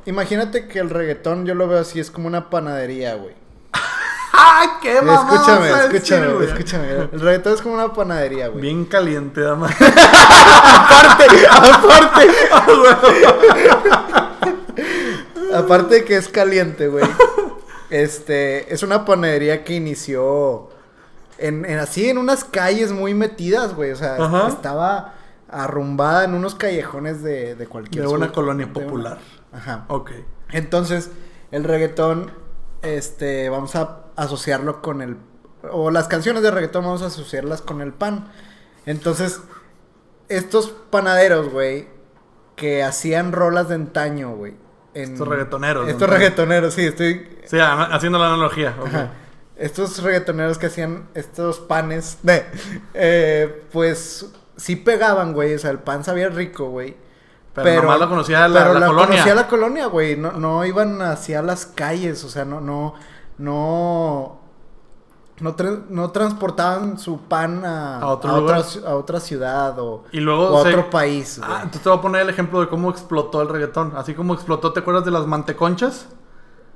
Imagínate 0.05 0.67
que 0.67 0.79
el 0.79 0.89
reggaetón 0.89 1.45
yo 1.45 1.55
lo 1.55 1.67
veo 1.67 1.79
así, 1.79 1.99
es 1.99 2.11
como 2.11 2.27
una 2.27 2.49
panadería, 2.49 3.15
güey. 3.15 3.35
¡Ay, 4.33 4.67
qué 4.81 5.01
mamá! 5.01 5.29
Escúchame, 5.33 5.67
decir, 5.67 5.95
escúchame, 5.95 6.33
güey? 6.33 6.47
escúchame. 6.47 6.87
El 7.11 7.19
reggaetón 7.19 7.53
es 7.53 7.61
como 7.61 7.75
una 7.75 7.93
panadería, 7.93 8.47
güey. 8.47 8.61
Bien 8.61 8.85
caliente, 8.85 9.41
dama. 9.41 9.67
Aparte, 10.71 11.47
aparte. 11.47 12.27
aparte 15.53 15.95
de 15.95 16.05
que 16.05 16.15
es 16.17 16.27
caliente, 16.27 16.87
güey. 16.87 17.05
Este, 17.89 18.73
es 18.73 18.83
una 18.83 19.03
panadería 19.05 19.63
que 19.63 19.73
inició 19.73 20.69
en, 21.37 21.65
en 21.65 21.79
así 21.79 22.09
en 22.09 22.17
unas 22.17 22.43
calles 22.45 22.91
muy 22.91 23.13
metidas, 23.13 23.75
güey. 23.75 23.91
O 23.91 23.95
sea, 23.95 24.15
Ajá. 24.15 24.47
estaba 24.47 25.15
arrumbada 25.49 26.23
en 26.23 26.33
unos 26.33 26.55
callejones 26.55 27.21
de, 27.21 27.55
de 27.55 27.67
cualquier 27.67 28.05
De 28.05 28.13
una 28.13 28.31
colonia 28.31 28.65
una- 28.67 28.73
popular. 28.73 29.17
Ajá. 29.51 29.85
Ok. 29.89 30.11
Entonces, 30.51 31.09
el 31.51 31.63
reggaetón, 31.65 32.31
este, 32.81 33.49
vamos 33.49 33.75
a 33.75 34.05
asociarlo 34.15 34.81
con 34.81 35.01
el... 35.01 35.17
O 35.69 35.91
las 35.91 36.07
canciones 36.07 36.41
de 36.43 36.51
reggaetón 36.51 36.85
vamos 36.85 37.01
a 37.01 37.07
asociarlas 37.07 37.61
con 37.61 37.81
el 37.81 37.91
pan. 37.93 38.31
Entonces, 38.85 39.41
estos 40.29 40.69
panaderos, 40.89 41.49
güey, 41.51 41.87
que 42.55 42.83
hacían 42.83 43.31
rolas 43.33 43.67
de 43.69 43.75
antaño, 43.75 44.35
güey. 44.35 44.53
En- 44.93 45.13
Estos 45.13 45.27
reggaetoneros, 45.27 45.87
Estos 45.87 46.07
¿no? 46.07 46.13
reggaetoneros, 46.13 46.73
sí, 46.73 46.85
estoy... 46.85 47.27
Sí, 47.45 47.57
haciendo 47.59 48.17
la 48.19 48.27
analogía. 48.27 48.73
Estos 49.55 50.01
reggaetoneros 50.01 50.57
que 50.57 50.67
hacían 50.67 51.07
estos 51.13 51.59
panes, 51.59 52.17
de, 52.23 52.45
eh, 52.93 53.63
pues 53.71 54.25
sí 54.57 54.75
pegaban, 54.75 55.33
güey. 55.33 55.53
O 55.53 55.59
sea, 55.59 55.69
el 55.71 55.79
pan 55.79 56.03
sabía 56.03 56.29
rico, 56.29 56.69
güey. 56.69 56.95
Pero, 57.53 57.81
nomás 57.81 57.99
lo 57.99 58.09
conocía 58.09 58.47
la, 58.47 58.59
pero 58.61 58.79
la 58.79 58.87
colonia. 58.87 59.07
conocía 59.09 59.35
la 59.35 59.47
colonia, 59.47 59.85
güey. 59.87 60.15
No, 60.15 60.31
no 60.31 60.65
iban 60.65 61.01
hacia 61.01 61.41
las 61.41 61.65
calles, 61.65 62.23
o 62.23 62.29
sea, 62.29 62.45
no, 62.45 62.61
no, 62.61 62.95
no, 63.37 64.40
no, 65.41 65.55
tra- 65.55 65.83
no 65.89 66.11
transportaban 66.11 66.97
su 66.97 67.19
pan 67.21 67.65
a, 67.65 67.99
A 67.99 68.07
otro 68.07 68.31
a 68.31 68.33
otra, 68.35 68.57
lugar. 68.57 68.61
ci- 68.61 68.85
a 68.85 68.95
otra 68.95 69.19
ciudad 69.19 69.77
o, 69.79 70.03
Y 70.11 70.19
luego 70.19 70.49
o 70.49 70.57
a 70.57 70.61
otro 70.61 70.89
país, 70.89 71.37
güey. 71.39 71.49
Ah, 71.51 71.57
entonces 71.63 71.81
te 71.81 71.89
voy 71.89 71.97
a 71.97 72.01
poner 72.01 72.21
el 72.21 72.29
ejemplo 72.29 72.59
de 72.61 72.67
cómo 72.69 72.89
explotó 72.89 73.41
el 73.41 73.49
reggaetón. 73.49 73.93
Así 73.95 74.13
como 74.13 74.33
explotó, 74.33 74.71
¿te 74.71 74.79
acuerdas 74.79 75.03
de 75.05 75.11
las 75.11 75.27
manteconchas? 75.27 76.07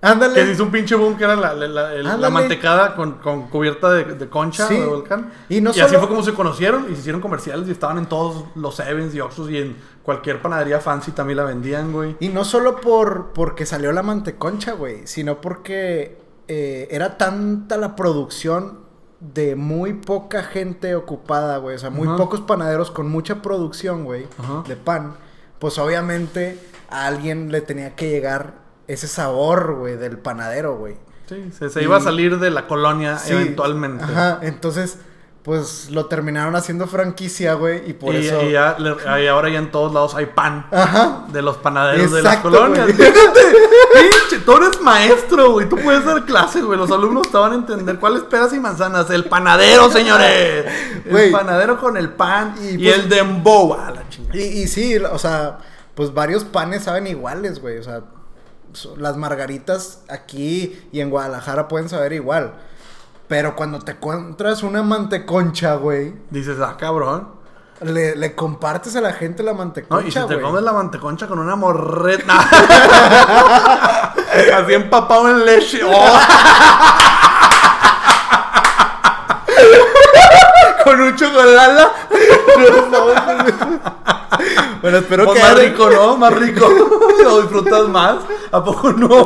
Que 0.01 0.07
se 0.09 0.13
Ándale. 0.13 0.51
hizo 0.51 0.61
un 0.63 0.69
pinche 0.71 0.93
boom 0.93 1.15
que 1.17 1.23
era 1.23 1.35
la, 1.35 1.53
la- 1.55 1.67
la- 1.67 1.93
el- 1.93 2.03
la 2.03 2.13
Ándale. 2.13 2.33
mantecada 2.33 2.95
con, 2.95 3.13
con 3.13 3.47
cubierta 3.47 3.89
de, 3.91 4.03
de 4.03 4.29
concha 4.29 4.67
Sí. 4.67 4.75
de 4.77 4.85
volcán. 4.85 5.31
Y 5.49 5.61
no 5.61 5.71
así 5.71 5.79
solo- 5.79 5.99
fue 5.99 6.07
como 6.09 6.21
se 6.21 6.33
conocieron 6.33 6.85
y 6.91 6.93
se 6.93 6.99
hicieron 6.99 7.21
comerciales 7.21 7.67
y 7.67 7.71
estaban 7.71 7.97
en 7.97 8.05
todos 8.05 8.43
los 8.55 8.75
Sevens 8.75 9.15
y 9.15 9.19
Oxxos 9.21 9.49
y 9.49 9.57
en 9.57 9.75
cualquier 10.03 10.41
panadería 10.43 10.79
fancy 10.79 11.11
también 11.11 11.37
la 11.37 11.45
vendían, 11.45 11.91
güey. 11.91 12.15
Y 12.19 12.27
no 12.29 12.43
solo 12.45 12.79
por 12.81 13.31
porque 13.33 13.65
salió 13.65 13.91
la 13.93 14.03
manteconcha, 14.03 14.73
güey, 14.73 15.07
sino 15.07 15.41
porque 15.41 16.23
eh, 16.47 16.87
era 16.91 17.17
tanta 17.17 17.77
la 17.77 17.95
producción 17.95 18.79
de 19.19 19.55
muy 19.55 19.93
poca 19.93 20.43
gente 20.43 20.95
ocupada, 20.95 21.57
güey. 21.57 21.75
O 21.75 21.79
sea, 21.79 21.89
muy 21.89 22.07
pocos 22.17 22.41
panaderos 22.41 22.91
con 22.91 23.09
mucha 23.09 23.41
producción, 23.41 24.03
güey, 24.03 24.27
de 24.67 24.75
pan. 24.75 25.15
Pues 25.59 25.77
obviamente 25.79 26.59
a 26.89 27.07
alguien 27.07 27.51
le 27.51 27.61
tenía 27.61 27.95
que 27.95 28.09
llegar 28.09 28.53
ese 28.87 29.07
sabor, 29.07 29.75
güey, 29.75 29.95
del 29.97 30.19
panadero, 30.19 30.77
güey. 30.77 30.95
Sí, 31.27 31.49
se, 31.57 31.69
se 31.69 31.81
Y- 31.81 31.85
iba 31.85 31.97
a 31.97 32.01
salir 32.01 32.37
de 32.37 32.51
la 32.51 32.67
colonia 32.67 33.17
Sí, 33.17 33.33
eventualmente. 33.33 34.03
Ajá, 34.03 34.39
entonces, 34.43 34.99
pues 35.41 35.89
lo 35.89 36.05
terminaron 36.05 36.55
haciendo 36.55 36.85
franquicia, 36.85 37.55
güey, 37.55 37.89
y 37.89 37.93
por 37.93 38.13
y, 38.13 38.27
eso... 38.27 38.43
y 38.43 38.51
ya 38.51 38.75
le- 38.77 38.95
y 39.23 39.27
ahora 39.27 39.49
ya 39.49 39.57
en 39.57 39.71
todos 39.71 39.91
lados 39.91 40.13
hay 40.13 40.27
pan 40.27 40.67
Ajá. 40.71 41.25
de 41.31 41.41
los 41.41 41.57
panaderos 41.57 42.11
de 42.11 42.21
las 42.21 42.37
colonias. 42.37 42.85
Fíjate, 42.91 43.13
pinche, 44.01 44.45
tú 44.45 44.53
eres 44.57 44.81
maestro, 44.81 45.51
güey. 45.53 45.67
Tú 45.69 45.77
puedes 45.77 46.05
dar 46.05 46.23
clases, 46.25 46.63
güey. 46.63 46.77
Los 46.77 46.91
alumnos 46.91 47.29
te 47.31 47.37
van 47.37 47.51
a 47.51 47.55
entender 47.55 47.97
cuáles 47.99 48.23
peras 48.23 48.53
y 48.53 48.59
manzanas. 48.59 49.09
El 49.09 49.25
panadero, 49.25 49.89
señores. 49.91 50.65
El 51.05 51.31
panadero 51.31 51.79
con 51.79 51.97
el 51.97 52.09
pan 52.13 52.55
y, 52.61 52.69
Y 52.69 52.77
pues- 52.77 52.99
el 52.99 53.09
dembow. 53.09 53.73
A 53.73 53.91
la 53.91 54.09
chingada. 54.09 54.37
Y, 54.37 54.41
y 54.63 54.67
sí, 54.67 54.97
o 54.97 55.17
sea, 55.19 55.59
pues 55.95 56.13
varios 56.13 56.43
panes 56.43 56.83
saben 56.83 57.07
iguales, 57.07 57.59
güey. 57.61 57.77
O 57.77 57.83
sea, 57.83 58.01
las 58.97 59.15
margaritas 59.17 60.01
aquí 60.09 60.77
y 60.91 60.99
en 60.99 61.09
Guadalajara 61.09 61.67
pueden 61.67 61.87
saber 61.89 62.13
igual. 62.13 62.53
Pero 63.27 63.55
cuando 63.55 63.79
te 63.79 63.93
encuentras 63.93 64.61
una 64.63 64.83
manteconcha, 64.83 65.75
güey, 65.75 66.13
Dices, 66.29 66.57
ah, 66.61 66.75
cabrón. 66.77 67.29
Le, 67.81 68.15
le 68.15 68.35
compartes 68.35 68.95
a 68.95 69.01
la 69.01 69.13
gente 69.13 69.43
la 69.43 69.51
No, 69.51 69.57
manteconcha, 69.59 70.07
y 70.07 70.11
si 70.11 70.27
te 70.27 70.41
comes 70.41 70.63
la 70.63 70.73
manteconcha 70.73 71.27
con 71.27 71.37
una 71.39 71.55
morreta. 71.55 72.33
Así 74.55 74.73
empapado 74.73 75.29
en 75.29 75.45
leche. 75.45 75.81
¡Oh! 75.83 76.19
con 80.83 81.01
un 81.01 81.15
chocolala. 81.15 81.91
Bueno, 84.81 84.97
espero 84.99 85.25
Pues 85.25 85.37
que... 85.37 85.43
más 85.43 85.59
rico, 85.59 85.89
¿no? 85.89 86.17
Más 86.17 86.33
rico. 86.33 86.67
Lo 87.23 87.41
disfrutas 87.41 87.87
más. 87.87 88.17
¿A 88.51 88.63
poco 88.63 88.91
no? 88.93 89.25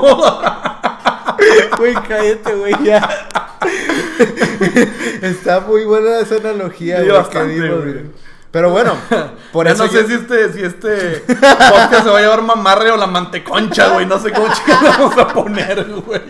Güey, 1.77 1.93
cállate, 2.07 2.53
güey, 2.55 2.73
ya. 2.83 3.27
Está 5.21 5.59
muy 5.61 5.85
buena 5.85 6.19
esa 6.19 6.35
analogía, 6.35 7.01
güey, 7.03 7.29
que 7.29 7.43
dimos, 7.45 7.83
güey. 7.83 8.05
Pero 8.51 8.71
bueno, 8.71 8.93
por 9.53 9.67
eso 9.67 9.85
no 9.85 9.91
sé 9.91 10.07
si 10.07 10.13
este, 10.13 10.51
si 10.53 10.63
este 10.63 11.19
podcast 11.27 12.03
se 12.03 12.09
va 12.09 12.17
a 12.17 12.21
llevar 12.21 12.41
mamarre 12.41 12.89
o 12.91 12.97
la 12.97 13.05
manteconcha, 13.07 13.89
güey. 13.93 14.05
No 14.07 14.19
sé 14.19 14.31
cómo 14.31 14.47
chicas 14.53 14.81
vamos 14.81 15.17
a 15.17 15.27
poner, 15.27 15.85
güey. 16.05 16.21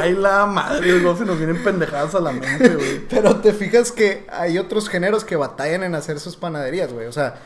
Ay, 0.00 0.14
la 0.14 0.46
madre, 0.46 0.98
luego 0.98 1.16
se 1.16 1.24
nos 1.24 1.36
vienen 1.38 1.62
pendejadas 1.62 2.14
a 2.14 2.20
la 2.20 2.32
mente, 2.32 2.68
güey. 2.74 3.06
Pero 3.08 3.36
te 3.36 3.52
fijas 3.52 3.92
que 3.92 4.26
hay 4.32 4.58
otros 4.58 4.88
géneros 4.88 5.24
que 5.24 5.36
batallan 5.36 5.84
en 5.84 5.94
hacer 5.94 6.18
sus 6.18 6.36
panaderías, 6.36 6.92
güey. 6.92 7.06
O 7.06 7.12
sea, 7.12 7.36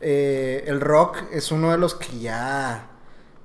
eh, 0.00 0.64
el 0.66 0.80
rock 0.80 1.18
es 1.32 1.50
uno 1.50 1.72
de 1.72 1.78
los 1.78 1.94
que 1.94 2.18
ya 2.20 2.86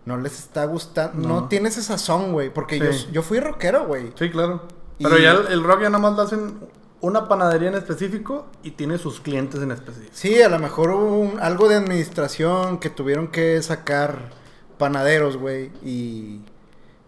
no 0.06 0.18
les 0.18 0.38
está 0.38 0.66
gustando. 0.66 1.28
No, 1.28 1.42
No. 1.42 1.48
tiene 1.48 1.70
ese 1.70 1.82
sazón, 1.82 2.34
güey. 2.34 2.54
Porque 2.54 2.78
Sí. 2.78 3.06
yo, 3.08 3.12
yo 3.14 3.22
fui 3.24 3.40
rockero, 3.40 3.86
güey. 3.86 4.12
Sí, 4.20 4.30
claro. 4.30 4.62
Y- 5.00 5.04
Pero 5.06 5.18
ya 5.18 5.32
el, 5.32 5.48
el 5.48 5.64
rock 5.64 5.82
ya 5.84 5.90
nada 5.90 6.00
más 6.10 6.16
lo 6.16 6.22
hacen 6.24 6.60
una 7.02 7.28
panadería 7.28 7.70
en 7.70 7.76
específico 7.76 8.46
y 8.64 8.72
tiene 8.72 8.98
sus 8.98 9.20
clientes 9.20 9.62
en 9.62 9.72
específico. 9.72 10.12
Sí, 10.14 10.42
a 10.42 10.50
lo 10.50 10.60
mejor 10.60 10.92
hubo 10.92 11.18
un- 11.20 11.40
algo 11.40 11.68
de 11.68 11.76
administración 11.76 12.78
que 12.78 12.90
tuvieron 12.90 13.28
que 13.30 13.62
sacar 13.64 14.30
panaderos, 14.78 15.38
güey. 15.38 15.72
Y, 15.84 16.42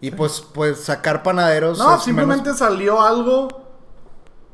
y 0.00 0.10
pues, 0.10 0.40
pues 0.52 0.80
sacar 0.80 1.22
panaderos. 1.22 1.78
No, 1.78 1.98
simplemente 2.00 2.44
menos- 2.44 2.58
salió 2.58 3.00
algo 3.00 3.48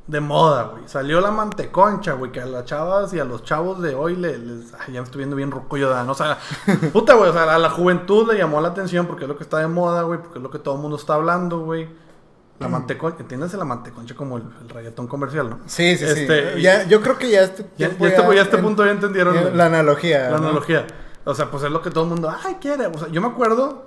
de 0.06 0.20
moda, 0.20 0.64
güey. 0.64 0.82
Salió 0.86 1.20
la 1.20 1.30
manteconcha, 1.30 2.12
güey, 2.14 2.32
que 2.32 2.40
a 2.40 2.46
las 2.46 2.64
chavas 2.64 3.12
y 3.14 3.20
a 3.20 3.24
los 3.24 3.44
chavos 3.44 3.80
de 3.80 3.94
hoy 3.94 4.16
le- 4.16 4.38
les... 4.38 4.74
Ay, 4.74 4.92
ya 4.94 5.00
me 5.00 5.04
estoy 5.04 5.20
viendo 5.20 5.36
bien 5.36 5.50
ruco 5.52 5.76
yo, 5.76 5.94
¿no? 6.04 6.12
O 6.12 6.14
sea, 6.14 6.36
puta, 6.92 7.14
güey, 7.14 7.30
o 7.30 7.32
sea, 7.32 7.54
a 7.54 7.58
la 7.58 7.70
juventud 7.70 8.30
le 8.30 8.36
llamó 8.38 8.60
la 8.60 8.68
atención 8.68 9.06
porque 9.06 9.24
es 9.24 9.28
lo 9.28 9.36
que 9.36 9.44
está 9.44 9.58
de 9.58 9.68
moda, 9.68 10.02
güey, 10.02 10.18
porque 10.20 10.38
es 10.38 10.42
lo 10.42 10.50
que 10.50 10.58
todo 10.58 10.74
el 10.74 10.80
mundo 10.82 10.96
está 10.96 11.14
hablando, 11.14 11.60
güey. 11.60 11.88
La 12.60 12.68
manteconcha, 12.68 13.16
entiéndase 13.20 13.56
la 13.56 13.64
manteconcha 13.64 14.14
como 14.14 14.36
el, 14.36 14.44
el 14.60 14.68
reggaetón 14.68 15.06
comercial, 15.08 15.48
¿no? 15.50 15.60
Sí, 15.66 15.96
sí, 15.96 16.04
Este, 16.04 16.52
sí. 16.54 16.58
y- 16.58 16.62
Ya, 16.62 16.84
yo 16.86 17.00
creo 17.00 17.16
que 17.18 17.30
ya 17.30 17.42
este 17.42 17.62
Ya, 17.78 17.88
ya 17.88 18.08
este, 18.08 18.34
ya 18.36 18.42
este 18.42 18.56
en- 18.56 18.62
punto 18.62 18.84
ya 18.84 18.92
entendieron 18.92 19.56
la 19.56 19.66
analogía. 19.66 20.24
La 20.30 20.38
¿no? 20.38 20.48
analogía. 20.48 20.86
O 21.24 21.34
sea, 21.34 21.50
pues 21.50 21.62
es 21.64 21.70
lo 21.70 21.80
que 21.82 21.90
todo 21.90 22.04
el 22.04 22.10
mundo, 22.10 22.30
ay, 22.44 22.56
quiere. 22.60 22.86
O 22.86 22.98
sea, 22.98 23.08
yo 23.08 23.20
me 23.20 23.28
acuerdo, 23.28 23.86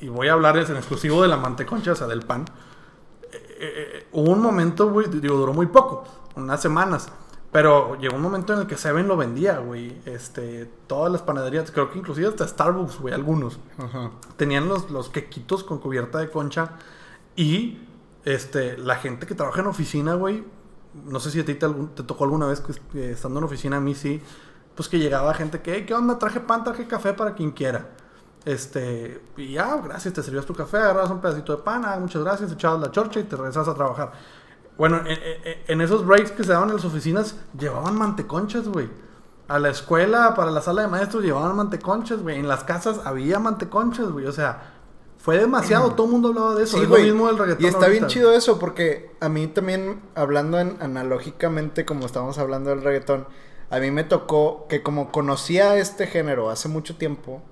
y, 0.00 0.04
y 0.06 0.08
voy 0.08 0.28
a 0.28 0.32
hablarles 0.34 0.68
en 0.70 0.76
exclusivo 0.76 1.22
de 1.22 1.28
la 1.28 1.36
manteconcha, 1.36 1.92
o 1.92 1.94
sea, 1.96 2.06
del 2.08 2.22
pan. 2.22 2.44
Eh, 3.32 3.36
eh, 3.60 4.06
hubo 4.12 4.32
un 4.32 4.40
momento, 4.40 4.90
güey, 4.90 5.08
digo, 5.08 5.36
duró 5.36 5.52
muy 5.52 5.66
poco, 5.66 6.04
unas 6.36 6.60
semanas. 6.60 7.08
Pero 7.50 7.96
llegó 7.98 8.16
un 8.16 8.22
momento 8.22 8.52
en 8.52 8.60
el 8.60 8.66
que 8.66 8.76
Seven 8.76 9.08
lo 9.08 9.16
vendía, 9.16 9.58
güey. 9.58 9.96
Este, 10.04 10.68
todas 10.86 11.10
las 11.10 11.22
panaderías, 11.22 11.70
creo 11.70 11.90
que 11.90 11.98
inclusive 11.98 12.28
hasta 12.28 12.46
Starbucks, 12.46 12.98
güey, 13.00 13.14
algunos. 13.14 13.58
Ajá. 13.78 14.10
Tenían 14.36 14.68
los, 14.68 14.90
los 14.90 15.08
quequitos 15.08 15.64
con 15.64 15.78
cubierta 15.78 16.18
de 16.18 16.28
concha. 16.28 16.72
Y 17.38 17.86
este, 18.24 18.76
la 18.76 18.96
gente 18.96 19.26
que 19.26 19.34
trabaja 19.36 19.60
en 19.60 19.68
oficina, 19.68 20.14
güey. 20.14 20.44
No 21.04 21.20
sé 21.20 21.30
si 21.30 21.38
a 21.38 21.44
ti 21.44 21.54
te, 21.54 21.68
tocó 21.68 22.24
alguna 22.24 22.46
vez 22.46 22.60
que, 22.60 23.12
estando 23.12 23.38
en 23.38 23.44
oficina, 23.44 23.76
a 23.76 23.80
mí 23.80 23.94
sí. 23.94 24.20
Pues 24.74 24.88
que 24.88 24.98
llegaba 24.98 25.32
gente 25.34 25.60
que, 25.62 25.74
"Hey, 25.74 25.84
¿qué 25.86 25.94
onda? 25.94 26.18
Traje 26.18 26.40
pan, 26.40 26.64
traje 26.64 26.86
café 26.88 27.12
para 27.14 27.34
quien 27.34 27.52
quiera. 27.52 27.90
Este, 28.44 29.20
y 29.36 29.52
ya, 29.52 29.76
gracias, 29.76 30.14
te 30.14 30.22
servías 30.22 30.46
tu 30.46 30.54
café, 30.54 30.78
agarras 30.78 31.10
un 31.10 31.20
pedacito 31.20 31.54
de 31.56 31.62
pan, 31.62 31.84
ah, 31.84 31.96
muchas 32.00 32.22
gracias, 32.22 32.50
echabas 32.52 32.80
la 32.80 32.90
chorcha 32.90 33.20
y 33.20 33.24
te 33.24 33.36
regresas 33.36 33.68
a 33.68 33.74
trabajar. 33.74 34.12
Bueno, 34.76 34.98
en, 34.98 35.18
en- 35.44 35.58
en 35.68 35.80
esos 35.80 36.04
breaks 36.06 36.32
que 36.32 36.44
se 36.44 36.52
daban 36.52 36.68
en 36.70 36.76
las 36.76 36.84
oficinas, 36.84 37.36
llevaban 37.58 37.96
manteconchas, 37.96 38.66
güey. 38.68 38.88
A 39.48 39.58
la 39.58 39.68
escuela, 39.70 40.34
para 40.34 40.50
la 40.50 40.60
sala 40.60 40.82
de 40.82 40.88
maestros, 40.88 41.22
llevaban 41.24 41.54
manteconchas, 41.56 42.20
güey. 42.22 42.38
En 42.38 42.48
las 42.48 42.64
casas 42.64 43.00
había 43.04 43.38
manteconchas, 43.38 44.10
güey. 44.10 44.26
O 44.26 44.32
sea, 44.32 44.77
fue 45.28 45.36
demasiado, 45.36 45.92
todo 45.92 46.06
el 46.06 46.12
mundo 46.12 46.28
hablaba 46.28 46.54
de 46.54 46.64
eso. 46.64 46.78
Sí, 46.78 46.84
es 46.84 46.88
lo 46.88 46.96
mismo 46.96 47.26
del 47.26 47.36
reggaetón. 47.36 47.62
Y 47.66 47.68
está 47.68 47.86
bien 47.88 48.06
chido 48.06 48.32
eso, 48.32 48.58
porque 48.58 49.10
a 49.20 49.28
mí 49.28 49.46
también, 49.46 50.00
hablando 50.14 50.58
en- 50.58 50.78
analógicamente, 50.80 51.84
como 51.84 52.06
estamos 52.06 52.38
hablando 52.38 52.70
del 52.70 52.82
reggaetón, 52.82 53.26
a 53.68 53.78
mí 53.78 53.90
me 53.90 54.04
tocó 54.04 54.66
que 54.70 54.82
como 54.82 55.12
conocía 55.12 55.76
este 55.76 56.06
género 56.06 56.48
hace 56.48 56.68
mucho 56.70 56.96
tiempo, 56.96 57.42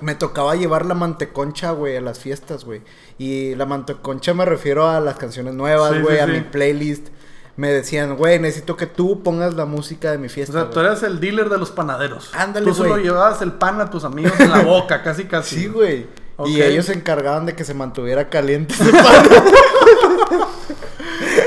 me 0.00 0.14
tocaba 0.14 0.56
llevar 0.56 0.86
la 0.86 0.94
manteconcha, 0.94 1.72
güey, 1.72 1.98
a 1.98 2.00
las 2.00 2.18
fiestas, 2.18 2.64
güey. 2.64 2.80
Y 3.18 3.54
la 3.56 3.66
manteconcha 3.66 4.32
me 4.32 4.46
refiero 4.46 4.88
a 4.88 4.98
las 5.00 5.16
canciones 5.18 5.52
nuevas, 5.52 5.92
Sí, 5.92 6.00
güey, 6.00 6.16
sí, 6.16 6.22
a 6.22 6.26
sí. 6.26 6.32
mi 6.32 6.40
playlist. 6.40 7.08
Me 7.56 7.70
decían, 7.70 8.16
güey, 8.16 8.38
necesito 8.38 8.74
que 8.78 8.86
tú 8.86 9.22
pongas 9.22 9.52
la 9.52 9.66
música 9.66 10.10
de 10.12 10.16
mi 10.18 10.28
O 10.28 10.30
fiesta. 10.30 10.52
sea, 10.54 10.64
tú 10.70 10.76
güey". 10.76 10.86
eras 10.86 11.02
el 11.02 11.20
dealer 11.20 11.50
de 11.50 11.58
los 11.58 11.70
panaderos. 11.72 12.34
Ándale, 12.34 12.64
Tú 12.66 12.74
solo 12.74 12.90
güey. 12.92 13.02
llevabas 13.02 13.42
el 13.42 13.52
pan 13.52 13.82
a 13.82 13.90
tus 13.90 14.04
amigos 14.04 14.32
en 14.40 14.50
la 14.50 14.62
boca, 14.62 15.02
casi 15.02 15.24
casi. 15.24 15.56
Sí, 15.60 15.66
güey. 15.68 16.06
Ok. 16.36 16.48
Y 16.48 16.62
ellos 16.62 16.86
se 16.86 16.92
encargaban 16.92 17.46
de 17.46 17.54
que 17.54 17.64
se 17.64 17.74
mantuviera 17.74 18.28
caliente 18.28 18.74
ese 18.74 18.90
pan. 18.92 19.26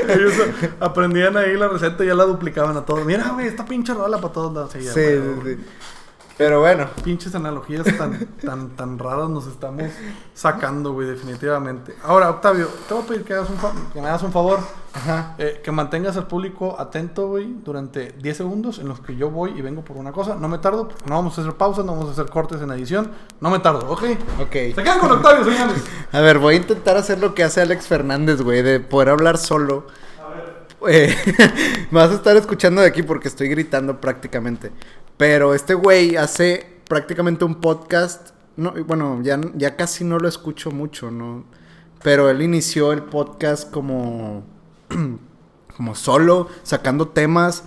Ellos 0.08 0.34
aprendían 0.80 1.36
ahí 1.36 1.56
la 1.56 1.68
receta 1.68 2.02
y 2.02 2.08
ya 2.08 2.14
la 2.14 2.24
duplicaban 2.24 2.76
a 2.76 2.84
todos. 2.84 3.04
Mira, 3.04 3.28
güey, 3.28 3.46
esta 3.46 3.64
pinche 3.64 3.94
rola 3.94 4.20
para 4.20 4.32
todos 4.32 4.52
lados. 4.52 4.72
Sí, 4.72 4.80
sí, 4.82 4.90
sí. 5.44 5.58
Pero 6.40 6.60
bueno. 6.60 6.88
Pinches 7.04 7.34
analogías 7.34 7.84
tan, 7.98 8.26
tan, 8.42 8.70
tan 8.70 8.98
raras 8.98 9.28
nos 9.28 9.46
estamos 9.46 9.90
sacando, 10.32 10.94
güey, 10.94 11.06
definitivamente. 11.06 11.94
Ahora, 12.02 12.30
Octavio, 12.30 12.66
te 12.88 12.94
voy 12.94 13.02
a 13.02 13.06
pedir 13.06 13.24
que, 13.24 13.34
hagas 13.34 13.50
un 13.50 13.58
que 13.92 14.00
me 14.00 14.08
hagas 14.08 14.22
un 14.22 14.32
favor. 14.32 14.58
Ajá. 14.94 15.34
eh, 15.36 15.60
que 15.62 15.70
mantengas 15.70 16.16
al 16.16 16.26
público 16.26 16.80
atento, 16.80 17.28
güey, 17.28 17.56
durante 17.62 18.12
10 18.12 18.36
segundos 18.38 18.78
en 18.78 18.88
los 18.88 19.00
que 19.00 19.14
yo 19.16 19.30
voy 19.30 19.52
y 19.54 19.60
vengo 19.60 19.82
por 19.84 19.98
una 19.98 20.12
cosa. 20.12 20.34
No 20.34 20.48
me 20.48 20.56
tardo, 20.56 20.88
porque 20.88 21.04
no 21.10 21.16
vamos 21.16 21.36
a 21.36 21.42
hacer 21.42 21.52
pausas, 21.52 21.84
no 21.84 21.92
vamos 21.92 22.08
a 22.08 22.12
hacer 22.12 22.32
cortes 22.32 22.62
en 22.62 22.70
edición. 22.70 23.10
No 23.38 23.50
me 23.50 23.58
tardo, 23.58 23.90
¿ok? 23.90 24.02
Ok. 24.40 24.52
Se 24.52 24.72
quedan 24.76 24.98
con 24.98 25.12
Octavio, 25.12 25.44
señores. 25.44 25.84
A 26.12 26.20
ver, 26.20 26.38
voy 26.38 26.54
a 26.54 26.56
intentar 26.56 26.96
hacer 26.96 27.20
lo 27.20 27.34
que 27.34 27.44
hace 27.44 27.60
Alex 27.60 27.86
Fernández, 27.86 28.40
güey, 28.40 28.62
de 28.62 28.80
poder 28.80 29.10
hablar 29.10 29.36
solo. 29.36 29.84
Eh, 30.88 31.14
me 31.90 31.98
vas 32.00 32.10
a 32.10 32.14
estar 32.14 32.34
escuchando 32.36 32.80
de 32.80 32.86
aquí 32.86 33.02
porque 33.02 33.28
estoy 33.28 33.48
gritando 33.48 34.00
prácticamente. 34.00 34.72
Pero 35.20 35.54
este 35.54 35.74
güey 35.74 36.16
hace 36.16 36.66
prácticamente 36.88 37.44
un 37.44 37.56
podcast. 37.56 38.30
No, 38.56 38.72
bueno, 38.86 39.20
ya, 39.22 39.38
ya 39.54 39.76
casi 39.76 40.02
no 40.02 40.18
lo 40.18 40.26
escucho 40.26 40.70
mucho, 40.70 41.10
¿no? 41.10 41.44
Pero 42.02 42.30
él 42.30 42.40
inició 42.40 42.90
el 42.94 43.02
podcast 43.02 43.70
como, 43.70 44.44
como 45.76 45.94
solo, 45.94 46.48
sacando 46.62 47.08
temas. 47.08 47.64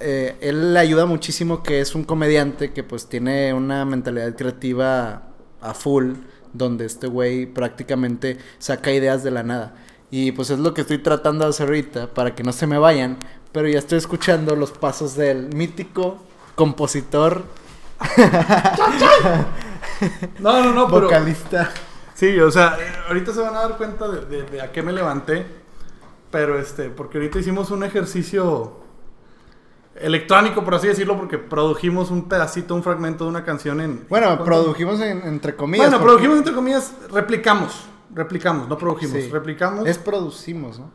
Eh, 0.00 0.38
él 0.40 0.72
le 0.72 0.80
ayuda 0.80 1.04
muchísimo 1.04 1.62
que 1.62 1.82
es 1.82 1.94
un 1.94 2.04
comediante 2.04 2.72
que 2.72 2.82
pues 2.82 3.10
tiene 3.10 3.52
una 3.52 3.84
mentalidad 3.84 4.34
creativa 4.34 5.24
a 5.60 5.74
full, 5.74 6.14
donde 6.54 6.86
este 6.86 7.08
güey 7.08 7.44
prácticamente 7.44 8.38
saca 8.58 8.90
ideas 8.90 9.22
de 9.22 9.32
la 9.32 9.42
nada. 9.42 9.74
Y 10.10 10.32
pues 10.32 10.48
es 10.48 10.58
lo 10.58 10.72
que 10.72 10.80
estoy 10.80 10.96
tratando 10.96 11.44
de 11.44 11.50
hacer 11.50 11.66
ahorita 11.66 12.14
para 12.14 12.34
que 12.34 12.42
no 12.42 12.54
se 12.54 12.66
me 12.66 12.78
vayan, 12.78 13.18
pero 13.52 13.68
ya 13.68 13.80
estoy 13.80 13.98
escuchando 13.98 14.56
los 14.56 14.70
pasos 14.70 15.14
del 15.14 15.54
mítico 15.54 16.29
compositor, 16.60 17.42
No, 20.40 20.62
no, 20.62 20.72
no, 20.74 20.86
pero. 20.88 21.02
vocalista. 21.02 21.70
Sí, 22.14 22.38
o 22.38 22.50
sea, 22.50 22.76
ahorita 23.08 23.32
se 23.32 23.40
van 23.40 23.54
a 23.56 23.60
dar 23.62 23.76
cuenta 23.78 24.08
de, 24.08 24.24
de- 24.26 24.42
de 24.44 24.60
a 24.60 24.70
qué 24.72 24.82
me 24.82 24.92
levanté. 24.92 25.46
Pero 26.30 26.58
este, 26.58 26.90
porque 26.90 27.18
ahorita 27.18 27.38
hicimos 27.38 27.70
un 27.70 27.82
ejercicio 27.82 28.74
electrónico, 29.96 30.62
por 30.64 30.74
así 30.74 30.86
decirlo, 30.86 31.16
porque 31.16 31.38
produjimos 31.38 32.10
un 32.10 32.28
pedacito, 32.28 32.74
un 32.74 32.82
fragmento 32.82 33.24
de 33.24 33.30
una 33.30 33.44
canción 33.44 33.80
en. 33.80 34.06
Bueno, 34.08 34.42
produjimos 34.44 35.00
en- 35.00 35.22
entre 35.26 35.56
comillas. 35.56 35.86
Bueno, 35.86 35.98
porque- 35.98 36.10
produjimos 36.12 36.38
entre 36.38 36.54
comillas, 36.54 36.92
replicamos. 37.10 37.84
Replicamos, 38.14 38.68
no 38.68 38.76
produjimos, 38.76 39.22
Sí. 39.22 39.30
replicamos. 39.30 39.86
Es 39.86 39.96
producimos, 39.98 40.78
¿no? 40.78 40.90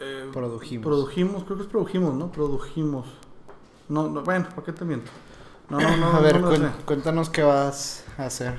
eh, 0.00 0.28
Produjimos. 0.32 0.84
Produjimos, 0.86 1.44
creo 1.44 1.56
que 1.56 1.62
es 1.64 1.68
produjimos, 1.68 2.14
¿no? 2.14 2.30
Produjimos. 2.32 3.06
No, 3.90 4.08
no, 4.08 4.22
bueno, 4.22 4.46
¿para 4.54 4.64
qué 4.64 4.72
te 4.72 4.84
miento? 4.84 5.10
No, 5.68 5.80
no, 5.80 5.96
no. 5.96 6.06
a 6.16 6.20
ver, 6.20 6.40
no 6.40 6.54
sé. 6.54 6.62
cuéntanos 6.86 7.28
qué 7.28 7.42
vas 7.42 8.04
a 8.16 8.26
hacer. 8.26 8.56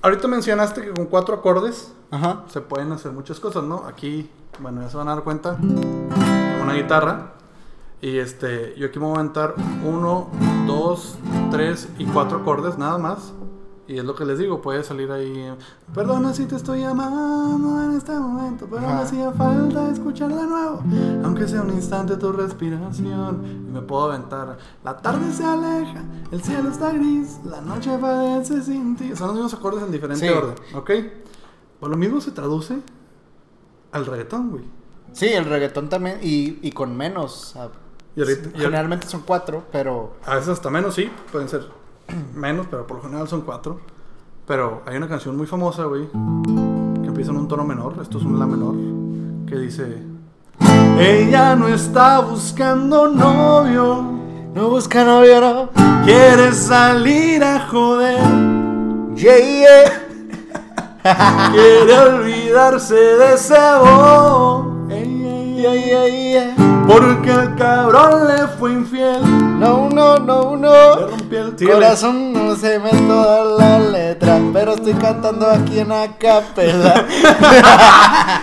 Ahorita 0.00 0.26
mencionaste 0.28 0.80
que 0.80 0.90
con 0.92 1.06
cuatro 1.06 1.34
acordes 1.34 1.92
Ajá. 2.10 2.44
se 2.48 2.62
pueden 2.62 2.90
hacer 2.90 3.12
muchas 3.12 3.38
cosas, 3.38 3.64
¿no? 3.64 3.84
Aquí, 3.86 4.30
bueno, 4.60 4.80
ya 4.80 4.88
se 4.88 4.96
van 4.96 5.08
a 5.08 5.14
dar 5.14 5.24
cuenta. 5.24 5.58
Una 5.60 6.72
guitarra. 6.72 7.34
Y 8.00 8.18
este, 8.18 8.74
yo 8.76 8.86
aquí 8.86 8.98
me 8.98 9.04
voy 9.04 9.16
a 9.16 9.20
aventar 9.20 9.54
uno, 9.84 10.30
dos, 10.66 11.18
tres 11.50 11.88
y 11.98 12.06
cuatro 12.06 12.38
acordes, 12.38 12.78
nada 12.78 12.96
más. 12.96 13.34
Y 13.92 13.98
es 13.98 14.04
lo 14.06 14.14
que 14.14 14.24
les 14.24 14.38
digo, 14.38 14.62
puede 14.62 14.82
salir 14.82 15.10
ahí. 15.12 15.54
Perdona 15.94 16.32
si 16.32 16.46
te 16.46 16.56
estoy 16.56 16.80
llamando 16.80 17.82
en 17.82 17.94
este 17.98 18.12
momento, 18.12 18.66
pero 18.70 18.80
me 18.80 18.92
hacía 18.94 19.30
falta 19.32 19.90
escuchar 19.90 20.30
de 20.34 20.46
nuevo. 20.46 20.82
Aunque 21.22 21.46
sea 21.46 21.60
un 21.60 21.70
instante 21.70 22.16
tu 22.16 22.32
respiración. 22.32 23.42
Y 23.68 23.70
me 23.70 23.82
puedo 23.82 24.04
aventar. 24.10 24.56
La 24.82 24.96
tarde 24.96 25.30
se 25.30 25.44
aleja, 25.44 26.02
el 26.30 26.42
cielo 26.42 26.70
está 26.70 26.90
gris, 26.92 27.38
la 27.44 27.60
noche 27.60 27.98
parece 27.98 28.62
sin 28.62 28.96
ti. 28.96 29.14
Son 29.14 29.26
los 29.26 29.34
mismos 29.36 29.52
acordes 29.52 29.82
en 29.82 29.92
diferente 29.92 30.26
Sí. 30.26 30.32
orden, 30.32 30.54
¿ok? 30.74 30.90
Pues 31.78 31.90
lo 31.90 31.96
mismo 31.98 32.20
se 32.22 32.30
traduce 32.30 32.78
al 33.92 34.06
reggaetón, 34.06 34.50
güey. 34.52 34.64
Sí, 35.12 35.26
el 35.26 35.44
reggaetón 35.44 35.90
también, 35.90 36.18
y, 36.22 36.58
y 36.66 36.72
con 36.72 36.96
menos. 36.96 37.52
Y 37.54 37.58
ahorita- 37.58 37.74
y 38.16 38.20
ahorita- 38.22 38.58
generalmente 38.58 39.06
son 39.06 39.20
cuatro, 39.26 39.64
pero 39.70 40.14
A 40.24 40.36
veces 40.36 40.48
hasta 40.48 40.70
menos, 40.70 40.94
sí, 40.94 41.10
pueden 41.30 41.48
ser 41.50 41.66
menos, 42.34 42.66
pero 42.70 42.86
por 42.86 42.98
lo 42.98 43.02
general 43.02 43.28
son 43.28 43.42
cuatro. 43.42 43.80
Pero 44.46 44.82
hay 44.86 44.96
una 44.96 45.08
canción 45.08 45.36
muy 45.36 45.46
famosa, 45.46 45.84
güey, 45.84 46.08
que 46.10 47.08
empieza 47.08 47.30
en 47.30 47.36
un 47.36 47.48
tono 47.48 47.64
menor, 47.64 47.98
esto 48.02 48.18
es 48.18 48.24
un 48.24 48.38
la 48.38 48.46
menor, 48.46 48.74
que 49.46 49.56
dice... 49.56 50.02
Ella 50.98 51.56
no 51.56 51.68
está 51.68 52.20
buscando 52.20 53.08
novio, 53.08 54.04
no 54.54 54.68
busca 54.68 55.04
novio, 55.04 55.40
no. 55.40 55.70
quiere 56.04 56.52
salir 56.52 57.42
a 57.42 57.68
joder, 57.68 58.20
Yeah, 59.14 60.08
quiere 61.52 61.98
olvidarse 61.98 62.94
de 62.94 63.34
ese 63.34 63.54
bo. 63.54 64.88
Ey, 64.90 65.24
ey, 65.24 65.62
Yeah, 65.62 65.72
ey, 65.72 66.32
yeah, 66.32 66.54
yeah. 66.56 66.71
Porque 66.86 67.30
el 67.30 67.54
cabrón 67.54 68.28
le 68.28 68.46
fue 68.58 68.72
infiel, 68.72 69.22
No, 69.58 69.88
no, 69.88 70.16
no, 70.16 70.56
le 70.56 70.60
no. 70.62 71.06
rompió 71.06 71.42
el 71.42 71.58
Síguele. 71.58 71.74
Corazón, 71.74 72.32
no 72.32 72.56
se 72.56 72.78
me 72.78 72.90
toda 72.90 73.44
la 73.44 73.78
letra, 73.78 74.40
pero 74.52 74.74
estoy 74.74 74.94
cantando 74.94 75.48
aquí 75.48 75.78
en 75.78 75.92
acapela. 75.92 77.06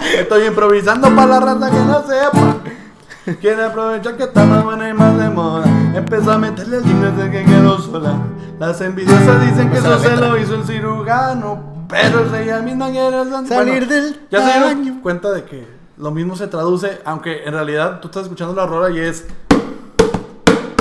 Estoy 0.17 0.45
improvisando 0.47 1.13
para 1.13 1.27
la 1.27 1.39
raza 1.41 1.69
que 1.69 1.77
no 1.77 2.01
sepa. 2.03 3.37
Quiere 3.41 3.65
aprovechar 3.65 4.15
que 4.17 4.23
está 4.23 4.45
más 4.45 4.63
buena 4.63 4.89
y 4.89 4.93
más 4.93 5.17
de 5.17 5.29
moda. 5.29 5.65
Empezó 5.93 6.31
a 6.31 6.37
meterle 6.37 6.77
el 6.77 6.83
dinero 6.83 7.11
desde 7.11 7.31
que 7.31 7.45
quedó 7.45 7.79
sola. 7.79 8.15
Las 8.57 8.81
envidiosas 8.81 9.41
dicen 9.41 9.69
que 9.69 9.77
eso 9.77 9.99
se 9.99 10.15
lo 10.15 10.37
hizo 10.37 10.55
el 10.55 10.65
cirujano. 10.65 11.85
Pero 11.89 12.25
es 12.25 12.33
ella 12.41 12.59
misma 12.61 12.89
quiere 12.89 13.17
Salir 13.47 13.87
del 13.87 14.27
Ya 14.29 14.39
se 14.39 14.59
dieron 14.59 14.99
cuenta 15.01 15.31
de 15.31 15.43
que 15.43 15.78
lo 15.99 16.11
mismo 16.11 16.37
se 16.37 16.47
traduce, 16.47 17.01
aunque 17.03 17.43
en 17.43 17.53
realidad 17.53 17.99
tú 17.99 18.07
estás 18.07 18.23
escuchando 18.23 18.55
la 18.55 18.65
rola 18.65 18.89
y 18.89 18.99
es. 18.99 19.25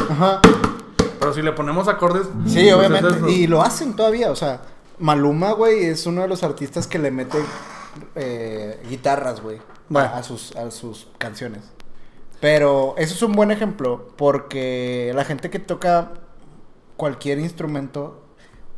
Ajá. 0.09 0.41
Pero 1.19 1.35
si 1.35 1.43
le 1.43 1.53
ponemos 1.53 1.89
acordes. 1.89 2.29
Sí, 2.47 2.61
pues 2.63 2.75
obviamente. 2.75 3.09
es. 3.09 3.37
Y 3.37 3.47
lo 3.49 3.61
hacen 3.61 3.97
todavía. 3.97 4.31
O 4.31 4.37
sea, 4.37 4.63
Maluma, 5.01 5.53
güey, 5.53 5.85
es 5.87 6.07
uno 6.07 6.23
de 6.23 6.29
los 6.29 6.45
artistas 6.45 6.87
que 6.87 7.01
le 7.01 7.11
mete 7.11 7.39
eh, 8.15 8.81
guitarras, 8.89 9.43
güey, 9.43 9.61
Bueno. 9.89 10.09
a 10.15 10.23
sus, 10.23 10.55
a 10.55 10.71
sus 10.71 11.09
canciones. 11.19 11.65
Pero 12.41 12.95
eso 12.97 13.13
es 13.15 13.23
un 13.23 13.33
buen 13.33 13.51
ejemplo 13.51 14.11
porque 14.17 15.11
la 15.17 15.25
gente 15.25 15.51
que 15.51 15.59
toca 15.59 16.13
cualquier 16.97 17.41
instrumento 17.41 18.23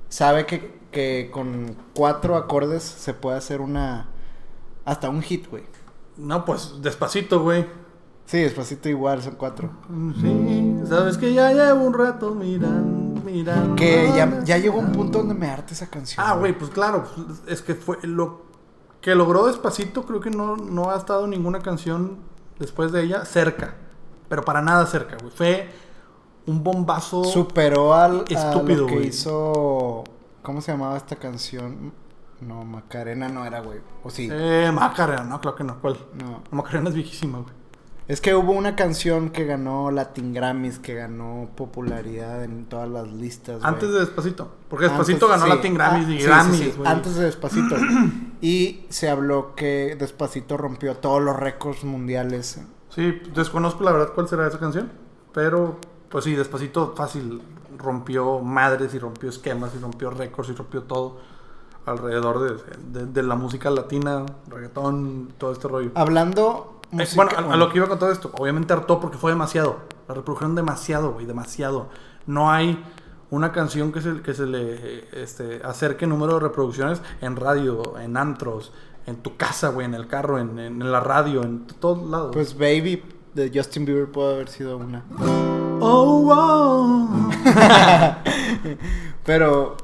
sabe 0.09 0.47
que, 0.47 0.79
que 0.91 1.29
con 1.31 1.77
cuatro 1.93 2.37
acordes 2.37 2.83
se 2.83 3.13
puede 3.13 3.37
hacer 3.37 3.61
una... 3.61 4.09
Hasta 4.87 5.11
un 5.11 5.21
hit, 5.21 5.47
güey. 5.51 5.65
No, 6.21 6.45
pues 6.45 6.75
despacito, 6.81 7.43
güey. 7.43 7.67
Sí, 8.27 8.39
despacito 8.39 8.89
igual, 8.89 9.23
son 9.23 9.35
cuatro. 9.35 9.71
Sí, 10.21 10.77
sabes 10.87 11.19
que 11.19 11.33
ya 11.35 11.53
llevo 11.53 11.85
un 11.85 11.95
rato 11.95 12.33
mirando, 12.35 13.21
mirando. 13.23 13.75
Que 13.75 14.13
ya, 14.15 14.45
ya 14.45 14.59
llegó 14.59 14.79
un 14.79 14.93
punto 14.93 15.19
donde 15.19 15.35
me 15.35 15.49
harta 15.49 15.73
esa 15.75 15.89
canción. 15.89 16.25
Ah, 16.25 16.35
güey, 16.37 16.57
pues 16.57 16.71
claro, 16.71 17.05
pues, 17.13 17.43
es 17.49 17.63
que 17.63 17.75
fue 17.75 17.99
lo 18.03 18.43
que 19.01 19.15
logró 19.15 19.47
Despacito, 19.47 20.05
creo 20.05 20.21
que 20.21 20.31
no, 20.31 20.57
no 20.57 20.91
ha 20.91 20.97
estado 20.97 21.27
ninguna 21.27 21.61
canción 21.61 22.19
después 22.59 22.93
de 22.93 23.03
ella 23.03 23.25
cerca, 23.25 23.75
pero 24.29 24.45
para 24.45 24.61
nada 24.63 24.87
cerca, 24.87 25.17
güey. 25.21 25.33
Fue 25.35 25.69
un 26.47 26.63
bombazo. 26.63 27.25
Superó 27.25 27.95
al 27.95 28.21
a 28.21 28.25
Estúpido, 28.29 28.83
lo 28.83 28.87
que 28.87 28.95
güey. 28.95 29.07
hizo. 29.09 30.05
¿Cómo 30.43 30.61
se 30.61 30.73
llamaba 30.73 30.97
esta 30.97 31.17
canción? 31.17 31.93
No, 32.41 32.65
Macarena 32.65 33.29
no 33.29 33.45
era, 33.45 33.61
güey. 33.61 33.81
O 34.03 34.11
sí. 34.11 34.29
Eh, 34.31 34.71
Macarena, 34.73 35.25
no, 35.25 35.41
claro 35.41 35.57
que 35.57 35.65
no, 35.65 35.79
¿cuál? 35.81 35.97
No. 36.15 36.43
Macarena 36.51 36.89
es 36.89 36.95
viejísima, 36.95 37.39
güey. 37.39 37.55
Es 38.09 38.21
que 38.21 38.35
hubo 38.35 38.51
una 38.53 38.75
canción 38.75 39.31
que 39.31 39.45
ganó 39.45 39.93
Latin 39.93 40.35
Grammys, 40.35 40.81
que 40.81 40.95
ganó 40.95 41.49
popularidad 41.55 42.43
en 42.43 42.65
todas 42.65 42.89
las 42.89 43.07
listas. 43.13 43.63
Antes 43.63 43.93
de 43.93 44.01
Despacito, 44.01 44.53
porque 44.69 44.87
Despacito 44.87 45.27
Antes- 45.27 45.41
ganó 45.41 45.45
sí. 45.53 45.57
Latin 45.59 45.75
Grammys 45.75 46.07
Ah, 46.07 46.11
y 46.11 46.19
sí, 46.19 46.27
Grammys, 46.27 46.59
sí. 46.59 46.75
Antes 46.85 47.15
de 47.15 47.25
Despacito. 47.27 47.77
y 48.41 48.85
se 48.89 49.09
habló 49.11 49.55
que 49.55 49.97
Despacito 49.99 50.57
rompió 50.57 50.97
todos 50.97 51.23
los 51.23 51.37
récords 51.37 51.85
mundiales. 51.85 52.61
Sí, 52.89 53.21
desconozco 53.33 53.85
la 53.85 53.93
verdad 53.93 54.09
cuál 54.13 54.27
será 54.29 54.49
esa 54.49 54.59
canción, 54.59 54.91
pero 55.33 55.79
pues 56.09 56.25
sí, 56.25 56.35
Despacito 56.35 56.95
fácil 56.97 57.41
rompió 57.79 58.41
madres 58.41 58.93
y 58.95 58.99
rompió 58.99 59.31
esquemas 59.31 59.71
y 59.77 59.79
rompió 59.79 60.11
récords 60.11 60.51
y 60.51 60.55
rompió 60.55 60.83
todo 60.83 61.19
alrededor 61.87 62.41
de, 62.41 63.01
de- 63.01 63.07
de 63.07 63.23
la 63.23 63.35
música 63.37 63.71
latina, 63.71 64.25
reggaetón, 64.49 65.33
todo 65.39 65.53
este 65.53 65.69
rollo. 65.69 65.91
Hablando. 65.95 66.81
Eh, 66.93 66.97
música- 66.97 67.25
bueno, 67.25 67.51
a, 67.51 67.55
a 67.55 67.57
lo 67.57 67.71
que 67.71 67.79
iba 67.79 67.89
con 67.89 67.99
todo 67.99 68.11
esto, 68.13 68.31
obviamente 68.39 68.73
hartó 68.73 69.01
porque 69.01 69.17
fue 69.19 69.31
demasiado. 69.33 69.79
La 70.09 70.15
reprodujeron 70.15 70.55
demasiado, 70.55 71.13
güey, 71.13 71.27
demasiado. 71.27 71.89
No 72.27 72.51
hay 72.51 72.83
una 73.31 73.53
canción 73.53 73.93
que 73.93 74.01
se, 74.01 74.23
que 74.23 74.35
se 74.35 74.45
le 74.47 75.09
este, 75.23 75.61
acerque 75.65 76.07
número 76.07 76.35
de 76.35 76.41
reproducciones 76.41 77.01
en 77.21 77.37
radio, 77.37 77.97
en 77.99 78.17
antros, 78.17 78.73
en 79.07 79.17
tu 79.23 79.37
casa, 79.37 79.69
güey, 79.69 79.87
en 79.87 79.95
el 79.95 80.09
carro, 80.09 80.39
en, 80.39 80.59
en 80.59 80.91
la 80.91 80.99
radio, 81.01 81.43
en 81.45 81.65
todos 81.67 82.09
lados. 82.11 82.31
Pues 82.33 82.55
Baby 82.59 83.03
de 83.35 83.51
Justin 83.55 83.85
Bieber 83.85 84.11
puede 84.11 84.35
haber 84.35 84.49
sido 84.49 84.77
una. 84.79 85.05
oh, 85.81 86.23
wow. 86.23 87.31
Pero 89.25 89.77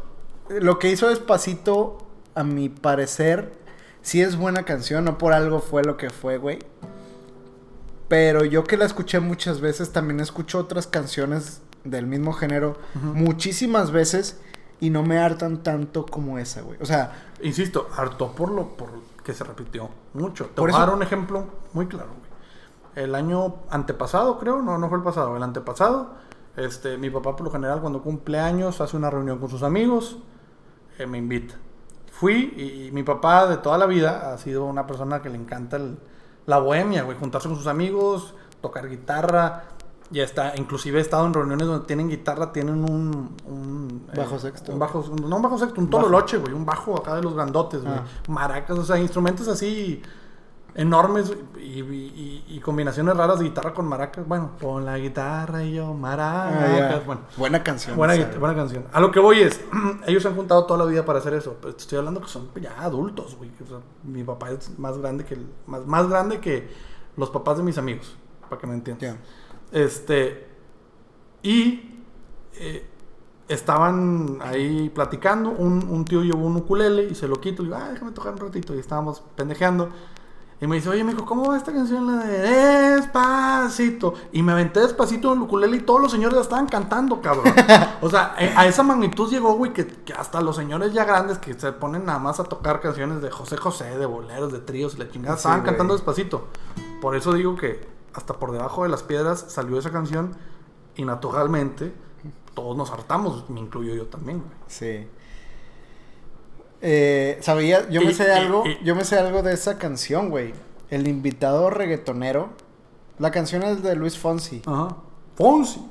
lo 0.48 0.78
que 0.78 0.90
hizo 0.90 1.08
Despacito, 1.08 1.98
a 2.34 2.44
mi 2.44 2.68
parecer, 2.68 3.52
sí 4.02 4.22
es 4.22 4.36
buena 4.36 4.64
canción. 4.64 5.04
No 5.04 5.18
por 5.18 5.32
algo 5.32 5.60
fue 5.60 5.82
lo 5.82 5.96
que 5.96 6.10
fue, 6.10 6.38
güey. 6.38 6.58
Pero 8.08 8.44
yo 8.44 8.64
que 8.64 8.76
la 8.76 8.84
escuché 8.84 9.20
muchas 9.20 9.60
veces, 9.60 9.92
también 9.92 10.20
escucho 10.20 10.58
otras 10.58 10.86
canciones 10.86 11.60
del 11.84 12.06
mismo 12.06 12.32
género 12.32 12.76
muchísimas 12.94 13.90
veces 13.90 14.40
y 14.80 14.90
no 14.90 15.02
me 15.02 15.18
hartan 15.18 15.62
tanto 15.62 16.06
como 16.06 16.38
esa, 16.38 16.62
güey. 16.62 16.78
O 16.80 16.86
sea, 16.86 17.30
Insisto, 17.42 17.88
hartó 17.96 18.32
por 18.32 18.50
lo 18.50 18.76
por 18.76 18.90
que 19.24 19.34
se 19.34 19.44
repitió 19.44 19.90
mucho. 20.14 20.46
Te 20.46 20.60
voy 20.60 20.70
a 20.72 20.78
dar 20.78 20.90
un 20.90 21.02
ejemplo 21.02 21.46
muy 21.72 21.86
claro, 21.86 22.10
güey. 22.18 22.26
El 22.94 23.14
año 23.14 23.56
antepasado, 23.68 24.38
creo, 24.38 24.62
no, 24.62 24.78
no 24.78 24.88
fue 24.88 24.98
el 24.98 25.04
pasado, 25.04 25.36
el 25.36 25.42
antepasado, 25.42 26.14
este, 26.56 26.96
mi 26.96 27.10
papá 27.10 27.36
por 27.36 27.44
lo 27.44 27.50
general 27.50 27.80
cuando 27.80 28.02
cumple 28.02 28.38
años 28.38 28.80
hace 28.80 28.96
una 28.96 29.10
reunión 29.10 29.38
con 29.38 29.50
sus 29.50 29.62
amigos, 29.62 30.18
eh, 30.98 31.06
me 31.06 31.18
invita. 31.18 31.54
Fui 32.10 32.54
y, 32.56 32.86
y 32.86 32.92
mi 32.92 33.02
papá 33.02 33.46
de 33.46 33.58
toda 33.58 33.76
la 33.78 33.86
vida 33.86 34.32
ha 34.32 34.38
sido 34.38 34.64
una 34.64 34.86
persona 34.86 35.20
que 35.22 35.28
le 35.28 35.36
encanta 35.36 35.76
el- 35.76 35.98
la 36.46 36.58
bohemia, 36.58 37.02
güey, 37.02 37.18
juntarse 37.18 37.48
con 37.48 37.56
sus 37.58 37.66
amigos, 37.66 38.34
tocar 38.62 38.88
guitarra. 38.88 39.64
Ya 40.10 40.22
está, 40.22 40.54
inclusive 40.56 40.98
he 40.98 41.02
estado 41.02 41.26
en 41.26 41.34
reuniones 41.34 41.66
donde 41.66 41.84
tienen 41.86 42.08
guitarra, 42.08 42.52
tienen 42.52 42.84
un... 42.88 43.34
un 43.44 44.06
eh, 44.12 44.16
Bajo 44.18 44.38
sexto. 44.38 44.72
Un 44.72 44.78
bajo, 44.78 45.04
no 45.28 45.36
un 45.36 45.42
bajo 45.42 45.58
sexto, 45.58 45.80
un 45.80 45.90
tololoche, 45.90 46.36
güey, 46.38 46.52
un 46.52 46.64
bajo 46.64 46.96
acá 46.96 47.16
de 47.16 47.22
los 47.22 47.34
grandotes, 47.34 47.82
güey. 47.82 47.92
Ah. 47.96 48.04
Maracas, 48.28 48.78
o 48.78 48.84
sea, 48.84 48.98
instrumentos 48.98 49.48
así 49.48 50.00
enormes 50.76 51.32
y, 51.58 51.80
y- 51.80 51.80
y- 51.80 52.44
y 52.56 52.60
combinaciones 52.60 53.16
raras 53.16 53.38
de 53.38 53.46
guitarra 53.46 53.72
con 53.74 53.86
maracas. 53.88 54.26
Bueno, 54.28 54.50
con 54.60 54.84
la 54.84 54.98
guitarra 54.98 55.64
y 55.64 55.74
yo, 55.74 55.92
maracas. 55.94 56.92
ah, 56.94 57.02
bueno, 57.04 57.22
buena 57.36 57.62
canción. 57.64 57.96
buena, 57.96 58.14
buena 58.38 58.54
canción. 58.54 58.84
A 58.92 59.00
lo 59.00 59.10
que 59.10 59.18
voy 59.18 59.40
es, 59.40 59.60
ellos 60.06 60.22
se 60.22 60.28
han 60.28 60.36
juntado 60.36 60.64
toda 60.66 60.84
la 60.84 60.90
vida 60.90 61.04
para 61.04 61.18
hacer 61.18 61.34
eso. 61.34 61.56
Pero 61.60 61.74
te 61.74 61.80
estoy 61.82 61.98
hablando 61.98 62.20
que 62.20 62.28
son 62.28 62.48
ya 62.60 62.80
adultos, 62.80 63.36
güey. 63.36 63.50
O 63.64 63.66
sea, 63.66 63.78
mi 64.04 64.22
papá 64.22 64.50
es 64.50 64.78
más 64.78 64.96
grande 64.98 65.24
que 65.24 65.34
el- 65.34 65.46
más, 65.66 65.86
más 65.86 66.08
grande 66.08 66.40
que 66.40 66.68
los 67.16 67.30
papás 67.30 67.56
de 67.56 67.62
mis 67.64 67.78
amigos, 67.78 68.14
para 68.48 68.60
que 68.60 68.66
me 68.66 68.74
entiendas. 68.74 69.02
Ya. 69.14 69.16
Este. 69.72 70.46
Y. 71.42 72.02
eh, 72.58 72.86
estaban 73.48 74.38
ahí 74.42 74.90
platicando. 74.90 75.50
Un, 75.50 75.86
un 75.88 76.04
tío 76.04 76.22
llevó 76.22 76.46
un 76.46 76.56
ukulele 76.56 77.04
y 77.04 77.14
se 77.14 77.28
lo 77.28 77.40
quito. 77.40 77.62
Le 77.62 77.68
digo, 77.68 77.80
ah, 77.80 77.90
déjame 77.92 78.10
tocar 78.12 78.32
un 78.32 78.38
ratito. 78.40 78.74
Y 78.74 78.78
estábamos 78.78 79.22
pendejeando. 79.36 79.88
Y 80.58 80.66
me 80.66 80.76
dice, 80.76 80.88
oye, 80.88 81.04
mijo, 81.04 81.26
¿cómo 81.26 81.50
va 81.50 81.56
esta 81.58 81.70
canción? 81.70 82.06
La 82.06 82.24
de 82.24 82.38
Despacito. 82.96 84.14
Y 84.32 84.42
me 84.42 84.52
aventé 84.52 84.80
despacito 84.80 85.30
en 85.32 85.38
el 85.38 85.42
ukulele 85.44 85.76
y 85.76 85.80
todos 85.80 86.00
los 86.00 86.10
señores 86.10 86.34
la 86.34 86.40
estaban 86.42 86.66
cantando, 86.66 87.20
cabrón. 87.20 87.52
o 88.00 88.08
sea, 88.08 88.34
eh, 88.38 88.54
a 88.56 88.66
esa 88.66 88.82
magnitud 88.82 89.30
llegó, 89.30 89.52
güey, 89.54 89.74
que, 89.74 89.86
que 89.86 90.14
hasta 90.14 90.40
los 90.40 90.56
señores 90.56 90.94
ya 90.94 91.04
grandes 91.04 91.36
que 91.38 91.52
se 91.54 91.72
ponen 91.72 92.06
nada 92.06 92.18
más 92.18 92.40
a 92.40 92.44
tocar 92.44 92.80
canciones 92.80 93.20
de 93.20 93.30
José 93.30 93.58
José, 93.58 93.98
de 93.98 94.06
boleros, 94.06 94.50
de 94.50 94.60
tríos 94.60 94.94
y 94.94 94.98
la 94.98 95.10
chingada, 95.10 95.34
Sí, 95.36 95.40
estaban 95.40 95.60
güey. 95.60 95.66
cantando 95.70 95.92
despacito. 95.94 96.46
Por 97.02 97.16
eso 97.16 97.34
digo 97.34 97.54
que 97.56 97.86
hasta 98.14 98.34
por 98.34 98.52
debajo 98.52 98.82
de 98.84 98.88
las 98.88 99.02
piedras 99.02 99.44
salió 99.48 99.78
esa 99.78 99.90
canción 99.92 100.36
y 100.96 101.04
naturalmente 101.04 101.92
todos 102.54 102.74
nos 102.78 102.90
hartamos, 102.90 103.50
me 103.50 103.60
incluyo 103.60 103.94
yo 103.94 104.06
también, 104.06 104.38
güey. 104.38 104.52
Sí. 104.68 105.06
Eh, 106.88 107.38
sabía, 107.40 107.88
yo 107.90 108.00
me 108.00 108.14
sé 108.14 108.32
algo, 108.32 108.62
yo 108.84 108.94
me 108.94 109.04
sé 109.04 109.18
algo 109.18 109.42
de 109.42 109.52
esa 109.52 109.76
canción, 109.76 110.30
güey. 110.30 110.54
El 110.88 111.08
invitado 111.08 111.68
reggaetonero. 111.68 112.50
La 113.18 113.32
canción 113.32 113.64
es 113.64 113.82
de 113.82 113.96
Luis 113.96 114.16
Fonsi. 114.16 114.62
Ajá. 114.64 114.96
Fonsi. 115.34 115.84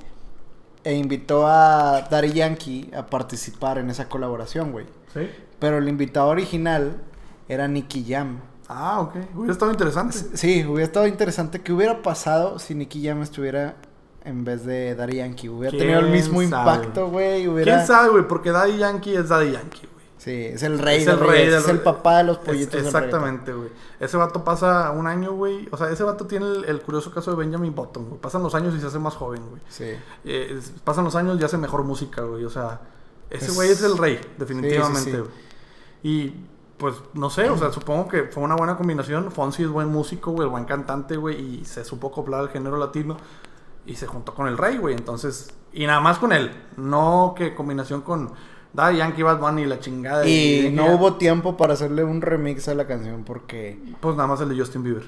E 0.86 0.94
invitó 0.94 1.48
a 1.48 2.08
Daddy 2.10 2.32
Yankee 2.32 2.92
a 2.96 3.08
participar 3.08 3.78
en 3.78 3.90
esa 3.90 4.08
colaboración, 4.08 4.72
güey. 4.72 4.86
¿Sí? 5.14 5.30
Pero 5.60 5.80
el 5.80 5.90
invitado 5.90 6.30
original 6.30 6.96
era 7.50 7.68
Nicky 7.68 8.06
Jam. 8.08 8.40
Ah, 8.70 9.02
ok. 9.02 9.16
Hubiera 9.36 9.52
estado 9.52 9.72
interesante. 9.72 10.18
Sí, 10.36 10.64
hubiera 10.64 10.86
estado 10.86 11.08
interesante. 11.08 11.60
¿Qué 11.60 11.74
hubiera 11.74 12.02
pasado 12.04 12.58
si 12.58 12.74
Nicky 12.74 13.06
Jam 13.06 13.22
estuviera 13.22 13.76
en 14.24 14.46
vez 14.46 14.66
de 14.66 14.96
Daddy 14.96 15.18
Yankee? 15.18 15.50
Hubiera 15.50 15.72
¿Quién 15.72 15.82
tenido 15.82 16.00
el 16.00 16.10
mismo 16.10 16.42
sabe? 16.44 16.46
impacto, 16.46 17.10
güey. 17.10 17.50
Hubiera... 17.50 17.74
¿Quién 17.74 17.86
sabe, 17.86 18.12
güey? 18.12 18.26
Porque 18.30 18.52
Daddy 18.52 18.78
Yankee 18.78 19.14
es 19.14 19.28
Daddy 19.28 19.52
Yankee, 19.52 19.88
güey. 19.92 19.95
Sí, 20.26 20.46
es 20.46 20.64
el 20.64 20.80
rey 20.80 21.02
Es 21.04 21.08
el 21.08 21.20
rey 21.20 21.48
Es 21.48 21.68
el 21.70 21.82
papá 21.82 22.18
de 22.18 22.24
los 22.24 22.40
pollitos 22.40 22.82
Exactamente, 22.82 23.54
güey. 23.54 23.70
Ese 24.00 24.18
vato 24.18 24.44
pasa 24.44 24.90
un 24.90 25.06
año, 25.06 25.34
güey. 25.34 25.70
O 25.72 25.78
sea, 25.78 25.92
ese 25.92 26.04
vato 26.04 26.26
tiene 26.26 26.48
el, 26.48 26.66
el 26.66 26.82
curioso 26.82 27.12
caso 27.12 27.30
de 27.30 27.38
Benjamin 27.38 27.76
Button, 27.76 28.10
güey. 28.10 28.20
Pasan 28.20 28.42
los 28.42 28.56
años 28.56 28.74
y 28.76 28.80
se 28.82 28.88
hace 28.88 28.98
más 28.98 29.14
joven, 29.16 29.48
güey. 29.52 29.62
Sí. 29.70 29.92
Eh, 30.24 30.60
pasan 30.84 31.04
los 31.06 31.16
años 31.16 31.40
y 31.40 31.44
hace 31.44 31.60
mejor 31.60 31.84
música, 31.84 32.24
güey. 32.24 32.44
O 32.44 32.50
sea, 32.50 32.82
ese 33.30 33.46
Es- 33.46 33.56
güey 33.56 33.70
es 33.70 33.84
el 33.84 33.98
rey, 34.00 34.20
definitivamente, 34.40 35.00
Sí, 35.00 35.06
sí, 35.06 35.12
sí. 35.12 35.18
güey. 35.20 35.32
Y 36.02 36.46
pues 36.78 36.96
no 37.14 37.30
sé, 37.30 37.50
o 37.50 37.58
sea, 37.58 37.72
supongo 37.72 38.08
que 38.08 38.24
fue 38.24 38.42
una 38.44 38.56
buena 38.56 38.76
combinación. 38.78 39.32
Fonsi 39.32 39.62
es 39.64 39.70
buen 39.70 39.90
músico, 39.90 40.32
güey, 40.32 40.50
buen 40.50 40.66
cantante, 40.66 41.18
güey, 41.18 41.40
y 41.60 41.66
se 41.66 41.86
supo 41.86 42.08
acoplar 42.08 42.42
al 42.42 42.50
género 42.50 42.78
latino 42.78 43.16
y 43.86 43.96
se 43.96 44.08
juntó 44.08 44.34
con 44.34 44.48
el 44.48 44.58
rey, 44.58 44.78
güey. 44.80 44.96
Entonces, 44.96 45.54
y 45.72 45.86
nada 45.86 46.00
más 46.00 46.18
con 46.18 46.34
él, 46.34 46.52
no 46.78 47.34
que 47.38 47.54
combinación 47.56 48.02
con 48.02 48.32
Daddy 48.76 48.98
Yankee, 48.98 49.24
Bad 49.24 49.40
Bunny 49.40 49.62
y 49.64 49.66
la 49.66 49.80
chingada. 49.80 50.28
Y 50.28 50.68
y- 50.68 50.72
no 50.72 50.88
hubo 50.96 51.16
tiempo 51.16 51.56
para 51.58 51.74
hacerle 51.74 52.04
un 52.04 52.22
remix 52.22 52.68
a 52.68 52.76
la 52.76 52.86
canción 52.86 53.24
porque... 53.24 53.80
Pues 54.02 54.16
nada 54.16 54.28
más 54.28 54.42
el 54.42 54.50
de 54.50 54.58
Justin 54.60 54.84
Bieber. 54.84 55.06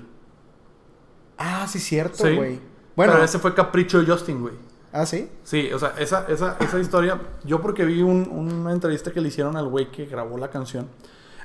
Ah, 1.37 1.67
sí, 1.67 1.79
cierto, 1.79 2.25
Sí. 2.25 2.35
güey. 2.35 2.59
Bueno, 2.95 3.13
Pero 3.13 3.25
ese 3.25 3.39
fue 3.39 3.53
capricho 3.53 4.01
de 4.01 4.11
Justin, 4.11 4.41
güey. 4.41 4.53
ah, 4.91 5.05
sí. 5.05 5.29
Sí, 5.43 5.69
o 5.71 5.77
sea, 5.77 5.93
esa, 5.99 6.25
esa, 6.27 6.57
esa 6.59 6.79
historia, 6.79 7.21
yo 7.43 7.61
porque 7.61 7.85
vi 7.85 8.01
un- 8.01 8.27
una 8.31 8.71
entrevista 8.71 9.11
que 9.11 9.21
le 9.21 9.27
hicieron 9.27 9.55
al 9.55 9.67
güey 9.67 9.91
que 9.91 10.05
grabó 10.05 10.37
la 10.37 10.49
canción, 10.49 10.87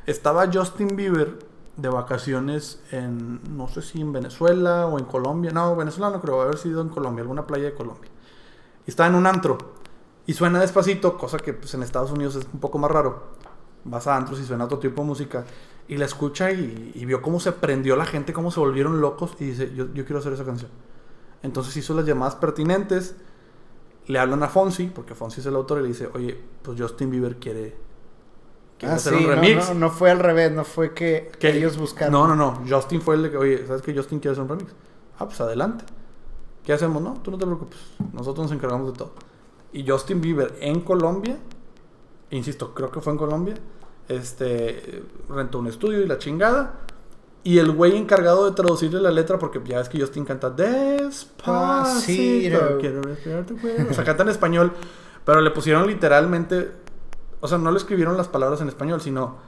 estaba 0.06 0.48
Justin 0.50 0.96
Bieber 0.96 1.38
de 1.76 1.88
vacaciones 1.88 2.80
en, 2.90 3.40
no 3.56 3.68
sé 3.68 3.82
si 3.82 4.00
en 4.00 4.12
Venezuela 4.12 4.86
o 4.86 4.98
en 4.98 5.04
Colombia, 5.04 5.50
no, 5.52 5.74
Venezuela 5.76 6.10
no 6.10 6.20
creo, 6.22 6.40
haber 6.40 6.56
sido 6.56 6.80
en 6.80 6.88
Colombia, 6.88 7.22
alguna 7.22 7.46
playa 7.46 7.64
de 7.64 7.74
Colombia. 7.74 8.10
Y 8.86 8.90
estaba 8.90 9.08
en 9.08 9.14
un 9.16 9.26
antro 9.26 9.58
y 10.26 10.34
suena 10.34 10.60
despacito, 10.60 11.16
cosa 11.18 11.38
que 11.38 11.52
pues, 11.52 11.74
en 11.74 11.82
Estados 11.82 12.10
Unidos 12.12 12.36
es 12.36 12.46
un 12.52 12.60
poco 12.60 12.78
más 12.78 12.90
raro. 12.90 13.32
Vas 13.84 14.06
a 14.06 14.16
antros 14.16 14.38
y 14.40 14.44
suena 14.44 14.64
otro 14.64 14.78
tipo 14.78 15.02
de 15.02 15.08
música 15.08 15.44
y 15.88 15.96
la 15.96 16.04
escucha 16.04 16.52
y, 16.52 16.92
y 16.94 17.04
vio 17.04 17.20
cómo 17.22 17.40
se 17.40 17.50
prendió 17.52 17.96
la 17.96 18.06
gente, 18.06 18.32
cómo 18.32 18.50
se 18.52 18.60
volvieron 18.60 19.00
locos 19.00 19.34
y 19.40 19.46
dice, 19.46 19.74
yo, 19.74 19.92
yo 19.92 20.04
quiero 20.04 20.18
hacer 20.20 20.32
esa 20.32 20.44
canción. 20.44 20.70
Entonces 21.42 21.76
hizo 21.76 21.92
las 21.94 22.06
llamadas 22.06 22.36
pertinentes, 22.36 23.16
le 24.06 24.18
hablan 24.20 24.42
a 24.44 24.48
Fonsi, 24.48 24.86
porque 24.86 25.14
Fonsi 25.16 25.40
es 25.40 25.46
el 25.46 25.56
autor, 25.56 25.78
y 25.80 25.82
le 25.82 25.88
dice, 25.88 26.08
oye, 26.14 26.40
pues 26.62 26.80
Justin 26.80 27.10
Bieber 27.10 27.36
quiere, 27.38 27.74
quiere 28.78 28.92
Ah, 28.94 28.96
hacer 28.96 29.14
sí, 29.14 29.18
un 29.24 29.28
no, 29.30 29.34
remix. 29.34 29.68
No, 29.70 29.74
no 29.74 29.90
fue 29.90 30.12
al 30.12 30.20
revés, 30.20 30.52
no 30.52 30.64
fue 30.64 30.94
que, 30.94 31.32
Que- 31.40 31.56
ellos 31.56 31.76
buscaron. 31.76 32.12
No, 32.12 32.28
no, 32.28 32.36
no. 32.36 32.62
Justin 32.68 33.00
fue 33.02 33.16
el 33.16 33.24
de 33.24 33.30
que, 33.32 33.36
oye, 33.36 33.66
¿sabes 33.66 33.82
que 33.82 33.92
Justin 33.92 34.20
quiere 34.20 34.32
hacer 34.32 34.42
un 34.44 34.48
remix? 34.50 34.72
Ah, 35.18 35.26
pues 35.26 35.40
adelante. 35.40 35.84
¿Qué 36.64 36.72
hacemos? 36.72 37.02
No, 37.02 37.14
tú 37.14 37.32
no 37.32 37.38
te 37.38 37.44
preocupes. 37.44 37.78
Nosotros 38.12 38.46
nos 38.46 38.52
encargamos 38.56 38.92
de 38.92 38.98
todo. 38.98 39.12
Y 39.72 39.88
Justin 39.88 40.20
Bieber 40.20 40.54
en 40.60 40.80
Colombia, 40.80 41.36
insisto, 42.30 42.74
creo 42.74 42.90
que 42.90 43.00
fue 43.00 43.12
en 43.12 43.18
Colombia, 43.18 43.54
este, 44.08 45.02
rentó 45.28 45.58
un 45.60 45.66
estudio 45.68 46.02
y 46.02 46.06
la 46.06 46.18
chingada. 46.18 46.74
Y 47.44 47.58
el 47.58 47.72
güey 47.72 47.96
encargado 47.96 48.44
de 48.48 48.54
traducirle 48.54 49.00
la 49.00 49.10
letra, 49.10 49.38
porque 49.38 49.60
ya 49.64 49.78
ves 49.78 49.88
que 49.88 49.98
Justin 50.00 50.24
canta 50.24 50.50
Despacito, 51.42 52.78
quiero 52.80 53.02
respirar 53.02 53.44
tu 53.46 53.56
cuello". 53.58 53.86
O 53.90 53.94
sea, 53.94 54.04
canta 54.04 54.22
en 54.22 54.28
español, 54.28 54.72
pero 55.24 55.40
le 55.40 55.50
pusieron 55.50 55.86
literalmente, 55.86 56.70
o 57.40 57.48
sea, 57.48 57.58
no 57.58 57.70
le 57.70 57.78
escribieron 57.78 58.16
las 58.16 58.28
palabras 58.28 58.60
en 58.60 58.68
español, 58.68 59.00
sino 59.00 59.38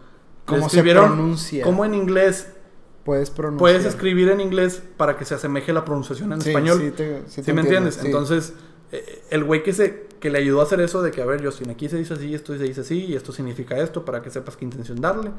¿Cómo 0.44 0.68
se 0.68 0.82
pronuncia? 0.82 1.64
Como 1.64 1.84
en 1.84 1.94
inglés 1.94 2.52
Puedes 3.04 3.30
pronunciar. 3.30 3.58
puedes 3.58 3.84
escribir 3.84 4.28
en 4.30 4.40
inglés 4.40 4.82
para 4.96 5.16
que 5.16 5.24
se 5.24 5.34
asemeje 5.34 5.72
la 5.72 5.84
pronunciación 5.84 6.32
en 6.32 6.40
Sí, 6.40 6.50
español. 6.50 6.78
sí 6.80 6.86
Sí, 6.88 6.90
te- 6.92 7.22
sí 7.28 7.42
te 7.42 7.52
me 7.52 7.60
entiendes? 7.62 8.02
Entonces, 8.04 8.54
el 9.30 9.45
güey 9.45 9.62
que 9.62 9.72
se 9.72 10.07
que 10.24 10.30
le 10.30 10.38
ayudó 10.38 10.61
a 10.61 10.62
hacer 10.62 10.80
eso 10.80 11.03
de 11.03 11.11
que, 11.11 11.20
a 11.20 11.26
ver, 11.26 11.45
Justin, 11.45 11.68
aquí 11.68 11.86
se 11.86 11.99
dice 11.99 12.14
así, 12.14 12.34
esto 12.34 12.57
se 12.57 12.64
dice 12.64 12.80
así, 12.80 13.05
y 13.05 13.14
esto 13.14 13.30
significa 13.30 13.76
esto, 13.76 14.07
para 14.07 14.22
que 14.22 14.30
sepas 14.30 14.57
qué 14.57 14.64
intención 14.64 14.99
darle. 14.99 15.30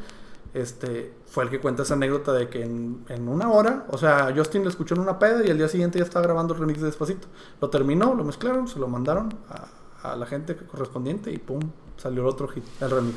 Este, 0.54 1.12
fue 1.26 1.44
el 1.44 1.50
que 1.50 1.60
cuenta 1.60 1.82
esa 1.82 1.96
anécdota 1.96 2.34
de 2.34 2.50
que 2.50 2.62
en, 2.62 3.04
en 3.10 3.28
una 3.28 3.52
hora, 3.52 3.88
o 3.90 3.98
sea, 3.98 4.32
Justin 4.36 4.64
lo 4.64 4.70
escuchó 4.70 4.94
en 4.94 5.02
una 5.02 5.18
peda 5.18 5.44
y 5.44 5.50
al 5.50 5.58
día 5.58 5.68
siguiente 5.70 5.98
ya 5.98 6.06
estaba 6.06 6.24
grabando 6.24 6.54
el 6.54 6.60
remix 6.60 6.82
de 6.82 6.86
Despacito. 6.86 7.28
Lo 7.60 7.72
terminó, 7.72 8.14
lo 8.14 8.24
mezclaron, 8.24 8.68
se 8.68 8.78
lo 8.78 8.88
mandaron 8.88 9.34
a, 9.50 10.12
a 10.12 10.16
la 10.16 10.28
gente 10.28 10.56
correspondiente 10.56 11.32
y 11.32 11.40
pum, 11.40 11.62
salió 11.98 12.22
el 12.22 12.28
otro 12.28 12.48
hit, 12.48 12.64
el 12.80 12.92
remix. 12.92 13.16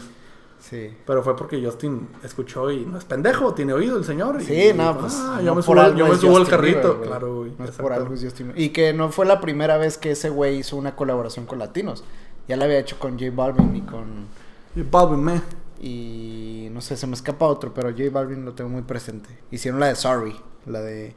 Sí. 0.60 0.90
Pero 1.06 1.22
fue 1.22 1.36
porque 1.36 1.64
Justin 1.64 2.08
escuchó 2.24 2.70
y 2.70 2.84
no 2.84 2.98
es 2.98 3.04
pendejo, 3.04 3.54
tiene 3.54 3.72
oído 3.72 3.96
el 3.96 4.04
señor. 4.04 4.40
y- 4.40 4.44
Sí, 4.44 4.68
y 4.70 4.72
no, 4.74 4.98
pues. 4.98 5.14
"Ah, 5.16 5.34
no 5.36 5.42
yo 5.42 5.54
me 5.54 5.62
subo, 5.62 5.94
yo 5.94 6.06
me 6.08 6.14
es 6.14 6.20
subo 6.20 6.36
al 6.36 6.48
carrito. 6.48 6.92
Bieber, 6.94 7.08
claro, 7.08 7.36
güey. 7.36 7.52
No 7.58 7.64
es 7.64 7.70
por 7.72 7.92
algo 7.92 8.14
es 8.14 8.24
Justin. 8.24 8.52
Y 8.56 8.70
que 8.70 8.92
no 8.92 9.10
fue 9.10 9.24
la 9.26 9.40
primera 9.40 9.76
vez 9.78 9.98
que 9.98 10.10
ese 10.10 10.30
güey 10.30 10.58
hizo 10.58 10.76
una 10.76 10.96
colaboración 10.96 11.46
con 11.46 11.58
latinos. 11.58 12.02
Ya 12.48 12.56
la 12.56 12.64
había 12.64 12.78
hecho 12.78 12.98
con 12.98 13.18
J 13.18 13.30
Balvin 13.34 13.76
y 13.76 13.82
con. 13.82 14.26
Y 14.74 14.82
Balvin, 14.82 15.22
me. 15.22 15.42
Y 15.80 16.68
no 16.72 16.80
sé, 16.80 16.96
se 16.96 17.06
me 17.06 17.14
escapa 17.14 17.46
otro, 17.46 17.72
pero 17.72 17.90
J 17.90 18.04
Balvin 18.10 18.44
lo 18.44 18.52
tengo 18.54 18.68
muy 18.70 18.82
presente. 18.82 19.28
Hicieron 19.50 19.78
la 19.80 19.86
de 19.86 19.94
Sorry, 19.94 20.34
la 20.66 20.80
de. 20.80 21.14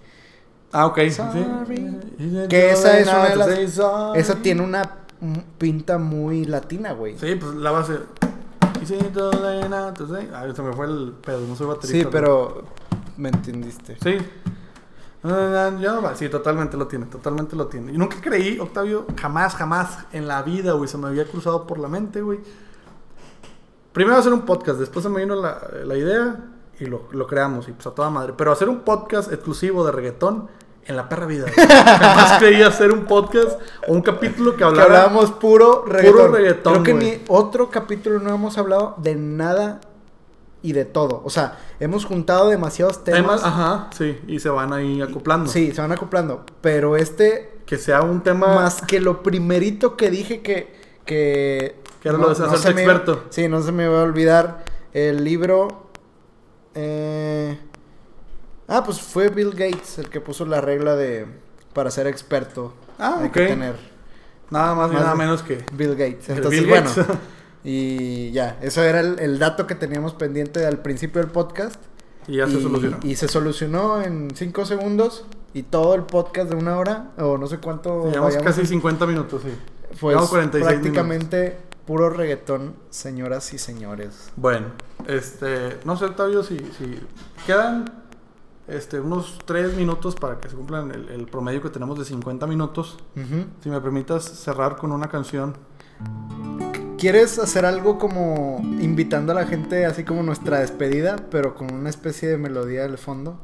Ah, 0.71 0.85
ok. 0.85 0.99
sí. 1.09 2.47
Que 2.47 2.71
esa 2.71 2.99
es 2.99 3.07
una 3.07 3.29
de 3.29 3.35
las. 3.35 3.49
Esa 4.15 4.35
tiene 4.41 4.61
una 4.61 4.97
pinta 5.57 5.97
muy 5.97 6.45
latina, 6.45 6.93
güey. 6.93 7.17
Sí, 7.17 7.35
pues 7.35 7.53
la 7.55 7.71
base. 7.71 7.93
Y 8.82 8.86
si 8.86 8.97
too 8.97 9.32
late 9.32 9.69
now 9.69 9.93
to 9.93 10.07
say- 10.07 10.29
Ay, 10.34 10.53
se 10.55 10.61
me 10.61 10.73
fue 10.73 10.88
el 10.88 11.13
pedo, 11.23 11.41
no 11.47 11.55
soy 11.55 11.67
baterista. 11.67 11.97
Sí, 11.99 12.07
pero. 12.11 12.63
Me 13.17 13.29
entendiste. 13.29 13.97
Sí. 14.01 14.17
Va. 15.23 16.15
Sí, 16.15 16.29
totalmente 16.29 16.77
lo 16.77 16.88
tiene, 16.88 17.05
totalmente 17.05 17.55
lo 17.55 17.67
tiene. 17.67 17.91
Y 17.93 17.97
nunca 17.97 18.17
creí, 18.19 18.57
Octavio, 18.59 19.05
jamás, 19.19 19.55
jamás 19.55 19.99
en 20.13 20.27
la 20.27 20.41
vida, 20.41 20.73
güey, 20.73 20.88
se 20.88 20.97
me 20.97 21.07
había 21.07 21.25
cruzado 21.25 21.67
por 21.67 21.77
la 21.77 21.88
mente, 21.88 22.21
güey. 22.21 22.39
Primero 23.93 24.17
hacer 24.17 24.34
un 24.34 24.41
podcast, 24.41 24.79
después 24.79 25.03
se 25.03 25.09
me 25.09 25.19
vino 25.19 25.36
la, 25.36 25.61
la 25.86 25.95
idea 25.97 26.38
y 26.79 26.86
lo, 26.86 27.07
lo 27.11 27.27
creamos, 27.27 27.67
y 27.67 27.73
pues 27.73 27.86
a 27.86 27.91
toda 27.91 28.09
madre. 28.09 28.34
Pero 28.36 28.51
hacer 28.51 28.67
un 28.69 28.79
podcast 28.79 29.32
exclusivo 29.32 29.86
de 29.86 29.91
reggaetón 29.91 30.47
en 30.86 30.95
la 30.95 31.07
perra 31.09 31.25
vida. 31.25 31.45
jamás 31.55 32.39
creí 32.39 32.61
hacer 32.63 32.91
un 32.91 33.05
podcast 33.05 33.59
o 33.88 33.93
un 33.93 34.01
capítulo 34.01 34.51
que 34.53 34.57
Que 34.59 34.63
hablara. 34.63 34.86
hablábamos 34.86 35.32
puro 35.32 35.86
reggaetón. 35.86 36.34
reggaetón, 36.34 36.73
Creo 36.73 36.84
que 36.84 36.93
güey. 36.93 37.05
ni 37.17 37.23
otro 37.27 37.69
capítulo 37.69 38.19
no 38.19 38.34
hemos 38.34 38.57
hablado 38.57 38.95
de 38.97 39.15
nada 39.15 39.82
y 40.63 40.73
de 40.73 40.86
todo. 40.86 41.21
O 41.23 41.29
sea, 41.29 41.57
hemos 41.79 42.05
juntado 42.05 42.49
demasiados 42.49 43.03
temas. 43.03 43.41
temas. 43.41 43.43
Ajá, 43.43 43.89
sí, 43.97 44.19
y 44.27 44.39
se 44.39 44.49
van 44.49 44.73
ahí 44.73 45.01
acoplando. 45.01 45.49
Sí, 45.49 45.71
se 45.71 45.82
van 45.82 45.91
acoplando. 45.91 46.45
Pero 46.61 46.97
este, 46.97 47.51
Que 47.65 47.77
sea 47.77 48.01
un 48.01 48.21
tema. 48.21 48.47
más 48.55 48.82
que 48.82 48.99
lo 48.99 49.23
primerito 49.23 49.95
que 49.97 50.09
dije 50.11 50.41
que. 50.41 50.79
Que, 51.05 51.77
Que 52.01 52.09
era 52.09 52.17
lo 52.17 52.27
de 52.27 52.34
hacerse 52.34 52.57
se 52.57 52.73
me- 52.75 52.84
experto. 52.84 53.23
sí, 53.29 53.47
no 53.47 53.61
se 53.63 53.71
me 53.71 53.88
va 53.88 54.01
a 54.01 54.03
olvidar. 54.03 54.63
El 54.93 55.23
libro. 55.23 55.88
eh, 56.75 57.57
ah, 58.72 58.84
pues 58.84 58.99
fue 59.01 59.30
Bill 59.30 59.51
Gates 59.51 59.99
el 59.99 60.09
que 60.09 60.22
puso 60.22 60.45
la 60.45 60.61
regla 60.61 60.95
de. 60.95 61.28
Para 61.74 61.91
ser 61.91 62.07
experto. 62.07 62.74
Ah, 62.99 63.19
hay 63.22 63.30
que 63.30 63.47
tener 63.47 63.76
Nada 64.49 64.76
más 64.76 64.91
y 64.91 64.95
nada 64.95 65.15
menos 65.15 65.41
que. 65.43 65.63
Bill 65.72 65.95
Gates. 65.95 66.30
Entonces, 66.30 66.61
Bill 66.61 66.69
bueno. 66.69 66.89
Gates. 66.95 67.17
Y 67.63 68.32
ya, 68.32 68.57
eso 68.63 68.82
era 68.82 69.01
el, 69.01 69.19
el 69.19 69.38
dato 69.38 69.67
que 69.67 69.76
teníamos 69.76 70.15
pendiente 70.15 70.65
al 70.65 70.80
principio 70.80 71.22
del 71.22 71.30
podcast. 71.30 71.80
y 72.28 72.38
ya 72.38 72.47
se 72.47 72.59
solucionó. 72.59 72.97
Y 73.03 73.15
se 73.15 73.28
solucionó 73.28 74.01
en 74.01 74.32
5 74.34 74.65
segundos. 74.65 75.26
Y 75.53 75.61
todo 75.61 75.93
el 75.93 76.03
podcast 76.03 76.49
de 76.49 76.55
una 76.55 76.78
hora, 76.78 77.11
o 77.17 77.38
no 77.38 77.45
sé 77.45 77.59
cuánto. 77.59 78.09
Llevamos 78.09 78.38
casi 78.38 78.65
50 78.65 79.05
minutos, 79.05 79.43
sí. 79.43 79.51
Pues 79.99 80.13
llevamos 80.13 80.30
46 80.30 80.72
prácticamente 80.72 81.57
puro 81.86 82.09
reggaetón, 82.09 82.76
señoras 82.89 83.53
y 83.53 83.57
señores. 83.57 84.32
Bueno, 84.38 84.67
este, 85.07 85.78
no 85.84 85.97
sé, 85.97 86.05
Octavio, 86.05 86.41
si, 86.41 86.57
si 86.78 86.99
quedan 87.45 88.00
este, 88.72 88.99
unos 88.99 89.39
3 89.45 89.76
minutos 89.76 90.15
para 90.15 90.39
que 90.39 90.49
se 90.49 90.55
cumplan 90.55 90.91
el, 90.91 91.09
el 91.09 91.26
promedio 91.28 91.61
que 91.61 91.69
tenemos 91.69 91.97
de 91.99 92.05
50 92.05 92.47
minutos. 92.47 92.97
Si 93.61 93.69
me 93.69 93.80
permitas 93.82 94.24
cerrar 94.24 94.76
con 94.78 94.91
una 94.91 95.07
canción. 95.09 95.55
¿Quieres 96.97 97.39
hacer 97.39 97.65
algo 97.65 97.97
como 97.97 98.59
invitando 98.80 99.32
a 99.32 99.36
la 99.36 99.45
gente, 99.45 99.86
así 99.86 100.03
como 100.03 100.22
nuestra 100.22 100.59
despedida, 100.59 101.15
pero 101.32 101.55
con 101.55 101.74
una 101.74 101.89
especie 101.89 102.30
de 102.30 102.38
melodía 102.38 102.84
del 102.84 102.97
fondo? 102.99 103.39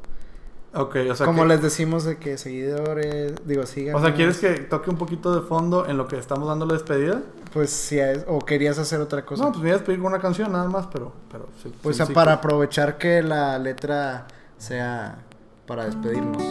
Ok, 0.76 0.98
o 1.10 1.16
sea, 1.16 1.26
como 1.26 1.42
que- 1.42 1.48
les 1.48 1.62
decimos 1.64 2.04
de 2.04 2.18
que 2.18 2.38
seguidores, 2.38 3.34
digo, 3.48 3.66
sigan. 3.66 3.96
o 3.96 4.00
sea, 4.02 4.14
¿quieres 4.14 4.38
que 4.38 4.50
toque 4.60 4.92
un 4.92 4.98
poquito 4.98 5.34
de 5.34 5.42
fondo 5.48 5.88
en 5.88 5.98
lo 5.98 6.08
que 6.08 6.20
estamos 6.20 6.48
dando 6.48 6.68
la 6.68 6.74
despedida? 6.74 7.24
Pues 7.52 7.92
es, 7.92 8.26
o 8.28 8.38
querías 8.40 8.78
hacer 8.78 9.02
otra 9.02 9.26
cosa. 9.26 9.46
No, 9.46 9.50
pues 9.50 9.58
me 9.64 9.70
voy 9.70 9.72
a 9.72 9.78
despedir 9.80 10.00
con 10.02 10.12
una 10.12 10.20
canción 10.22 10.52
nada 10.52 10.68
más, 10.70 10.86
pero... 10.94 11.14
pero 11.32 11.48
sí, 11.64 11.74
Pues 11.82 11.98
sí, 11.98 12.04
sí, 12.06 12.14
para 12.14 12.34
aprovechar 12.34 13.00
que 13.00 13.24
la 13.24 13.58
letra 13.58 14.28
sea 14.58 15.20
para 15.66 15.86
despedirnos. 15.86 16.44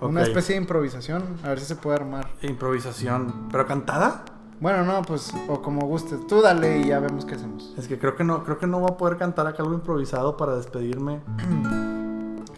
Una 0.00 0.22
especie 0.22 0.54
de 0.54 0.62
improvisación, 0.62 1.22
a 1.44 1.50
ver 1.50 1.60
si 1.60 1.66
se 1.66 1.76
puede 1.76 1.96
armar. 1.96 2.28
Improvisación. 2.42 3.48
¿Pero 3.52 3.66
cantada? 3.66 4.24
Bueno, 4.58 4.84
no, 4.84 5.02
pues, 5.02 5.32
o 5.48 5.60
como 5.60 5.86
gustes. 5.86 6.26
Tú 6.26 6.40
dale 6.40 6.80
y 6.80 6.88
ya 6.88 7.00
vemos 7.00 7.24
qué 7.24 7.34
hacemos. 7.34 7.74
Es 7.76 7.86
que 7.86 7.98
creo 7.98 8.16
que 8.16 8.24
no, 8.24 8.44
creo 8.44 8.58
que 8.58 8.66
no 8.66 8.80
voy 8.80 8.90
a 8.90 8.96
poder 8.96 9.18
cantar 9.18 9.46
acá 9.46 9.62
algo 9.62 9.74
improvisado 9.74 10.36
para 10.36 10.56
despedirme. 10.56 11.20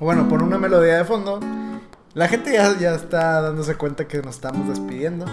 Bueno, 0.01 0.29
pon 0.29 0.43
una 0.43 0.59
melodía 0.59 0.97
de 0.97 1.05
fondo. 1.05 1.39
La 2.15 2.27
gente 2.27 2.53
ya, 2.53 2.77
ya 2.77 2.93
está 2.97 3.41
dándose 3.41 3.77
cuenta 3.77 4.09
que 4.09 4.21
nos 4.21 4.35
estamos 4.35 4.69
despidiendo. 4.69 5.27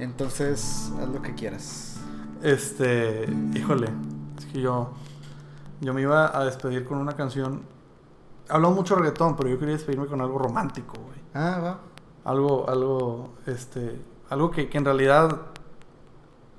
Entonces, 0.00 0.90
haz 1.00 1.08
lo 1.08 1.22
que 1.22 1.36
quieras. 1.36 2.00
Este, 2.42 3.28
híjole, 3.54 3.90
es 4.36 4.46
que 4.46 4.60
yo, 4.60 4.92
yo 5.82 5.92
me 5.92 6.00
iba 6.00 6.36
a 6.36 6.44
despedir 6.44 6.84
con 6.84 6.98
una 6.98 7.12
canción. 7.12 7.62
Hablamos 8.48 8.76
mucho 8.76 8.94
reggaetón, 8.94 9.36
pero 9.36 9.48
yo 9.48 9.58
quería 9.58 9.74
despedirme 9.74 10.06
con 10.06 10.20
algo 10.20 10.38
romántico, 10.38 10.94
güey. 10.94 11.18
Ah, 11.34 11.58
va. 11.62 11.78
Algo, 12.24 12.68
algo, 12.70 13.30
este, 13.46 14.00
algo 14.30 14.52
que, 14.52 14.68
que 14.68 14.78
en 14.78 14.84
realidad 14.84 15.38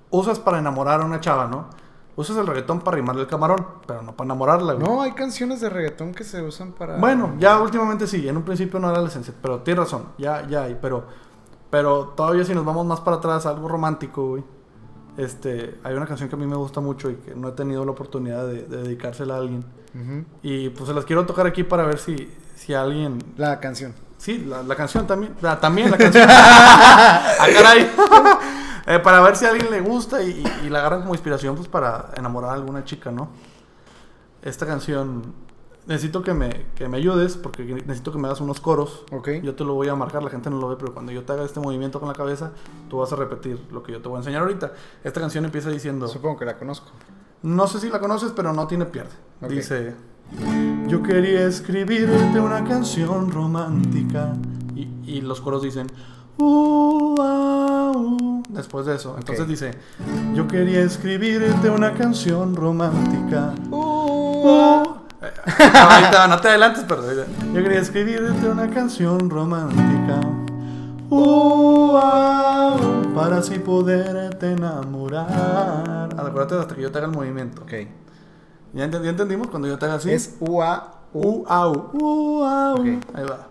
usas 0.09 0.39
para 0.39 0.59
enamorar 0.59 1.01
a 1.01 1.05
una 1.05 1.21
chava, 1.21 1.47
¿no? 1.47 1.67
Usas 2.17 2.35
el 2.35 2.45
reggaetón 2.45 2.81
para 2.81 2.95
rimarle 2.95 3.21
el 3.21 3.27
camarón, 3.27 3.65
pero 3.87 4.01
no 4.01 4.11
para 4.11 4.25
enamorarla, 4.25 4.73
güey. 4.73 4.85
No, 4.85 5.01
hay 5.01 5.13
canciones 5.13 5.61
de 5.61 5.69
reggaetón 5.69 6.13
que 6.13 6.25
se 6.25 6.41
usan 6.43 6.73
para... 6.73 6.97
Bueno, 6.97 7.33
ya 7.39 7.59
últimamente 7.59 8.05
sí, 8.05 8.27
en 8.27 8.35
un 8.35 8.43
principio 8.43 8.79
no 8.79 8.91
era 8.91 9.01
la 9.01 9.07
esencia, 9.07 9.33
pero 9.41 9.61
tienes 9.61 9.85
razón, 9.85 10.07
ya, 10.17 10.45
ya 10.47 10.63
hay, 10.63 10.77
pero, 10.79 11.05
pero 11.69 12.09
todavía 12.09 12.43
si 12.43 12.53
nos 12.53 12.65
vamos 12.65 12.85
más 12.85 12.99
para 12.99 13.17
atrás, 13.17 13.45
algo 13.45 13.69
romántico, 13.69 14.27
güey. 14.27 14.43
Este, 15.17 15.75
hay 15.83 15.93
una 15.95 16.07
canción 16.07 16.27
que 16.29 16.35
a 16.35 16.37
mí 16.39 16.47
me 16.47 16.55
gusta 16.55 16.79
mucho 16.81 17.09
y 17.11 17.15
que 17.15 17.35
no 17.35 17.49
he 17.49 17.51
tenido 17.51 17.85
la 17.85 17.91
oportunidad 17.91 18.47
de, 18.47 18.63
de 18.63 18.77
dedicársela 18.83 19.35
a 19.35 19.37
alguien. 19.37 19.63
Y 20.41 20.69
pues 20.69 20.87
se 20.87 20.93
las 20.95 21.05
quiero 21.05 21.25
tocar 21.25 21.45
aquí 21.45 21.63
para 21.63 21.83
ver 21.85 21.99
si, 21.99 22.31
si 22.55 22.73
alguien... 22.73 23.19
La 23.37 23.59
canción. 23.59 23.93
Sí, 24.17 24.39
la, 24.39 24.63
la 24.63 24.75
canción 24.75 25.05
también. 25.05 25.35
la- 25.41 25.59
también 25.59 25.91
la 25.91 25.97
canción. 25.97 26.25
ah, 26.29 27.45
caray. 27.53 27.91
Eh, 28.85 28.99
para 28.99 29.21
ver 29.21 29.37
si 29.37 29.45
a 29.45 29.49
alguien 29.51 29.71
le 29.71 29.79
gusta 29.79 30.21
y, 30.21 30.31
y- 30.63 30.65
y 30.65 30.69
la 30.69 30.79
agarran 30.79 31.03
como 31.03 31.13
inspiración 31.13 31.55
pues 31.55 31.69
para 31.69 32.09
enamorar 32.17 32.49
a 32.51 32.53
alguna 32.55 32.83
chica, 32.83 33.11
¿no? 33.11 33.29
Esta 34.41 34.65
canción... 34.65 35.33
Necesito 35.85 36.23
que 36.23 36.33
me, 36.33 36.65
que 36.75 36.87
me 36.87 36.97
ayudes 36.97 37.35
porque 37.35 37.63
necesito 37.63 38.11
que 38.11 38.17
me 38.17 38.27
hagas 38.27 38.39
unos 38.39 38.61
coros. 38.61 39.03
Ok. 39.11 39.29
Yo 39.43 39.55
te 39.55 39.63
lo 39.65 39.73
voy 39.73 39.89
a 39.89 39.95
marcar, 39.95 40.23
la 40.23 40.29
gente 40.29 40.49
no 40.49 40.57
lo 40.57 40.69
ve, 40.69 40.75
pero 40.79 40.93
cuando 40.93 41.11
yo 41.11 41.23
te 41.23 41.33
haga 41.33 41.43
este 41.43 41.59
movimiento 41.59 41.99
con 41.99 42.07
la 42.07 42.15
cabeza, 42.15 42.51
tú 42.89 42.97
vas 42.99 43.11
a 43.11 43.17
repetir 43.17 43.59
lo 43.71 43.83
que 43.83 43.91
yo 43.91 44.01
te 44.01 44.07
voy 44.07 44.15
a 44.15 44.19
enseñar 44.19 44.43
ahorita. 44.43 44.71
Esta 45.03 45.19
canción 45.19 45.43
empieza 45.43 45.69
diciendo... 45.69 46.07
Supongo 46.07 46.37
que 46.37 46.45
la 46.45 46.57
conozco. 46.57 46.91
No 47.43 47.67
sé 47.67 47.81
si 47.81 47.89
la 47.89 47.99
conoces, 47.99 48.31
pero 48.33 48.53
no 48.53 48.67
tiene 48.67 48.85
pierde. 48.85 49.11
Ok. 49.41 49.49
Dice: 49.49 49.93
Yo 50.87 51.03
quería 51.03 51.45
escribirte 51.45 52.39
una 52.39 52.63
canción 52.63 53.31
romántica. 53.31 54.33
Y, 54.75 54.87
y 55.05 55.21
los 55.21 55.41
coros 55.41 55.61
dicen: 55.61 55.87
"Uh, 56.37 57.15
ah, 57.19 57.91
uh", 57.93 58.43
Después 58.47 58.85
de 58.85 58.95
eso. 58.95 59.15
Entonces 59.17 59.45
dice: 59.45 59.71
Yo 60.33 60.47
quería 60.47 60.83
escribirte 60.83 61.69
una 61.69 61.93
canción 61.95 62.55
romántica. 62.55 63.53
Ahorita, 65.23 66.27
no 66.27 66.39
te 66.39 66.47
adelantes, 66.49 66.85
pero 66.87 67.01
yo 67.13 67.53
quería 67.63 67.79
escribirte 67.79 68.47
una 68.49 68.69
canción 68.69 69.29
romántica. 69.29 70.19
Uh, 71.09 71.97
ah, 72.01 72.75
uh, 72.79 73.13
para 73.13 73.37
así 73.37 73.59
poderte 73.59 74.51
enamorar. 74.51 76.09
Acuérdate 76.17 76.55
hasta 76.55 76.75
que 76.75 76.81
yo 76.81 76.91
te 76.91 76.97
haga 76.97 77.07
el 77.07 77.13
movimiento. 77.13 77.61
Ok. 77.61 77.71
¿Ya, 78.73 78.87
ent- 78.89 79.03
ya 79.03 79.09
entendimos 79.11 79.47
cuando 79.47 79.67
yo 79.67 79.77
te 79.77 79.85
haga 79.85 79.95
así? 79.95 80.11
Es 80.11 80.35
UA. 80.39 80.91
U, 81.13 81.43
au, 81.47 81.91
u, 81.93 82.43
au. 82.43 82.73
Ok. 82.75 82.85
Ahí 83.13 83.23
va. 83.29 83.47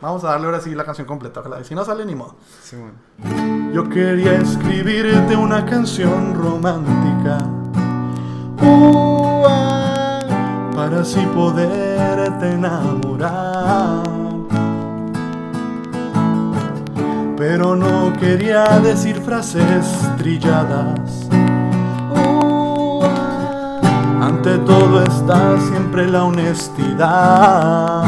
Vamos 0.00 0.24
a 0.24 0.30
darle 0.30 0.46
ahora 0.46 0.60
sí 0.60 0.74
la 0.74 0.84
canción 0.84 1.06
completa. 1.06 1.38
ojalá. 1.40 1.60
Y 1.60 1.64
si 1.64 1.74
no 1.76 1.84
sale, 1.84 2.04
ni 2.04 2.16
modo. 2.16 2.34
Sí, 2.62 2.74
bueno. 2.76 3.72
Yo 3.72 3.88
quería 3.88 4.34
escribirte 4.34 5.36
una 5.36 5.64
canción 5.64 6.34
romántica. 6.34 7.38
Uh, 8.60 8.66
ah, 8.66 9.13
para 10.84 11.00
así 11.00 11.20
poderte 11.34 12.52
enamorar. 12.52 14.02
Pero 17.38 17.74
no 17.74 18.12
quería 18.20 18.64
decir 18.80 19.16
frases 19.22 19.86
trilladas. 20.18 21.26
Uh, 22.14 23.02
ante 24.20 24.58
todo 24.58 25.02
está 25.02 25.58
siempre 25.58 26.06
la 26.06 26.24
honestidad. 26.24 28.04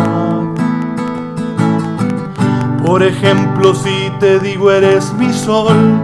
Por 2.85 3.03
ejemplo, 3.03 3.75
si 3.75 4.13
te 4.21 4.39
digo 4.39 4.71
eres 4.71 5.15
mi 5.15 5.33
sol, 5.33 5.99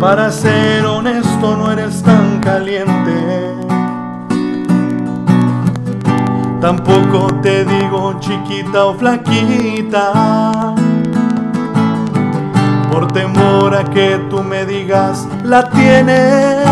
Para 0.00 0.30
ser 0.30 0.84
honesto 0.84 1.56
no 1.56 1.72
eres 1.72 2.02
tan 2.02 2.40
caliente. 2.40 3.15
Tampoco 6.66 7.32
te 7.42 7.64
digo 7.64 8.18
chiquita 8.18 8.86
o 8.86 8.94
flaquita. 8.94 10.74
Por 12.90 13.06
temor 13.12 13.72
a 13.72 13.84
que 13.84 14.20
tú 14.28 14.42
me 14.42 14.66
digas 14.66 15.28
la 15.44 15.70
tienes. 15.70 16.66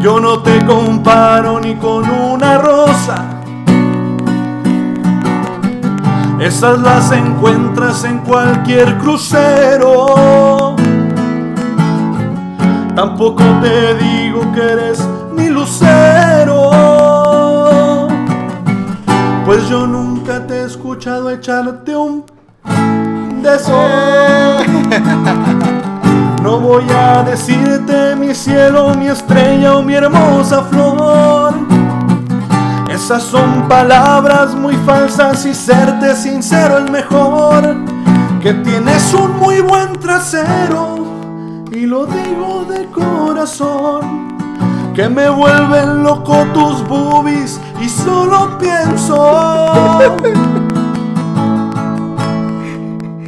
Yo 0.00 0.20
no 0.20 0.38
te 0.44 0.64
comparo 0.66 1.58
ni 1.58 1.74
con 1.74 2.08
una 2.08 2.58
rosa. 2.58 3.24
Esas 6.38 6.78
las 6.78 7.10
encuentras 7.10 8.04
en 8.04 8.18
cualquier 8.18 8.98
crucero. 8.98 10.76
Tampoco 12.94 13.42
te 13.60 13.96
digo 13.96 14.52
que 14.52 14.60
eres 14.60 15.04
mi 15.32 15.48
lucero. 15.48 16.95
Pues 19.46 19.68
yo 19.68 19.86
nunca 19.86 20.44
te 20.44 20.54
he 20.54 20.64
escuchado 20.64 21.30
echarte 21.30 21.94
un 21.94 22.24
de 23.42 23.58
sol. 23.60 24.66
No 26.42 26.60
voy 26.60 26.84
a 26.90 27.24
decirte 27.24 28.14
mi 28.14 28.32
cielo, 28.32 28.94
mi 28.94 29.08
estrella 29.08 29.76
o 29.76 29.82
mi 29.82 29.94
hermosa 29.94 30.62
flor. 30.62 31.54
Esas 32.88 33.22
son 33.22 33.66
palabras 33.68 34.54
muy 34.54 34.76
falsas 34.78 35.44
y 35.44 35.54
serte 35.54 36.14
sincero 36.14 36.78
el 36.78 36.90
mejor. 36.90 37.76
Que 38.40 38.52
tienes 38.54 39.14
un 39.14 39.38
muy 39.38 39.60
buen 39.60 39.92
trasero 39.98 40.98
y 41.72 41.86
lo 41.86 42.06
digo 42.06 42.64
de 42.68 42.86
corazón. 42.86 44.35
Que 44.96 45.08
me 45.10 45.28
vuelven 45.28 46.02
loco 46.02 46.46
tus 46.54 46.82
boobies 46.88 47.60
y 47.82 47.88
solo 47.88 48.56
pienso 48.58 50.00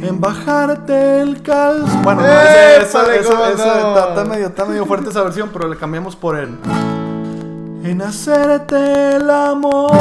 en 0.01 0.19
bajarte 0.19 1.21
el 1.21 1.41
calzón. 1.43 2.01
Bueno, 2.03 2.21
no, 2.21 2.27
esa, 2.27 2.77
esa, 2.77 3.01
¡Épale, 3.03 3.17
esa- 3.53 4.09
está, 4.09 4.25
medio, 4.25 4.47
está 4.47 4.65
medio 4.65 4.85
fuerte 4.87 5.11
esa 5.11 5.21
versión, 5.21 5.49
pero 5.53 5.67
le 5.67 5.77
cambiamos 5.77 6.15
por 6.15 6.37
el. 6.39 6.57
En 7.83 8.01
hacerte 8.01 9.17
el 9.17 9.29
amor. 9.29 9.91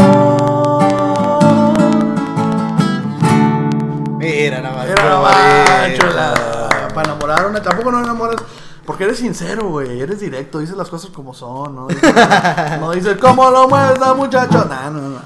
Mira 4.19 4.61
nada 4.63 5.21
más. 5.21 5.99
Chulada. 5.99 6.69
Para 6.95 7.11
enamorar 7.13 7.47
una. 7.47 7.61
Tampoco 7.63 7.93
no 7.93 8.03
enamoras. 8.03 8.37
Porque 8.89 9.05
eres 9.05 9.19
sincero, 9.19 9.69
güey. 9.69 10.01
Eres 10.01 10.19
directo. 10.19 10.61
Dices 10.61 10.75
las 10.75 10.89
cosas 10.89 11.11
como 11.11 11.35
son, 11.35 11.77
¿no? 11.77 11.89
Dices, 11.89 12.11
no 12.81 12.93
dices, 12.93 13.19
¿cómo 13.19 13.51
lo 13.51 13.69
mueves 13.69 14.01
la 14.01 14.15
muchacho? 14.15 14.65
No, 14.65 14.91
no, 14.91 15.09
no. 15.11 15.21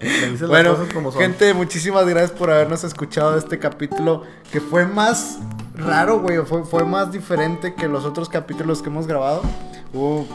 Dices 0.00 0.48
Bueno, 0.48 0.70
las 0.70 0.78
cosas 0.80 0.92
como 0.92 1.12
son. 1.12 1.20
gente, 1.20 1.54
muchísimas 1.54 2.04
gracias 2.06 2.32
por 2.32 2.50
habernos 2.50 2.82
escuchado 2.82 3.38
este 3.38 3.60
capítulo 3.60 4.24
que 4.50 4.60
fue 4.60 4.84
más 4.84 5.38
raro, 5.76 6.18
güey, 6.18 6.38
fue, 6.44 6.64
fue 6.64 6.84
más 6.84 7.12
diferente 7.12 7.74
que 7.74 7.86
los 7.86 8.04
otros 8.04 8.28
capítulos 8.28 8.82
que 8.82 8.88
hemos 8.88 9.06
grabado. 9.06 9.42
Hubo, 9.94 10.26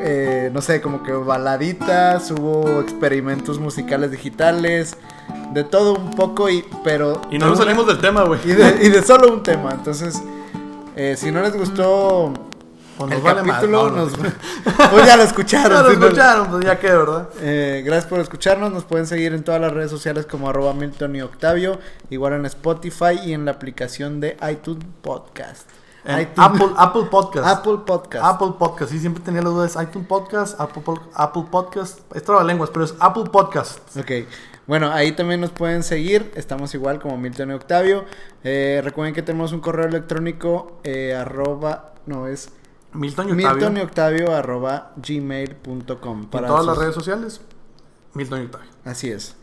eh, 0.00 0.48
no 0.54 0.62
sé, 0.62 0.80
como 0.80 1.02
que 1.02 1.10
baladitas, 1.10 2.30
hubo 2.30 2.80
experimentos 2.80 3.58
musicales 3.58 4.12
digitales, 4.12 4.96
de 5.52 5.64
todo 5.64 5.94
un 5.94 6.12
poco, 6.12 6.48
y, 6.48 6.64
pero... 6.84 7.20
Y 7.32 7.38
no 7.38 7.48
nos 7.48 7.58
salimos 7.58 7.88
del 7.88 7.98
tema, 7.98 8.22
güey. 8.22 8.38
y 8.44 8.52
de, 8.52 8.78
y 8.86 8.90
de 8.90 9.02
solo 9.02 9.32
un 9.32 9.42
tema, 9.42 9.72
entonces... 9.72 10.22
eh, 10.96 11.16
si 11.16 11.30
no 11.30 11.40
les 11.42 11.56
gustó 11.56 12.32
Pues 12.98 13.12
el 13.12 13.20
vale 13.22 13.42
más, 13.42 13.56
capítulo, 13.56 13.90
no. 13.90 13.96
nos- 13.96 14.12
pues 14.90 15.06
ya 15.06 15.16
lo 15.16 15.22
escucharon. 15.22 15.72
Ya 15.76 15.82
lo 15.82 15.90
escucharon, 16.06 16.46
pues 16.48 16.64
ya 16.64 16.78
que, 16.78 16.86
¿verdad? 16.88 17.28
eh, 17.40 17.82
gracias 17.84 18.06
por 18.06 18.20
escucharnos. 18.20 18.72
Nos 18.72 18.84
pueden 18.84 19.06
seguir 19.06 19.32
en 19.32 19.42
todas 19.44 19.60
las 19.60 19.72
redes 19.72 19.90
sociales 19.90 20.26
como 20.26 20.48
arroba 20.48 20.74
Milton 20.74 21.16
y 21.16 21.22
Octavio. 21.22 21.78
Igual 22.10 22.34
en 22.34 22.46
Spotify 22.46 23.18
y 23.24 23.32
en 23.32 23.44
la 23.44 23.52
aplicación 23.52 24.20
de 24.20 24.36
iTunes 24.50 24.84
Podcast. 25.02 25.68
ITunes- 26.04 26.28
Apple, 26.36 26.68
Apple 26.76 27.04
Podcast. 27.10 27.46
Apple 27.46 27.78
Podcast. 27.86 28.24
Apple 28.24 28.54
Podcast. 28.58 28.90
Sí, 28.90 28.98
siempre 28.98 29.22
tenía 29.24 29.40
las 29.42 29.52
dudas. 29.52 29.78
iTunes 29.80 30.06
Podcast, 30.08 30.60
Apple, 30.60 30.82
Apple 31.14 31.44
Podcast. 31.50 32.00
Es 32.14 32.24
lenguas, 32.44 32.70
pero 32.70 32.84
es 32.84 32.94
Apple 33.00 33.24
Podcast. 33.30 33.78
Ok. 33.96 34.10
Bueno, 34.66 34.92
ahí 34.92 35.12
también 35.12 35.40
nos 35.40 35.50
pueden 35.50 35.82
seguir. 35.82 36.30
Estamos 36.34 36.74
igual 36.74 37.00
como 37.00 37.18
Milton 37.18 37.50
y 37.50 37.54
Octavio. 37.54 38.04
Eh, 38.44 38.80
recuerden 38.84 39.14
que 39.14 39.22
tenemos 39.22 39.52
un 39.52 39.60
correo 39.60 39.86
electrónico 39.86 40.80
eh, 40.84 41.14
arroba, 41.14 41.94
no 42.06 42.28
es 42.28 42.50
Milton 42.92 43.28
y 43.28 43.32
Octavio. 43.32 43.54
Milton 43.54 43.76
y 43.76 43.80
Octavio 43.80 44.34
arroba 44.34 44.92
gmail.com. 44.96 46.20
En 46.22 46.28
todas 46.28 46.64
las 46.64 46.78
redes 46.78 46.94
sociales. 46.94 47.40
Milton 48.14 48.42
y 48.42 48.44
Octavio. 48.44 48.70
Así 48.84 49.10
es. 49.10 49.36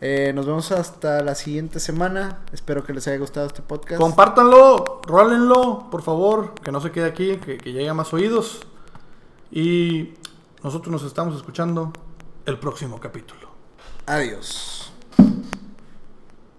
Eh, 0.00 0.32
nos 0.34 0.46
vemos 0.46 0.72
hasta 0.72 1.22
la 1.22 1.34
siguiente 1.34 1.78
semana. 1.78 2.40
Espero 2.52 2.82
que 2.82 2.92
les 2.92 3.06
haya 3.06 3.18
gustado 3.18 3.46
este 3.46 3.62
podcast. 3.62 4.00
Compártanlo, 4.00 5.00
rólenlo, 5.06 5.90
por 5.90 6.02
favor, 6.02 6.54
que 6.54 6.72
no 6.72 6.80
se 6.80 6.90
quede 6.90 7.04
aquí, 7.04 7.36
que, 7.36 7.58
que 7.58 7.72
llegue 7.72 7.88
a 7.88 7.94
más 7.94 8.12
oídos. 8.12 8.62
Y 9.52 10.14
nosotros 10.64 10.90
nos 10.90 11.04
estamos 11.04 11.36
escuchando 11.36 11.92
el 12.46 12.58
próximo 12.58 12.98
capítulo. 12.98 13.41
Adiós. 14.06 14.92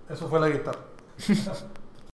Eso 0.09 0.27
fue 0.29 0.39
la 0.39 0.49
guitarra. 0.49 0.79